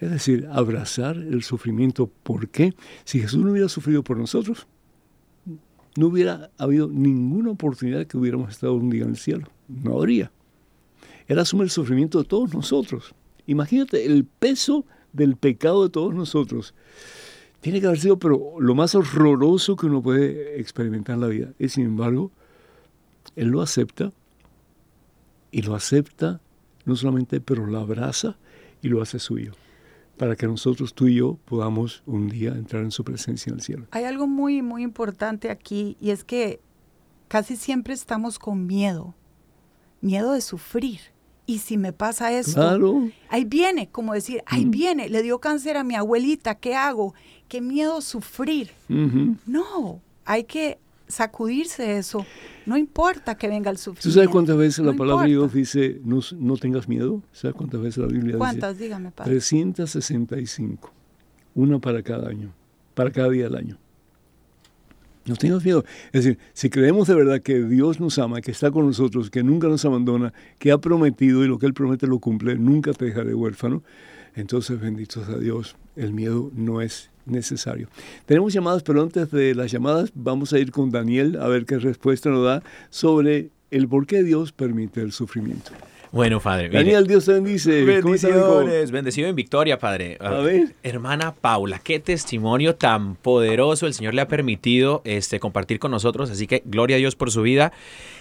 Es 0.00 0.10
decir, 0.10 0.48
abrazar 0.50 1.16
el 1.16 1.44
sufrimiento. 1.44 2.10
¿Por 2.24 2.48
qué? 2.48 2.74
Si 3.04 3.20
Jesús 3.20 3.44
no 3.44 3.52
hubiera 3.52 3.68
sufrido 3.68 4.02
por 4.02 4.18
nosotros, 4.18 4.66
no 5.96 6.08
hubiera 6.08 6.50
habido 6.58 6.88
ninguna 6.88 7.52
oportunidad 7.52 8.04
que 8.08 8.16
hubiéramos 8.16 8.50
estado 8.50 8.74
un 8.74 8.90
día 8.90 9.04
en 9.04 9.10
el 9.10 9.16
cielo. 9.16 9.46
No 9.68 9.96
habría. 9.96 10.32
Él 11.28 11.38
asume 11.38 11.62
el 11.62 11.70
sufrimiento 11.70 12.18
de 12.18 12.24
todos 12.24 12.52
nosotros. 12.52 13.14
Imagínate 13.46 14.04
el 14.06 14.24
peso 14.24 14.84
del 15.12 15.36
pecado 15.36 15.84
de 15.84 15.90
todos 15.90 16.14
nosotros 16.14 16.74
tiene 17.60 17.80
que 17.80 17.86
haber 17.86 17.98
sido 17.98 18.18
pero 18.18 18.60
lo 18.60 18.74
más 18.74 18.94
horroroso 18.94 19.76
que 19.76 19.86
uno 19.86 20.02
puede 20.02 20.60
experimentar 20.60 21.14
en 21.16 21.20
la 21.20 21.26
vida. 21.26 21.52
Y 21.58 21.68
sin 21.68 21.86
embargo, 21.86 22.30
él 23.34 23.48
lo 23.48 23.62
acepta 23.62 24.12
y 25.50 25.62
lo 25.62 25.74
acepta 25.74 26.40
no 26.84 26.94
solamente, 26.94 27.40
pero 27.40 27.66
lo 27.66 27.78
abraza 27.78 28.36
y 28.82 28.88
lo 28.88 29.02
hace 29.02 29.18
suyo 29.18 29.52
para 30.16 30.36
que 30.36 30.46
nosotros, 30.46 30.94
tú 30.94 31.08
y 31.08 31.16
yo, 31.16 31.38
podamos 31.44 32.02
un 32.06 32.28
día 32.28 32.50
entrar 32.50 32.82
en 32.82 32.90
su 32.90 33.04
presencia 33.04 33.50
en 33.50 33.56
el 33.56 33.62
cielo. 33.62 33.86
Hay 33.90 34.04
algo 34.04 34.26
muy, 34.26 34.62
muy 34.62 34.82
importante 34.82 35.50
aquí 35.50 35.96
y 36.00 36.10
es 36.10 36.24
que 36.24 36.60
casi 37.28 37.56
siempre 37.56 37.94
estamos 37.94 38.38
con 38.38 38.66
miedo, 38.66 39.14
miedo 40.00 40.32
de 40.32 40.40
sufrir. 40.40 41.00
Y 41.46 41.58
si 41.58 41.76
me 41.76 41.92
pasa 41.92 42.32
esto, 42.32 42.78
ahí 43.28 43.44
viene, 43.44 43.88
como 43.88 44.14
decir, 44.14 44.42
ahí 44.46 44.64
viene, 44.64 45.08
le 45.08 45.22
dio 45.22 45.38
cáncer 45.38 45.76
a 45.76 45.84
mi 45.84 45.94
abuelita, 45.94 46.56
¿qué 46.56 46.74
hago? 46.74 47.14
qué 47.48 47.60
miedo 47.60 48.00
sufrir. 48.00 48.70
No, 48.88 50.00
hay 50.24 50.44
que 50.44 50.78
sacudirse 51.08 51.98
eso. 51.98 52.26
No 52.64 52.76
importa 52.76 53.36
que 53.36 53.48
venga 53.48 53.70
el 53.70 53.78
sufrimiento. 53.78 54.08
¿Tú 54.08 54.12
sabes 54.12 54.28
cuántas 54.28 54.56
veces 54.56 54.84
la 54.84 54.92
palabra 54.94 55.24
de 55.24 55.30
Dios 55.30 55.52
dice 55.52 56.00
no, 56.04 56.56
tengas 56.56 56.88
miedo? 56.88 57.22
¿Sabes 57.32 57.56
cuántas 57.56 57.80
veces 57.80 57.98
la 57.98 58.08
Biblia 58.08 58.36
¿Cuántas? 58.38 58.74
dice? 58.74 58.84
Dígame, 58.84 59.10
Padre. 59.12 59.30
365. 59.30 60.92
Una 61.54 61.78
para 61.78 62.02
cada 62.02 62.28
año, 62.28 62.52
para 62.94 63.10
cada 63.10 63.30
día 63.30 63.44
del 63.44 63.56
año. 63.56 63.78
No 65.26 65.34
tengas 65.36 65.64
miedo. 65.64 65.84
Es 66.12 66.24
decir, 66.24 66.38
si 66.52 66.70
creemos 66.70 67.08
de 67.08 67.14
verdad 67.14 67.40
que 67.42 67.60
Dios 67.62 68.00
nos 68.00 68.18
ama, 68.18 68.40
que 68.40 68.52
está 68.52 68.70
con 68.70 68.86
nosotros, 68.86 69.28
que 69.30 69.42
nunca 69.42 69.66
nos 69.66 69.84
abandona, 69.84 70.32
que 70.58 70.70
ha 70.70 70.78
prometido 70.78 71.44
y 71.44 71.48
lo 71.48 71.58
que 71.58 71.66
Él 71.66 71.74
promete 71.74 72.06
lo 72.06 72.20
cumple, 72.20 72.56
nunca 72.56 72.92
te 72.92 73.06
dejaré 73.06 73.34
huérfano, 73.34 73.82
entonces 74.36 74.80
benditos 74.80 75.28
a 75.28 75.38
Dios, 75.38 75.76
el 75.96 76.12
miedo 76.12 76.50
no 76.54 76.80
es 76.80 77.10
necesario. 77.24 77.88
Tenemos 78.24 78.52
llamadas, 78.52 78.82
pero 78.82 79.02
antes 79.02 79.30
de 79.30 79.54
las 79.54 79.72
llamadas 79.72 80.12
vamos 80.14 80.52
a 80.52 80.58
ir 80.58 80.70
con 80.70 80.90
Daniel 80.90 81.38
a 81.40 81.48
ver 81.48 81.66
qué 81.66 81.78
respuesta 81.78 82.30
nos 82.30 82.44
da 82.44 82.62
sobre 82.90 83.50
el 83.70 83.88
por 83.88 84.06
qué 84.06 84.22
Dios 84.22 84.52
permite 84.52 85.00
el 85.00 85.12
sufrimiento. 85.12 85.72
Bueno, 86.16 86.40
padre. 86.40 86.70
Daniel, 86.70 87.06
Dios 87.06 87.26
te 87.26 87.34
bendice. 87.34 87.84
Bendiciones, 87.84 88.90
bendecido 88.90 89.28
en 89.28 89.36
victoria, 89.36 89.78
padre. 89.78 90.16
A 90.18 90.30
ver. 90.30 90.74
Hermana 90.82 91.34
Paula, 91.34 91.78
qué 91.78 92.00
testimonio 92.00 92.74
tan 92.74 93.16
poderoso 93.16 93.86
el 93.86 93.92
Señor 93.92 94.14
le 94.14 94.22
ha 94.22 94.26
permitido 94.26 95.02
este, 95.04 95.40
compartir 95.40 95.78
con 95.78 95.90
nosotros, 95.90 96.30
así 96.30 96.46
que 96.46 96.62
gloria 96.64 96.96
a 96.96 96.98
Dios 96.98 97.16
por 97.16 97.30
su 97.30 97.42
vida. 97.42 97.74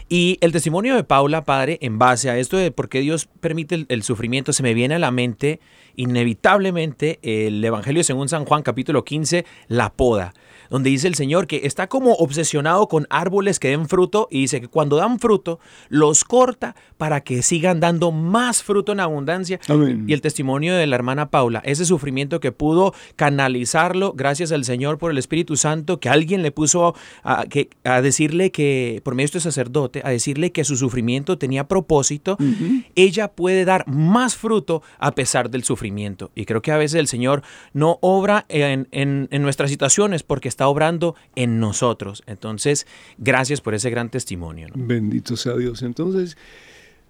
Y 0.08 0.38
el 0.41 0.51
testimonio 0.51 0.95
de 0.95 1.03
Paula, 1.03 1.45
padre, 1.45 1.80
en 1.82 1.97
base 1.97 2.30
a 2.30 2.38
esto 2.38 2.58
de 2.58 2.72
por 2.72 2.89
qué 2.89 2.99
Dios 2.99 3.28
permite 3.39 3.86
el 3.89 4.03
sufrimiento, 4.03 4.53
se 4.53 4.62
me 4.62 4.76
viene 4.76 4.95
a 4.95 4.99
la 4.99 5.12
mente 5.12 5.60
inevitablemente 5.95 7.20
el 7.24 7.64
Evangelio 7.64 8.03
según 8.03 8.30
San 8.30 8.45
Juan 8.45 8.62
capítulo 8.62 9.03
15, 9.03 9.45
la 9.68 9.91
poda 9.93 10.34
donde 10.70 10.89
dice 10.89 11.08
el 11.08 11.16
Señor 11.16 11.47
que 11.47 11.62
está 11.64 11.88
como 11.88 12.14
obsesionado 12.14 12.88
con 12.88 13.08
árboles 13.10 13.60
que 13.60 13.70
den 13.70 13.88
fruto 13.88 14.28
y 14.32 14.41
dice 14.41 14.62
que 14.62 14.68
cuando 14.68 14.97
dan 14.97 15.20
fruto 15.20 15.60
los 15.89 16.24
corta 16.24 16.76
para 16.97 17.22
que 17.22 17.41
sigan 17.41 17.80
dando 17.80 18.12
más 18.12 18.64
fruto 18.64 18.91
en 18.91 18.99
abundancia. 18.99 19.60
Y 20.08 20.14
el 20.14 20.22
testimonio 20.22 20.76
de 20.76 20.88
la 20.88 20.95
hermana 20.95 21.30
Paula, 21.30 21.62
ese 21.66 21.86
sufrimiento 21.86 22.39
que 22.39 22.51
pudo 22.51 22.93
canalizarlo 23.16 24.14
gracias 24.14 24.51
al 24.51 24.66
Señor 24.66 24.97
por 24.97 25.12
el 25.12 25.18
Espíritu 25.18 25.56
Santo, 25.58 25.99
que 25.99 26.10
alguien 26.10 26.41
le 26.41 26.51
puso 26.51 26.95
a, 27.24 27.45
que, 27.45 27.70
a 27.84 28.01
decirle 28.01 28.51
que, 28.51 29.01
por 29.03 29.16
medio 29.16 29.26
de 29.26 29.38
este 29.38 29.39
sacerdote, 29.41 29.94
a 30.03 30.09
decirle 30.09 30.51
que 30.51 30.63
su 30.63 30.75
sufrimiento 30.75 31.37
tenía 31.37 31.67
propósito, 31.67 32.37
ella 32.95 33.29
puede 33.29 33.65
dar 33.65 33.87
más 33.87 34.35
fruto 34.35 34.81
a 34.99 35.13
pesar 35.13 35.49
del 35.49 35.63
sufrimiento. 35.63 36.31
Y 36.35 36.45
creo 36.45 36.61
que 36.61 36.71
a 36.71 36.77
veces 36.77 36.99
el 36.99 37.07
Señor 37.07 37.41
no 37.73 37.97
obra 38.01 38.45
en, 38.49 38.87
en, 38.91 39.27
en 39.31 39.41
nuestras 39.41 39.69
situaciones 39.69 40.23
porque 40.23 40.47
está 40.47 40.67
obrando 40.67 41.15
en 41.35 41.59
nosotros. 41.59 42.23
Entonces, 42.25 42.87
gracias 43.17 43.61
por 43.61 43.73
ese 43.73 43.89
gran 43.89 44.09
testimonio. 44.09 44.67
Bendito 44.75 45.35
sea 45.37 45.55
Dios. 45.55 45.81
Entonces, 45.81 46.37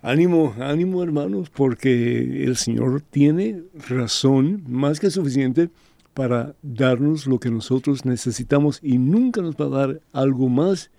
ánimo, 0.02 0.54
ánimo 0.60 1.04
hermanos, 1.04 1.50
porque 1.50 2.44
el 2.44 2.56
Señor 2.58 3.02
tiene 3.02 3.64
razón 3.88 4.64
más 4.68 5.00
que 5.00 5.10
suficiente 5.10 5.70
para 6.14 6.56
darnos 6.62 7.28
lo 7.28 7.40
que 7.40 7.52
nosotros 7.52 8.06
necesitamos 8.06 8.80
y 8.82 8.98
nunca 8.98 9.42
nos 9.42 9.56
va 9.56 9.66
a 9.66 9.88
dar 9.88 10.02
algo 10.14 10.48
más 10.48 10.90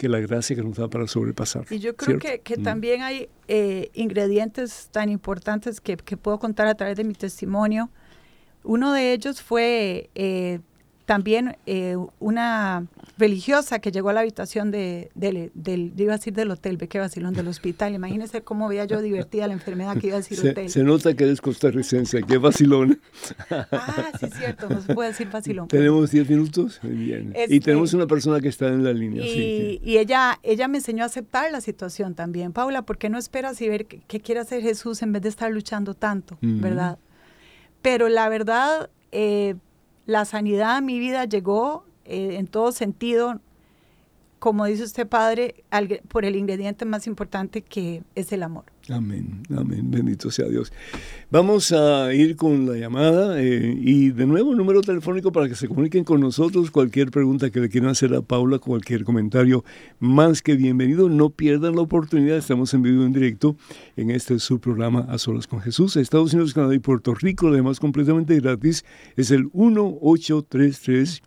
que 0.00 0.08
la 0.08 0.18
gracia 0.18 0.56
que 0.56 0.62
nos 0.62 0.78
da 0.78 0.88
para 0.88 1.06
sobrepasar. 1.06 1.66
Y 1.68 1.78
yo 1.78 1.94
creo 1.94 2.18
que, 2.18 2.40
mm. 2.56 2.62
también 2.62 3.02
hay 3.02 3.28
eh, 3.48 3.90
ingredientes 3.92 4.88
tan 4.90 5.10
importantes 5.10 5.78
que, 5.78 5.98
puedo 5.98 6.38
contar 6.38 6.66
a 6.68 6.74
través 6.74 6.96
de 6.96 7.04
mi 7.04 7.12
testimonio. 7.12 7.90
Uno 8.64 8.94
de 8.94 9.12
ellos 9.12 9.42
fue 9.42 10.08
eh, 10.14 10.60
también 11.10 11.56
eh, 11.66 11.96
una 12.20 12.86
religiosa 13.18 13.80
que 13.80 13.90
llegó 13.90 14.10
a 14.10 14.12
la 14.12 14.20
habitación 14.20 14.70
de, 14.70 15.10
del, 15.16 15.50
del, 15.54 15.92
iba 15.96 16.14
a 16.14 16.18
decir 16.18 16.32
del 16.32 16.52
hotel, 16.52 16.76
ve 16.76 16.86
qué 16.86 17.00
vacilón, 17.00 17.34
del 17.34 17.48
hospital. 17.48 17.96
Imagínense 17.96 18.42
cómo 18.42 18.68
veía 18.68 18.84
yo 18.84 19.02
divertida 19.02 19.48
la 19.48 19.54
enfermedad 19.54 19.98
que 19.98 20.06
iba 20.06 20.18
a 20.18 20.20
decir 20.20 20.38
se, 20.38 20.50
hotel. 20.50 20.70
Se 20.70 20.84
nota 20.84 21.12
que 21.14 21.24
eres 21.24 21.40
costarricense, 21.40 22.22
qué 22.22 22.38
vacilón. 22.38 23.00
ah, 23.50 24.12
sí, 24.20 24.26
es 24.26 24.34
cierto, 24.34 24.68
no 24.68 24.80
se 24.80 24.94
puede 24.94 25.08
decir 25.08 25.28
vacilón. 25.32 25.66
Tenemos 25.66 26.12
10 26.12 26.30
minutos, 26.30 26.78
bien. 26.80 27.34
y 27.48 27.58
tenemos 27.58 27.92
una 27.92 28.06
persona 28.06 28.38
que 28.38 28.46
está 28.46 28.68
en 28.68 28.84
la 28.84 28.92
línea. 28.92 29.26
Y, 29.26 29.80
y, 29.82 29.98
ella, 29.98 30.38
ella 30.44 30.68
me 30.68 30.78
enseñó 30.78 31.02
a 31.02 31.06
aceptar 31.06 31.50
la 31.50 31.60
situación 31.60 32.14
también. 32.14 32.52
Paula, 32.52 32.82
¿por 32.82 32.98
qué 32.98 33.08
no 33.08 33.18
esperas 33.18 33.60
y 33.62 33.68
ver 33.68 33.86
qué, 33.86 34.20
quiere 34.20 34.42
hacer 34.42 34.62
Jesús 34.62 35.02
en 35.02 35.12
vez 35.12 35.22
de 35.22 35.30
estar 35.30 35.50
luchando 35.50 35.94
tanto, 35.94 36.38
verdad? 36.40 37.00
Pero 37.82 38.08
la 38.08 38.28
verdad... 38.28 38.90
Eh, 39.10 39.56
la 40.10 40.24
sanidad 40.24 40.76
a 40.76 40.80
mi 40.80 40.98
vida 40.98 41.24
llegó 41.24 41.84
eh, 42.04 42.36
en 42.38 42.48
todo 42.48 42.72
sentido, 42.72 43.38
como 44.40 44.64
dice 44.64 44.84
usted, 44.84 45.06
Padre, 45.06 45.54
por 46.08 46.24
el 46.24 46.34
ingrediente 46.34 46.86
más 46.86 47.06
importante 47.06 47.60
que 47.60 48.02
es 48.14 48.32
el 48.32 48.42
amor. 48.42 48.64
Amén, 48.88 49.42
amén, 49.56 49.90
bendito 49.90 50.30
sea 50.30 50.48
Dios. 50.48 50.72
Vamos 51.30 51.70
a 51.72 52.12
ir 52.14 52.34
con 52.36 52.66
la 52.66 52.76
llamada 52.76 53.40
eh, 53.40 53.76
y 53.78 54.10
de 54.10 54.26
nuevo 54.26 54.54
número 54.54 54.80
telefónico 54.80 55.30
para 55.30 55.46
que 55.46 55.54
se 55.54 55.68
comuniquen 55.68 56.02
con 56.04 56.20
nosotros. 56.20 56.70
Cualquier 56.70 57.10
pregunta 57.10 57.50
que 57.50 57.60
le 57.60 57.68
quieran 57.68 57.90
hacer 57.90 58.14
a 58.14 58.22
Paula, 58.22 58.58
cualquier 58.58 59.04
comentario, 59.04 59.62
más 60.00 60.40
que 60.40 60.56
bienvenido. 60.56 61.10
No 61.10 61.28
pierdan 61.28 61.76
la 61.76 61.82
oportunidad, 61.82 62.38
estamos 62.38 62.72
en 62.72 62.82
vivo 62.82 63.04
en 63.04 63.12
directo 63.12 63.56
en 63.96 64.10
este 64.10 64.38
subprograma 64.38 65.00
A 65.00 65.18
Solas 65.18 65.46
con 65.46 65.60
Jesús. 65.60 65.96
Estados 65.96 66.32
Unidos, 66.32 66.54
Canadá 66.54 66.74
y 66.74 66.78
Puerto 66.80 67.14
Rico, 67.14 67.48
además 67.48 67.78
completamente 67.78 68.40
gratis, 68.40 68.86
es 69.16 69.30
el 69.30 69.50
1833 69.52 71.22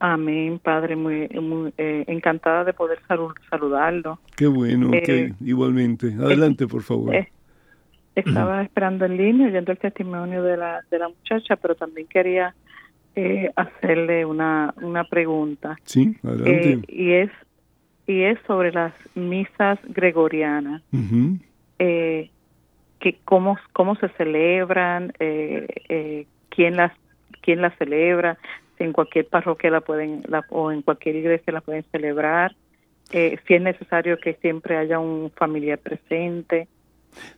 Amén, 0.00 0.60
Padre, 0.60 0.94
muy, 0.94 1.28
eh, 1.76 2.04
encantada 2.06 2.64
de 2.64 2.72
poder 2.72 3.00
saludarlo. 3.50 4.20
Qué 4.36 4.46
bueno, 4.46 4.90
eh, 4.92 5.34
igualmente. 5.44 6.14
Adelante, 6.14 6.68
por 6.68 6.82
favor. 6.82 7.14
Eh, 7.14 7.32
estaba 8.14 8.62
esperando 8.62 9.04
en 9.04 9.16
línea, 9.16 9.48
oyendo 9.48 9.72
el 9.72 9.78
testimonio 9.78 10.42
de 10.42 10.56
la, 10.56 10.80
de 10.90 10.98
la 11.00 11.08
muchacha, 11.08 11.56
pero 11.56 11.74
también 11.74 12.06
quería 12.06 12.54
hacerle 13.56 14.24
una, 14.24 14.72
una 14.80 15.04
pregunta. 15.04 15.76
Sí, 15.84 16.16
adelante. 16.22 16.80
y 16.88 17.12
es 17.12 17.30
y 18.06 18.22
es 18.22 18.38
sobre 18.46 18.72
las 18.72 18.92
misas 19.14 19.78
gregorianas. 19.88 20.82
que 21.78 23.16
cómo, 23.24 23.56
cómo 23.72 23.94
se 23.96 24.08
celebran, 24.10 25.12
eh, 25.20 26.26
quién 26.48 26.76
las 26.76 26.92
quién 27.42 27.62
la 27.62 27.70
celebra, 27.76 28.38
en 28.78 28.92
cualquier 28.92 29.26
parroquia 29.26 29.70
la 29.70 29.80
pueden 29.80 30.22
o 30.50 30.70
en 30.70 30.82
cualquier 30.82 31.16
iglesia 31.16 31.52
la 31.52 31.60
pueden 31.60 31.84
celebrar, 31.90 32.54
eh, 33.10 33.38
si 33.46 33.54
es 33.54 33.62
necesario 33.62 34.18
que 34.18 34.34
siempre 34.34 34.76
haya 34.76 34.98
un 34.98 35.30
familiar 35.34 35.78
presente. 35.78 36.68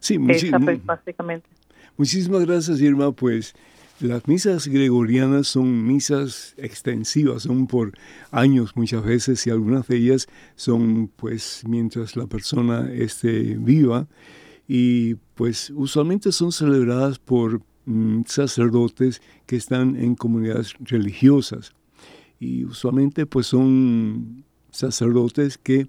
Sí, 0.01 0.19
pues, 0.19 0.51
básicamente. 0.85 1.49
Muchísimas 1.97 2.45
gracias, 2.45 2.81
Irma. 2.81 3.13
Pues 3.13 3.55
las 4.01 4.27
misas 4.27 4.67
gregorianas 4.67 5.47
son 5.47 5.87
misas 5.87 6.55
extensivas, 6.57 7.45
son 7.45 7.67
por 7.67 7.93
años 8.31 8.77
muchas 8.77 9.05
veces 9.05 9.47
y 9.47 9.51
algunas 9.51 9.87
de 9.89 9.97
ellas 9.97 10.27
son 10.57 11.09
pues 11.17 11.63
mientras 11.67 12.17
la 12.17 12.27
persona 12.27 12.91
esté 12.93 13.57
viva 13.59 14.09
y 14.67 15.15
pues 15.35 15.71
usualmente 15.75 16.33
son 16.33 16.53
celebradas 16.53 17.19
por 17.19 17.63
Mm, 17.87 18.23
sacerdotes 18.27 19.21
que 19.47 19.57
están 19.57 19.97
en 19.97 20.15
comunidades 20.15 20.75
religiosas 20.81 21.73
y 22.39 22.65
usualmente 22.65 23.27
pues 23.27 23.49
son 23.49 24.45
sacerdotes 24.71 25.59
que 25.59 25.89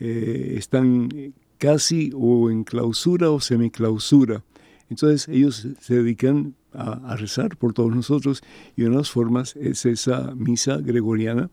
eh, 0.00 0.54
están 0.56 1.10
casi 1.58 2.10
o 2.14 2.48
en 2.50 2.64
clausura 2.64 3.30
o 3.30 3.40
semiclausura. 3.40 4.42
Entonces 4.92 5.28
ellos 5.28 5.66
se 5.80 5.94
dedican 5.94 6.54
a, 6.72 7.12
a, 7.12 7.16
rezar 7.16 7.56
por 7.56 7.72
todos 7.74 7.94
nosotros 7.94 8.42
y 8.76 8.82
una 8.82 8.92
de 8.92 8.96
las 8.98 9.10
formas 9.10 9.56
es 9.56 9.84
esa 9.84 10.34
misa 10.34 10.78
gregoriana 10.78 11.50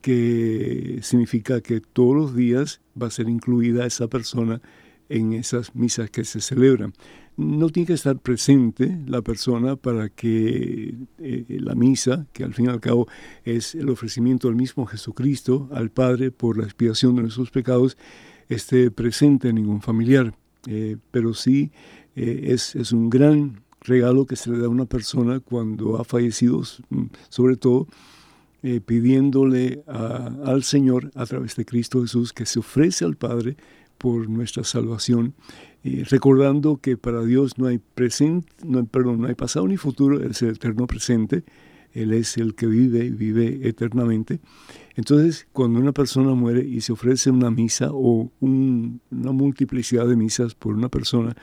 que 0.00 0.98
significa 1.02 1.60
que 1.60 1.80
todos 1.80 2.16
los 2.16 2.34
días 2.34 2.80
va 3.00 3.08
a 3.08 3.10
ser 3.10 3.28
incluida 3.28 3.86
esa 3.86 4.08
persona 4.08 4.60
en 5.08 5.34
esas 5.34 5.74
misas 5.74 6.10
que 6.10 6.24
se 6.24 6.40
celebran 6.40 6.94
no 7.40 7.70
tiene 7.70 7.86
que 7.86 7.92
estar 7.94 8.18
presente 8.18 8.98
la 9.06 9.22
persona 9.22 9.76
para 9.76 10.10
que 10.10 10.94
eh, 11.18 11.44
la 11.48 11.74
misa, 11.74 12.26
que 12.32 12.44
al 12.44 12.54
fin 12.54 12.66
y 12.66 12.68
al 12.68 12.80
cabo 12.80 13.08
es 13.44 13.74
el 13.74 13.88
ofrecimiento 13.88 14.48
del 14.48 14.56
mismo 14.56 14.86
Jesucristo 14.86 15.68
al 15.72 15.90
Padre 15.90 16.30
por 16.30 16.58
la 16.58 16.64
expiación 16.64 17.16
de 17.16 17.22
nuestros 17.22 17.50
pecados, 17.50 17.96
esté 18.48 18.90
presente 18.90 19.52
ningún 19.52 19.80
familiar. 19.80 20.34
Eh, 20.66 20.98
pero 21.10 21.32
sí 21.32 21.72
eh, 22.16 22.48
es, 22.48 22.74
es, 22.76 22.92
un 22.92 23.10
gran 23.10 23.62
regalo 23.80 24.26
que 24.26 24.36
se 24.36 24.50
le 24.50 24.58
da 24.58 24.66
a 24.66 24.70
una 24.70 24.86
persona 24.86 25.40
cuando 25.40 25.98
ha 26.00 26.04
fallecido, 26.04 26.62
mm, 26.90 27.04
sobre 27.28 27.56
todo 27.56 27.86
pidiéndole 28.84 29.82
al 29.86 30.64
Señor 30.64 31.10
a 31.14 31.24
través 31.24 31.56
de 31.56 31.64
Cristo 31.64 32.02
Jesús 32.02 32.34
que 32.34 32.44
se 32.44 32.58
ofrece 32.58 33.06
al 33.06 33.16
Padre 33.16 33.56
por 33.96 34.28
nuestra 34.28 34.64
salvación 34.64 35.32
recordando 35.82 36.76
que 36.76 36.96
para 36.96 37.24
Dios 37.24 37.58
no 37.58 37.66
hay 37.66 37.78
presente, 37.78 38.52
no, 38.64 38.84
perdón, 38.84 39.20
no 39.22 39.28
hay 39.28 39.34
pasado 39.34 39.66
ni 39.66 39.76
futuro, 39.76 40.22
es 40.22 40.42
el 40.42 40.50
eterno 40.50 40.86
presente, 40.86 41.42
Él 41.92 42.12
es 42.12 42.36
el 42.36 42.54
que 42.54 42.66
vive 42.66 43.06
y 43.06 43.10
vive 43.10 43.60
eternamente. 43.68 44.40
Entonces, 44.96 45.46
cuando 45.52 45.80
una 45.80 45.92
persona 45.92 46.34
muere 46.34 46.66
y 46.66 46.80
se 46.82 46.92
ofrece 46.92 47.30
una 47.30 47.50
misa 47.50 47.88
o 47.92 48.30
una 48.40 49.32
multiplicidad 49.32 50.06
de 50.06 50.16
misas 50.16 50.54
por 50.54 50.74
una 50.74 50.88
persona, 50.88 51.34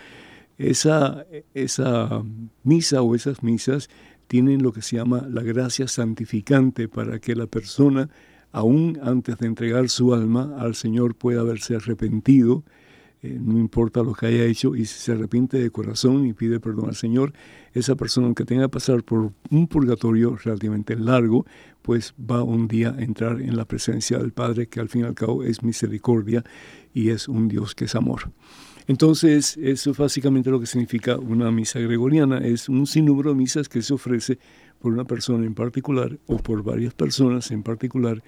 esa, 0.57 1.25
esa 1.53 2.23
misa 2.63 3.01
o 3.01 3.15
esas 3.15 3.43
misas 3.43 3.89
tienen 4.27 4.63
lo 4.63 4.73
que 4.73 4.81
se 4.81 4.97
llama 4.97 5.25
la 5.29 5.43
gracia 5.43 5.87
santificante 5.87 6.87
para 6.87 7.19
que 7.19 7.35
la 7.35 7.47
persona, 7.47 8.09
aún 8.51 8.99
antes 9.01 9.37
de 9.37 9.47
entregar 9.47 9.89
su 9.89 10.13
alma 10.13 10.55
al 10.59 10.75
Señor, 10.75 11.15
pueda 11.15 11.41
haberse 11.41 11.75
arrepentido 11.75 12.63
eh, 13.23 13.39
no 13.41 13.57
importa 13.57 14.03
lo 14.03 14.13
que 14.13 14.27
haya 14.27 14.43
hecho, 14.43 14.75
y 14.75 14.85
si 14.85 14.99
se 14.99 15.11
arrepiente 15.11 15.57
de 15.57 15.71
corazón 15.71 16.27
y 16.27 16.33
pide 16.33 16.59
perdón 16.59 16.89
al 16.89 16.95
Señor, 16.95 17.33
esa 17.73 17.95
persona, 17.95 18.27
aunque 18.27 18.45
tenga 18.45 18.63
que 18.63 18.69
pasar 18.69 19.03
por 19.03 19.31
un 19.49 19.67
purgatorio 19.67 20.35
relativamente 20.35 20.95
largo, 20.95 21.45
pues 21.81 22.13
va 22.19 22.43
un 22.43 22.67
día 22.67 22.95
a 22.95 23.01
entrar 23.01 23.41
en 23.41 23.57
la 23.57 23.65
presencia 23.65 24.19
del 24.19 24.33
Padre, 24.33 24.67
que 24.67 24.79
al 24.79 24.89
fin 24.89 25.01
y 25.01 25.05
al 25.05 25.15
cabo 25.15 25.43
es 25.43 25.63
misericordia 25.63 26.43
y 26.93 27.09
es 27.09 27.27
un 27.27 27.47
Dios 27.47 27.73
que 27.73 27.85
es 27.85 27.95
amor. 27.95 28.31
Entonces, 28.87 29.57
eso 29.61 29.91
es 29.91 29.97
básicamente 29.97 30.49
lo 30.49 30.59
que 30.61 30.65
significa 30.65 31.17
una 31.17 31.51
misa 31.51 31.79
gregoriana, 31.79 32.37
es 32.37 32.69
un 32.69 32.87
sinnúmero 32.87 33.31
de 33.31 33.35
misas 33.35 33.67
que 33.67 33.81
se 33.81 33.93
ofrece 33.93 34.39
por 34.79 34.93
una 34.93 35.03
persona 35.03 35.45
en 35.45 35.53
particular 35.53 36.17
o 36.25 36.37
por 36.37 36.63
varias 36.63 36.93
personas 36.93 37.51
en 37.51 37.63
particular, 37.63 38.23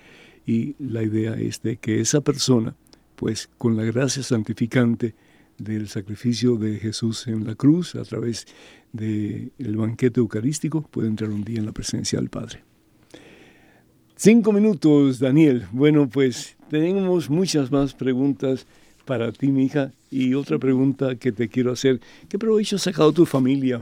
y 0.46 0.76
la 0.80 1.02
idea 1.04 1.34
es 1.36 1.62
de 1.62 1.78
que 1.78 2.02
esa 2.02 2.22
persona, 2.22 2.76
pues 3.16 3.50
con 3.58 3.78
la 3.78 3.84
gracia 3.84 4.22
santificante 4.22 5.16
del 5.58 5.88
sacrificio 5.88 6.56
de 6.56 6.78
Jesús 6.78 7.28
en 7.28 7.46
la 7.46 7.56
cruz, 7.56 7.96
a 7.96 8.04
través 8.04 8.46
del 8.92 9.52
banquete 9.78 10.20
eucarístico, 10.20 10.82
puede 10.82 11.08
entrar 11.08 11.30
un 11.30 11.44
día 11.44 11.60
en 11.60 11.68
la 11.68 11.72
presencia 11.72 12.20
del 12.20 12.30
Padre. 12.30 12.64
Cinco 14.16 14.52
minutos, 14.52 15.20
Daniel. 15.20 15.68
Bueno, 15.72 16.10
pues 16.10 16.58
tenemos 16.70 17.30
muchas 17.30 17.72
más 17.72 17.94
preguntas 17.94 18.68
para 19.10 19.32
ti, 19.32 19.48
mi 19.48 19.66
hija. 19.66 19.92
Y 20.12 20.36
otra 20.36 20.60
pregunta 20.60 21.16
que 21.16 21.32
te 21.32 21.50
quiero 21.50 21.72
hacer, 21.72 22.00
¿qué 22.30 22.38
provecho 22.38 22.76
ha 22.76 22.80
sacado 22.80 23.12
tu 23.12 23.26
familia 23.26 23.82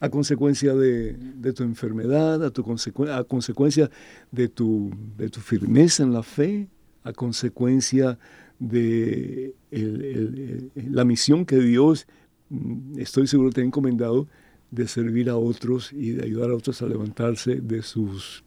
a 0.00 0.10
consecuencia 0.10 0.74
de, 0.74 1.14
tu 1.54 1.62
enfermedad, 1.62 2.44
a, 2.44 2.50
tu 2.50 2.62
consecuencia 2.62 3.90
de 4.30 4.48
tu, 4.48 4.90
de 5.16 5.30
tu 5.30 5.40
firmeza 5.40 6.02
en 6.02 6.12
la 6.12 6.22
fe, 6.22 6.68
a 7.04 7.14
consecuencia 7.14 8.18
de 8.58 9.54
la 9.70 11.04
misión 11.06 11.46
que 11.46 11.56
Dios, 11.56 12.06
mm, 12.50 12.98
estoy 12.98 13.26
seguro, 13.28 13.50
te 13.50 13.62
ha 13.62 13.64
encomendado 13.64 14.28
de 14.70 14.86
servir 14.88 15.30
a 15.30 15.36
otros 15.38 15.90
y 15.90 16.10
de 16.10 16.24
ayudar 16.24 16.50
a 16.50 16.54
otros 16.54 16.82
a 16.82 16.86
levantarse 16.86 17.56
de 17.56 17.82
sus 17.82 18.44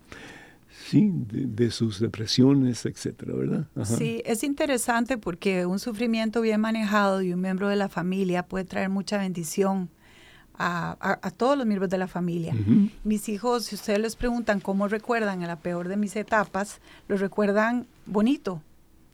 sí, 0.93 1.11
de, 1.13 1.71
sus 1.71 1.99
depresiones, 1.99 2.85
etcétera, 2.85 3.33
¿verdad? 3.35 3.67
Sí, 3.83 4.21
es 4.25 4.43
interesante 4.43 5.17
porque 5.17 5.65
un 5.65 5.79
sufrimiento 5.79 6.41
bien 6.41 6.61
manejado 6.61 7.19
de 7.19 7.33
un 7.33 7.41
miembro 7.41 7.67
de 7.67 7.75
la 7.75 7.89
familia 7.89 8.43
puede 8.43 8.65
traer 8.65 8.89
mucha 8.89 9.17
bendición 9.17 9.89
a, 10.57 11.31
todos 11.35 11.57
los 11.57 11.65
miembros 11.65 11.89
de 11.89 11.97
la 11.97 12.07
familia. 12.07 12.55
Mis 13.03 13.27
hijos, 13.29 13.65
si 13.65 13.75
ustedes 13.75 13.99
les 13.99 14.15
preguntan 14.15 14.59
cómo 14.59 14.87
recuerdan 14.87 15.43
a 15.43 15.47
la 15.47 15.59
peor 15.59 15.87
de 15.87 15.97
mis 15.97 16.15
etapas, 16.15 16.79
lo 17.07 17.17
recuerdan 17.17 17.87
bonito, 18.05 18.61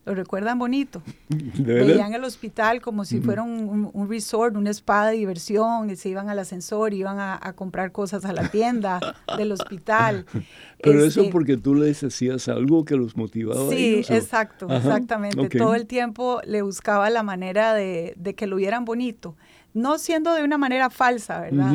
lo 0.09 0.15
recuerdan 0.15 0.57
bonito. 0.57 1.01
Veían 1.59 2.13
el 2.13 2.23
hospital 2.23 2.81
como 2.81 3.05
si 3.05 3.21
fuera 3.21 3.43
un, 3.43 4.07
resort, 4.09 4.55
un 4.55 4.67
spa 4.67 5.07
de 5.07 5.17
diversión, 5.17 5.89
y 5.89 5.95
se 5.95 6.09
iban 6.09 6.29
al 6.29 6.39
ascensor, 6.39 6.93
iban 6.93 7.19
a, 7.19 7.53
comprar 7.55 7.91
cosas 7.91 8.25
a 8.25 8.33
la 8.33 8.49
tienda 8.49 8.99
del 9.37 9.51
hospital. 9.51 10.25
Pero 10.81 11.03
eso 11.03 11.21
este 11.21 11.31
porque 11.31 11.57
tú 11.57 11.75
les 11.75 12.03
hacías 12.03 12.47
algo 12.47 12.85
que 12.85 12.95
los 12.95 13.17
motivaba. 13.17 13.69
Sí, 13.69 14.03
exacto, 14.09 14.67
exactamente. 14.73 15.49
Todo 15.49 15.75
el 15.75 15.85
tiempo 15.85 16.41
le 16.45 16.61
buscaba 16.61 17.09
la 17.09 17.21
manera 17.21 17.73
de, 17.73 18.13
de 18.17 18.33
que 18.33 18.47
lo 18.47 18.55
vieran 18.55 18.85
bonito 18.85 19.35
no 19.73 19.97
siendo 19.97 20.33
de 20.33 20.43
una 20.43 20.57
manera 20.57 20.89
falsa, 20.89 21.41
¿verdad? 21.41 21.73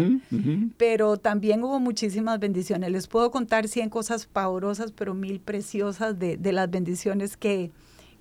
Pero 0.77 1.17
también 1.17 1.63
hubo 1.63 1.79
muchísimas 1.81 2.39
bendiciones. 2.41 2.91
Les 2.91 3.07
puedo 3.07 3.31
contar 3.31 3.69
100 3.69 3.89
cosas 3.89 4.27
pavorosas, 4.27 4.93
pero 4.93 5.15
mil 5.15 5.41
preciosas 5.41 6.19
de, 6.19 6.39
las 6.53 6.71
bendiciones 6.71 7.37
que, 7.37 7.71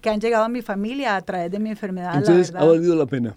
han 0.10 0.20
llegado 0.20 0.46
a 0.46 0.50
mi 0.50 0.62
familia 0.62 1.16
a 1.16 1.22
través 1.22 1.52
de 1.52 1.60
mi 1.60 1.70
enfermedad. 1.70 2.18
Entonces, 2.18 2.54
¿ha 2.56 2.64
valido 2.64 2.96
la 2.96 3.06
pena? 3.06 3.36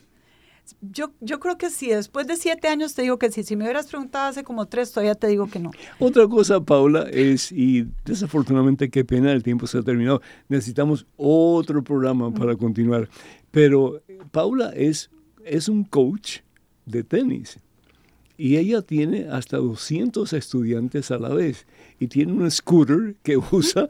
Yo, 0.81 1.13
yo 1.21 1.39
creo 1.39 1.57
que 1.57 1.71
sí. 1.71 1.89
Después 1.89 2.27
de 2.27 2.37
siete 2.37 2.67
años 2.67 2.95
te 2.95 3.03
digo 3.03 3.19
que 3.19 3.31
sí. 3.31 3.45
Si 3.45 3.55
me 3.55 3.65
hubieras 3.65 3.87
preguntado 3.87 4.29
hace 4.29 4.43
como 4.43 4.67
tres, 4.67 4.91
todavía 4.91 5.15
te 5.15 5.29
digo 5.29 5.47
que 5.47 5.61
no. 5.61 5.71
Otra 6.01 6.27
cosa, 6.27 6.61
Paula, 6.61 7.07
es, 7.13 7.53
y 7.53 7.87
desafortunadamente 8.05 8.91
qué 8.91 9.05
pena, 9.05 9.31
el 9.33 9.45
tiempo 9.45 9.67
se 9.67 9.79
ha 9.79 9.83
terminado. 9.83 10.23
Necesitamos 10.49 11.07
otro 11.17 11.85
programa 11.85 12.33
para 12.33 12.57
continuar. 12.57 13.09
Pero 13.53 14.03
Paula 14.33 14.73
es 14.75 15.11
es 15.47 15.69
un 15.69 15.85
coach 15.85 16.39
de 16.85 17.05
tenis 17.05 17.59
y 18.37 18.57
ella 18.57 18.83
tiene 18.83 19.29
hasta 19.31 19.57
200 19.57 20.33
estudiantes 20.35 21.11
a 21.11 21.19
la 21.19 21.31
vez 21.31 21.67
y 21.99 22.09
tiene 22.09 22.33
un 22.33 22.51
scooter 22.51 23.17
que 23.23 23.37
usa 23.51 23.87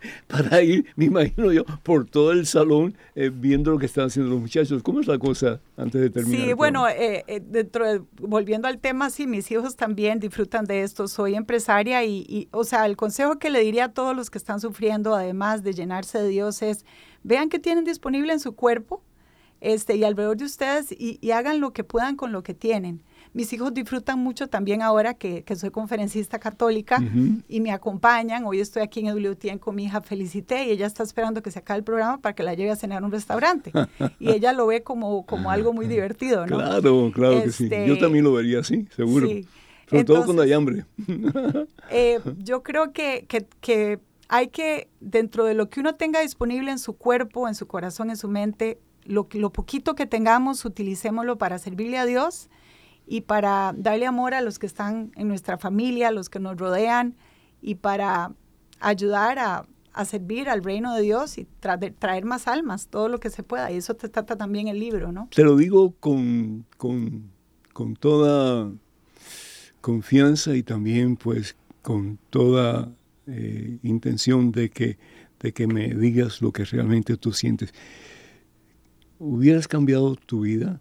para 0.26 0.62
ir, 0.62 0.86
me 0.96 1.06
imagino 1.06 1.52
yo, 1.52 1.64
por 1.82 2.04
todo 2.06 2.32
el 2.32 2.46
salón 2.46 2.96
eh, 3.14 3.30
viendo 3.32 3.70
lo 3.70 3.78
que 3.78 3.86
están 3.86 4.06
haciendo 4.06 4.30
los 4.30 4.40
muchachos. 4.40 4.82
¿Cómo 4.82 5.00
es 5.00 5.06
la 5.06 5.18
cosa 5.18 5.60
antes 5.76 6.00
de 6.00 6.10
terminar? 6.10 6.46
Sí, 6.46 6.52
bueno, 6.52 6.88
eh, 6.88 7.24
eh, 7.26 7.40
dentro 7.44 8.06
volviendo 8.20 8.68
al 8.68 8.78
tema, 8.78 9.10
sí, 9.10 9.26
mis 9.26 9.50
hijos 9.50 9.76
también 9.76 10.20
disfrutan 10.20 10.64
de 10.64 10.82
esto. 10.82 11.08
Soy 11.08 11.34
empresaria 11.34 12.04
y, 12.04 12.24
y, 12.28 12.48
o 12.52 12.64
sea, 12.64 12.86
el 12.86 12.96
consejo 12.96 13.38
que 13.38 13.50
le 13.50 13.60
diría 13.60 13.86
a 13.86 13.92
todos 13.92 14.14
los 14.16 14.30
que 14.30 14.38
están 14.38 14.60
sufriendo, 14.60 15.14
además 15.14 15.62
de 15.62 15.72
llenarse 15.72 16.18
de 16.22 16.28
Dios, 16.28 16.62
es 16.62 16.84
vean 17.22 17.48
qué 17.48 17.58
tienen 17.58 17.84
disponible 17.84 18.32
en 18.32 18.40
su 18.40 18.54
cuerpo 18.54 19.02
este, 19.60 19.96
y 19.96 20.04
alrededor 20.04 20.36
de 20.36 20.44
ustedes 20.44 20.92
y, 20.92 21.30
hagan 21.30 21.60
lo 21.60 21.72
que 21.72 21.84
puedan 21.84 22.16
con 22.16 22.32
lo 22.32 22.42
que 22.42 22.54
tienen. 22.54 23.02
Mis 23.32 23.52
hijos 23.52 23.74
disfrutan 23.74 24.18
mucho 24.18 24.48
también 24.48 24.82
ahora 24.82 25.14
que, 25.14 25.44
soy 25.56 25.70
conferencista 25.70 26.38
católica 26.38 27.02
y 27.48 27.60
me 27.60 27.72
acompañan. 27.72 28.44
Hoy 28.44 28.60
estoy 28.60 28.82
aquí 28.82 29.00
en 29.00 29.14
WTN 29.14 29.58
con 29.58 29.74
mi 29.74 29.84
hija 29.84 30.00
Felicité 30.00 30.66
y 30.66 30.70
ella 30.70 30.86
está 30.86 31.02
esperando 31.02 31.42
que 31.42 31.50
se 31.50 31.58
acabe 31.58 31.78
el 31.78 31.84
programa 31.84 32.18
para 32.18 32.34
que 32.34 32.42
la 32.42 32.54
lleve 32.54 32.70
a 32.70 32.76
cenar 32.76 33.02
a 33.02 33.06
un 33.06 33.12
restaurante. 33.12 33.72
y 34.20 34.30
ella 34.30 34.52
lo 34.52 34.66
ve 34.66 34.82
como, 34.82 35.26
como 35.26 35.50
algo 35.50 35.72
muy 35.72 35.86
divertido, 35.86 36.46
¿no? 36.46 36.56
Claro, 36.56 37.10
claro 37.14 37.42
que 37.42 37.52
sí. 37.52 37.68
Yo 37.68 37.76
este, 37.76 37.96
también 37.96 38.24
lo 38.24 38.32
vería 38.32 38.60
así, 38.60 38.86
seguro. 38.94 39.28
Sobre 39.88 40.04
todo 40.04 40.24
cuando 40.24 40.42
hay 40.42 40.52
hambre. 40.52 40.84
Eh, 41.90 42.20
yo 42.36 42.62
creo 42.62 42.92
que, 42.92 43.24
que, 43.28 43.46
que 43.62 43.98
hay 44.28 44.48
que, 44.48 44.88
dentro 45.00 45.44
de 45.44 45.54
lo 45.54 45.70
que 45.70 45.80
uno 45.80 45.94
tenga 45.94 46.20
disponible 46.20 46.70
en 46.70 46.78
su 46.78 46.92
cuerpo, 46.92 47.48
en 47.48 47.54
su 47.54 47.66
corazón, 47.66 48.10
en 48.10 48.18
su 48.18 48.28
mente, 48.28 48.78
lo, 49.04 49.26
lo 49.32 49.50
poquito 49.50 49.94
que 49.94 50.04
tengamos, 50.04 50.66
utilicémoslo 50.66 51.38
para 51.38 51.58
servirle 51.58 51.96
a 51.96 52.04
Dios 52.04 52.50
y 53.08 53.22
para 53.22 53.74
darle 53.76 54.06
amor 54.06 54.34
a 54.34 54.42
los 54.42 54.58
que 54.58 54.66
están 54.66 55.12
en 55.16 55.28
nuestra 55.28 55.56
familia, 55.56 56.08
a 56.08 56.10
los 56.10 56.28
que 56.28 56.38
nos 56.38 56.56
rodean 56.58 57.16
y 57.62 57.76
para 57.76 58.32
ayudar 58.80 59.38
a, 59.38 59.66
servir 60.04 60.48
al 60.48 60.62
reino 60.62 60.94
de 60.94 61.02
Dios 61.02 61.38
y 61.38 61.46
traer 61.98 62.24
más 62.24 62.46
almas, 62.46 62.86
todo 62.86 63.08
lo 63.08 63.18
que 63.18 63.30
se 63.30 63.42
pueda. 63.42 63.72
Y 63.72 63.78
eso 63.78 63.94
te 63.94 64.08
trata 64.08 64.36
también 64.36 64.68
el 64.68 64.78
libro, 64.78 65.10
¿no? 65.10 65.28
Te 65.34 65.42
lo 65.42 65.56
digo 65.56 65.92
con, 65.98 66.64
con, 66.76 67.32
con 67.72 67.96
toda 67.96 68.70
confianza 69.80 70.54
y 70.54 70.62
también 70.62 71.16
pues 71.16 71.56
con 71.82 72.20
toda 72.30 72.92
eh, 73.26 73.78
intención 73.82 74.52
de 74.52 74.70
que, 74.70 74.98
de 75.40 75.52
que 75.52 75.66
me 75.66 75.88
digas 75.88 76.42
lo 76.42 76.52
que 76.52 76.64
realmente 76.64 77.16
tú 77.16 77.32
sientes. 77.32 77.74
¿Hubieras 79.18 79.66
cambiado 79.66 80.14
tu 80.14 80.42
vida 80.42 80.80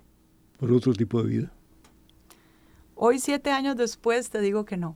por 0.59 0.71
otro 0.71 0.93
tipo 0.93 1.23
de 1.23 1.29
vida? 1.29 1.56
Hoy, 2.99 3.19
siete 3.19 3.51
años 3.51 3.77
después, 3.77 4.31
te 4.31 4.41
digo 4.41 4.65
que 4.65 4.75
no. 4.75 4.95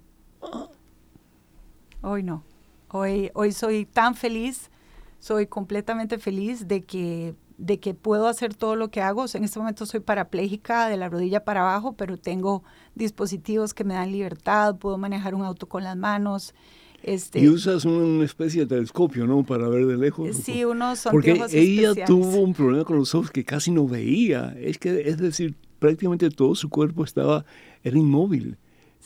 Hoy 2.01 2.23
no. 2.23 2.43
Hoy, 2.89 3.29
hoy 3.35 3.51
soy 3.51 3.85
tan 3.85 4.15
feliz, 4.15 4.71
soy 5.19 5.45
completamente 5.45 6.17
feliz 6.17 6.67
de 6.67 6.81
que, 6.81 7.35
de 7.59 7.79
que 7.79 7.93
puedo 7.93 8.27
hacer 8.27 8.55
todo 8.55 8.75
lo 8.75 8.89
que 8.89 9.01
hago. 9.01 9.25
en 9.31 9.43
este 9.43 9.59
momento 9.59 9.85
soy 9.85 9.99
parapléjica 9.99 10.89
de 10.89 10.97
la 10.97 11.09
rodilla 11.09 11.43
para 11.45 11.61
abajo, 11.61 11.93
pero 11.93 12.17
tengo 12.17 12.63
dispositivos 12.95 13.75
que 13.75 13.83
me 13.83 13.93
dan 13.93 14.11
libertad, 14.11 14.77
puedo 14.77 14.97
manejar 14.97 15.35
un 15.35 15.43
auto 15.43 15.69
con 15.69 15.83
las 15.83 15.95
manos. 15.95 16.55
Este, 17.03 17.39
y 17.39 17.49
usas 17.49 17.85
una 17.85 18.25
especie 18.25 18.61
de 18.61 18.67
telescopio, 18.67 19.27
¿no? 19.27 19.43
Para 19.43 19.69
ver 19.69 19.85
de 19.85 19.97
lejos. 19.97 20.35
Sí, 20.37 20.65
unos 20.65 21.07
Porque 21.11 21.39
ella 21.51 22.05
tuvo 22.05 22.41
un 22.41 22.55
problema 22.55 22.83
con 22.83 22.97
los 22.97 23.13
ojos 23.13 23.29
que 23.29 23.43
casi 23.43 23.69
no 23.69 23.87
veía. 23.87 24.55
Es 24.59 24.79
que, 24.79 25.01
es 25.07 25.17
decir, 25.17 25.55
prácticamente 25.81 26.29
todo 26.29 26.53
su 26.53 26.69
cuerpo 26.69 27.03
estaba, 27.03 27.43
era 27.83 27.97
inmóvil. 27.97 28.57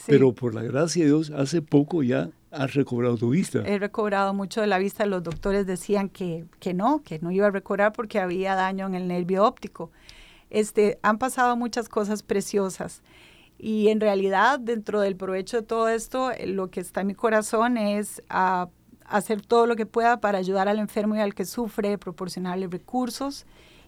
Pero 0.08 0.36
por 0.36 0.54
la 0.54 0.62
gracia 0.62 1.04
de 1.04 1.08
Dios, 1.08 1.32
hace 1.32 1.62
poco 1.62 2.04
ya 2.04 2.30
has 2.52 2.74
recobrado 2.74 3.16
tu 3.16 3.30
vista. 3.30 3.60
He 3.66 3.80
recobrado 3.80 4.34
mucho 4.34 4.60
de 4.60 4.68
la 4.68 4.78
vista. 4.78 5.06
Los 5.06 5.24
doctores 5.24 5.66
decían 5.66 6.10
que, 6.10 6.44
que 6.60 6.74
no, 6.74 7.02
que 7.02 7.18
no 7.20 7.32
iba 7.32 7.48
a 7.48 7.52
recobrar 7.52 7.94
porque 7.94 8.20
había 8.20 8.56
daño 8.56 8.88
en 8.88 8.96
el 8.96 9.08
nervio 9.08 9.46
óptico. 9.46 9.90
Este, 10.50 11.00
han 11.02 11.18
pasado 11.18 11.56
muchas 11.56 11.88
cosas 11.88 12.24
preciosas. 12.24 13.04
Y 13.58 13.88
en 13.88 14.02
realidad, 14.02 14.60
dentro 14.60 15.00
del 15.00 15.16
provecho 15.16 15.62
de 15.62 15.64
todo 15.64 15.88
esto, 15.88 16.32
eh, 16.32 16.46
lo 16.46 16.70
que 16.70 16.82
está 16.82 17.02
en 17.02 17.08
mi 17.08 17.16
corazón 17.16 17.78
es 17.78 18.22
ah, 18.30 18.68
hacer 19.06 19.42
todo 19.42 19.66
lo 19.66 19.78
que 19.78 19.86
pueda 19.86 20.20
para 20.20 20.40
ayudar 20.40 20.68
al 20.68 20.80
enfermo 20.80 21.16
y 21.16 21.20
al 21.20 21.34
que 21.34 21.46
sufre, 21.46 21.98
proporcionarle 21.98 22.68
recursos. 22.68 23.46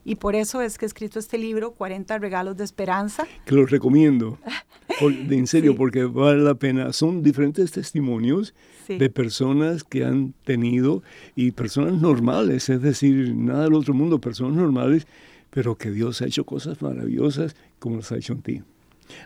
Y 0.08 0.16
por 0.16 0.38
eso 0.38 0.62
es 0.62 0.78
que 0.78 0.86
he 0.86 0.88
escrito 0.88 1.20
este 1.20 1.38
libro, 1.38 1.72
40 1.72 2.18
regalos 2.20 2.55
de 2.55 2.64
esperanza. 2.64 3.28
Que 3.43 3.53
lo 3.53 3.66
recomiendo, 3.66 4.39
en 5.01 5.47
serio, 5.47 5.76
porque 5.76 6.05
vale 6.05 6.41
la 6.41 6.55
pena. 6.55 6.93
Son 6.93 7.22
diferentes 7.22 7.74
testimonios 7.74 8.53
de 8.88 9.10
personas 9.10 9.84
que 9.84 10.05
han 10.05 10.34
tenido, 10.45 11.03
y 11.36 11.51
personas 11.51 12.01
normales, 12.01 12.70
es 12.70 12.82
decir, 12.82 13.36
nada 13.36 13.66
del 13.66 13.74
otro 13.74 13.93
mundo, 13.93 14.22
personas 14.22 14.55
normales, 14.55 15.08
pero 15.49 15.76
que 15.76 15.91
Dios 15.91 16.22
ha 16.22 16.26
hecho 16.28 16.45
cosas 16.45 16.82
maravillosas 16.82 17.58
como 17.78 17.97
las 17.97 18.10
ha 18.14 18.16
hecho 18.16 18.32
en 18.32 18.41
ti. 18.41 18.62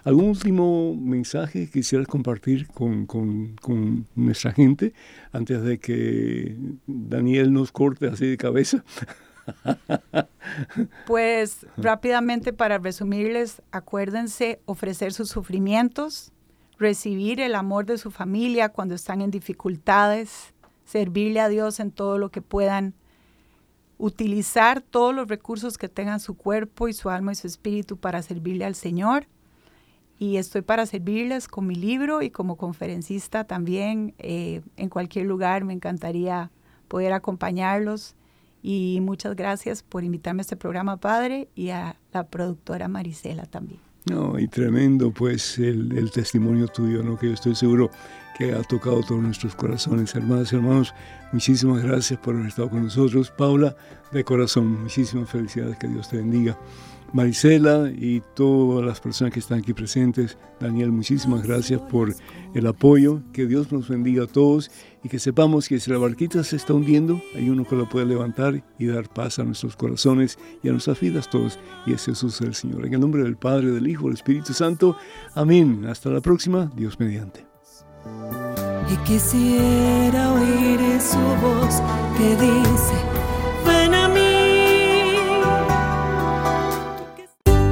¿Algún 0.04 0.30
último 0.30 0.96
mensaje 0.96 1.66
que 1.66 1.72
quisieras 1.72 2.08
compartir 2.08 2.66
con, 2.70 3.06
con, 3.06 4.08
nuestra 4.16 4.52
gente 4.52 4.94
antes 5.32 5.62
de 5.62 5.78
que 5.78 6.58
Daniel 6.88 7.54
nos 7.54 7.72
corte 7.72 8.08
así 8.08 8.26
de 8.26 8.38
cabeza? 8.38 8.84
Pues 11.08 11.66
rápidamente 11.78 12.52
para 12.52 12.78
resumirles, 12.78 13.62
acuérdense 13.72 14.62
ofrecer 14.66 15.14
sus 15.14 15.30
sufrimientos, 15.30 16.32
recibir 16.78 17.40
el 17.40 17.56
amor 17.56 17.86
de 17.86 17.98
su 17.98 18.12
familia 18.12 18.70
cuando 18.70 18.96
están 18.96 19.22
en 19.22 19.32
dificultades, 19.32 20.54
servirle 20.84 21.40
a 21.40 21.48
Dios 21.48 21.80
en 21.80 21.92
todo 21.92 22.18
lo 22.18 22.32
que 22.32 22.42
puedan, 22.42 22.94
utilizar 23.98 24.82
todos 24.82 25.16
los 25.16 25.28
recursos 25.28 25.78
que 25.78 25.88
tengan 25.88 26.20
su 26.20 26.36
cuerpo 26.36 26.88
y 26.88 26.94
su 26.94 27.10
alma 27.10 27.32
y 27.32 27.36
su 27.36 27.48
espíritu 27.48 27.98
para 27.98 28.22
servirle 28.22 28.66
al 28.66 28.76
Señor 28.76 29.28
y 30.22 30.38
estoy 30.38 30.62
para 30.62 30.86
servirles 30.86 31.48
con 31.48 31.66
mi 31.66 31.74
libro 31.74 32.22
y 32.22 32.30
como 32.30 32.56
conferencista 32.56 33.44
también 33.46 34.14
eh, 34.20 34.62
en 34.78 34.88
cualquier 34.88 35.26
lugar. 35.26 35.64
Me 35.64 35.74
encantaría 35.74 36.52
poder 36.88 37.12
acompañarlos 37.14 38.16
y 38.62 39.00
muchas 39.02 39.36
gracias 39.36 39.84
por 39.84 40.04
invitarme 40.04 40.42
a 40.42 40.44
este 40.44 40.56
programa, 40.56 40.98
Padre, 40.98 41.50
y 41.56 41.70
a 41.70 41.98
la 42.14 42.28
productora 42.28 42.88
Marisela 42.88 43.46
también. 43.46 43.80
No, 44.06 44.40
y 44.40 44.48
tremendo 44.48 45.12
pues 45.12 45.60
el, 45.60 45.96
el, 45.96 46.10
testimonio 46.10 46.68
tuyo, 46.68 47.04
¿no? 47.04 47.20
que 47.20 47.28
yo 47.28 47.34
estoy 47.34 47.54
seguro 47.54 47.92
que 48.38 48.52
ha 48.54 48.64
tocado 48.64 49.02
todos 49.04 49.22
nuestros 49.22 49.56
corazones. 49.56 50.16
Hermanas 50.16 50.52
y 50.52 50.56
hermanos, 50.56 50.94
muchísimas 51.32 51.84
gracias 51.84 52.20
por 52.20 52.34
haber 52.36 52.48
estado 52.48 52.70
con 52.70 52.84
nosotros. 52.84 53.32
Paula, 53.32 53.76
de 54.12 54.24
corazón, 54.24 54.82
muchísimas 54.82 55.30
felicidades, 55.30 55.78
que 55.78 55.88
Dios 55.88 56.10
te 56.10 56.18
bendiga. 56.18 56.58
Marisela 57.14 57.92
y 57.94 58.24
todas 58.36 58.86
las 58.86 59.02
personas 59.02 59.34
que 59.34 59.40
están 59.40 59.60
aquí 59.60 59.74
presentes. 59.74 60.38
Daniel, 60.60 60.92
muchísimas 60.92 61.44
gracias 61.44 61.82
por 61.82 62.16
el 62.56 62.68
apoyo. 62.68 63.22
Que 63.34 63.46
Dios 63.46 63.72
nos 63.72 63.90
bendiga 63.90 64.24
a 64.24 64.28
todos 64.28 64.72
y 65.04 65.10
que 65.10 65.20
sepamos 65.20 65.68
que 65.68 65.80
si 65.80 65.90
la 65.92 65.98
barquita 65.98 66.44
se 66.44 66.56
está 66.56 66.74
hundiendo, 66.74 67.22
hay 67.36 67.50
uno 67.50 67.66
que 67.66 67.76
la 67.76 67.90
puede 67.90 68.06
levantar 68.06 68.64
y 68.78 68.86
dar 68.86 69.10
paz 69.10 69.40
a 69.40 69.44
nuestros 69.44 69.76
corazones 69.76 70.38
y 70.64 70.70
a 70.70 70.72
nuestras 70.72 71.00
vidas 71.00 71.30
todos. 71.30 71.60
Y 71.86 71.94
es 71.94 72.06
Jesús 72.06 72.40
el 72.42 72.54
Señor. 72.54 72.86
En 72.86 72.94
el 72.94 73.00
nombre 73.00 73.24
del 73.24 73.38
Padre, 73.38 73.72
del 73.72 73.88
Hijo, 73.88 74.06
del 74.06 74.14
Espíritu 74.14 74.54
Santo. 74.54 74.96
Amén. 75.34 75.86
Hasta 75.88 76.10
la 76.10 76.22
próxima. 76.22 76.72
Dios 76.76 77.00
mediante. 77.00 77.46
Y 78.92 78.98
quisiera 79.08 80.34
oír 80.34 80.80
su 81.02 81.18
voz 81.18 81.82
que 82.18 82.36
dice 82.36 83.11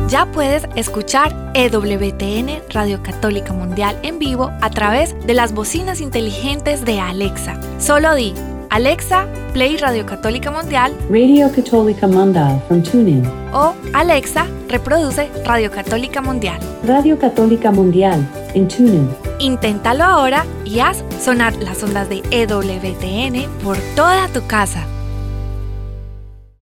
Ya 0.10 0.26
puedes 0.26 0.64
escuchar 0.76 1.51
EWTN 1.53 2.64
Radio 2.72 3.03
Católica 3.03 3.53
Mundial 3.53 3.95
en 4.01 4.18
vivo 4.18 4.51
a 4.60 4.72
través 4.72 5.16
de 5.28 5.36
las 5.36 5.53
bocinas 5.53 6.01
inteligentes 6.01 6.84
de 6.84 6.99
Alexa. 6.99 7.60
Solo 7.80 8.16
di 8.16 8.34
Alexa, 8.72 9.28
Play 9.53 9.78
Radio 9.78 10.07
Católica 10.07 10.49
Mundial. 10.49 10.95
Radio 11.12 11.51
Católica 11.51 12.07
Mundial 12.07 12.60
from 12.68 12.82
TuneIn. 12.82 13.24
O 13.53 13.76
Alexa, 13.93 14.47
reproduce 14.68 15.30
Radio 15.45 15.70
Católica 15.70 16.24
Mundial. 16.24 16.60
Radio 16.88 17.20
Católica 17.20 17.70
Mundial 17.70 18.28
en 18.55 18.68
TuneIn. 18.68 19.07
Inténtalo 19.38 20.05
ahora 20.05 20.43
y 20.66 20.80
haz 20.80 21.03
sonar 21.22 21.55
las 21.57 21.84
ondas 21.84 22.10
de 22.10 22.24
EWTN 22.32 23.47
por 23.64 23.78
toda 23.95 24.28
tu 24.30 24.45
casa. 24.47 24.88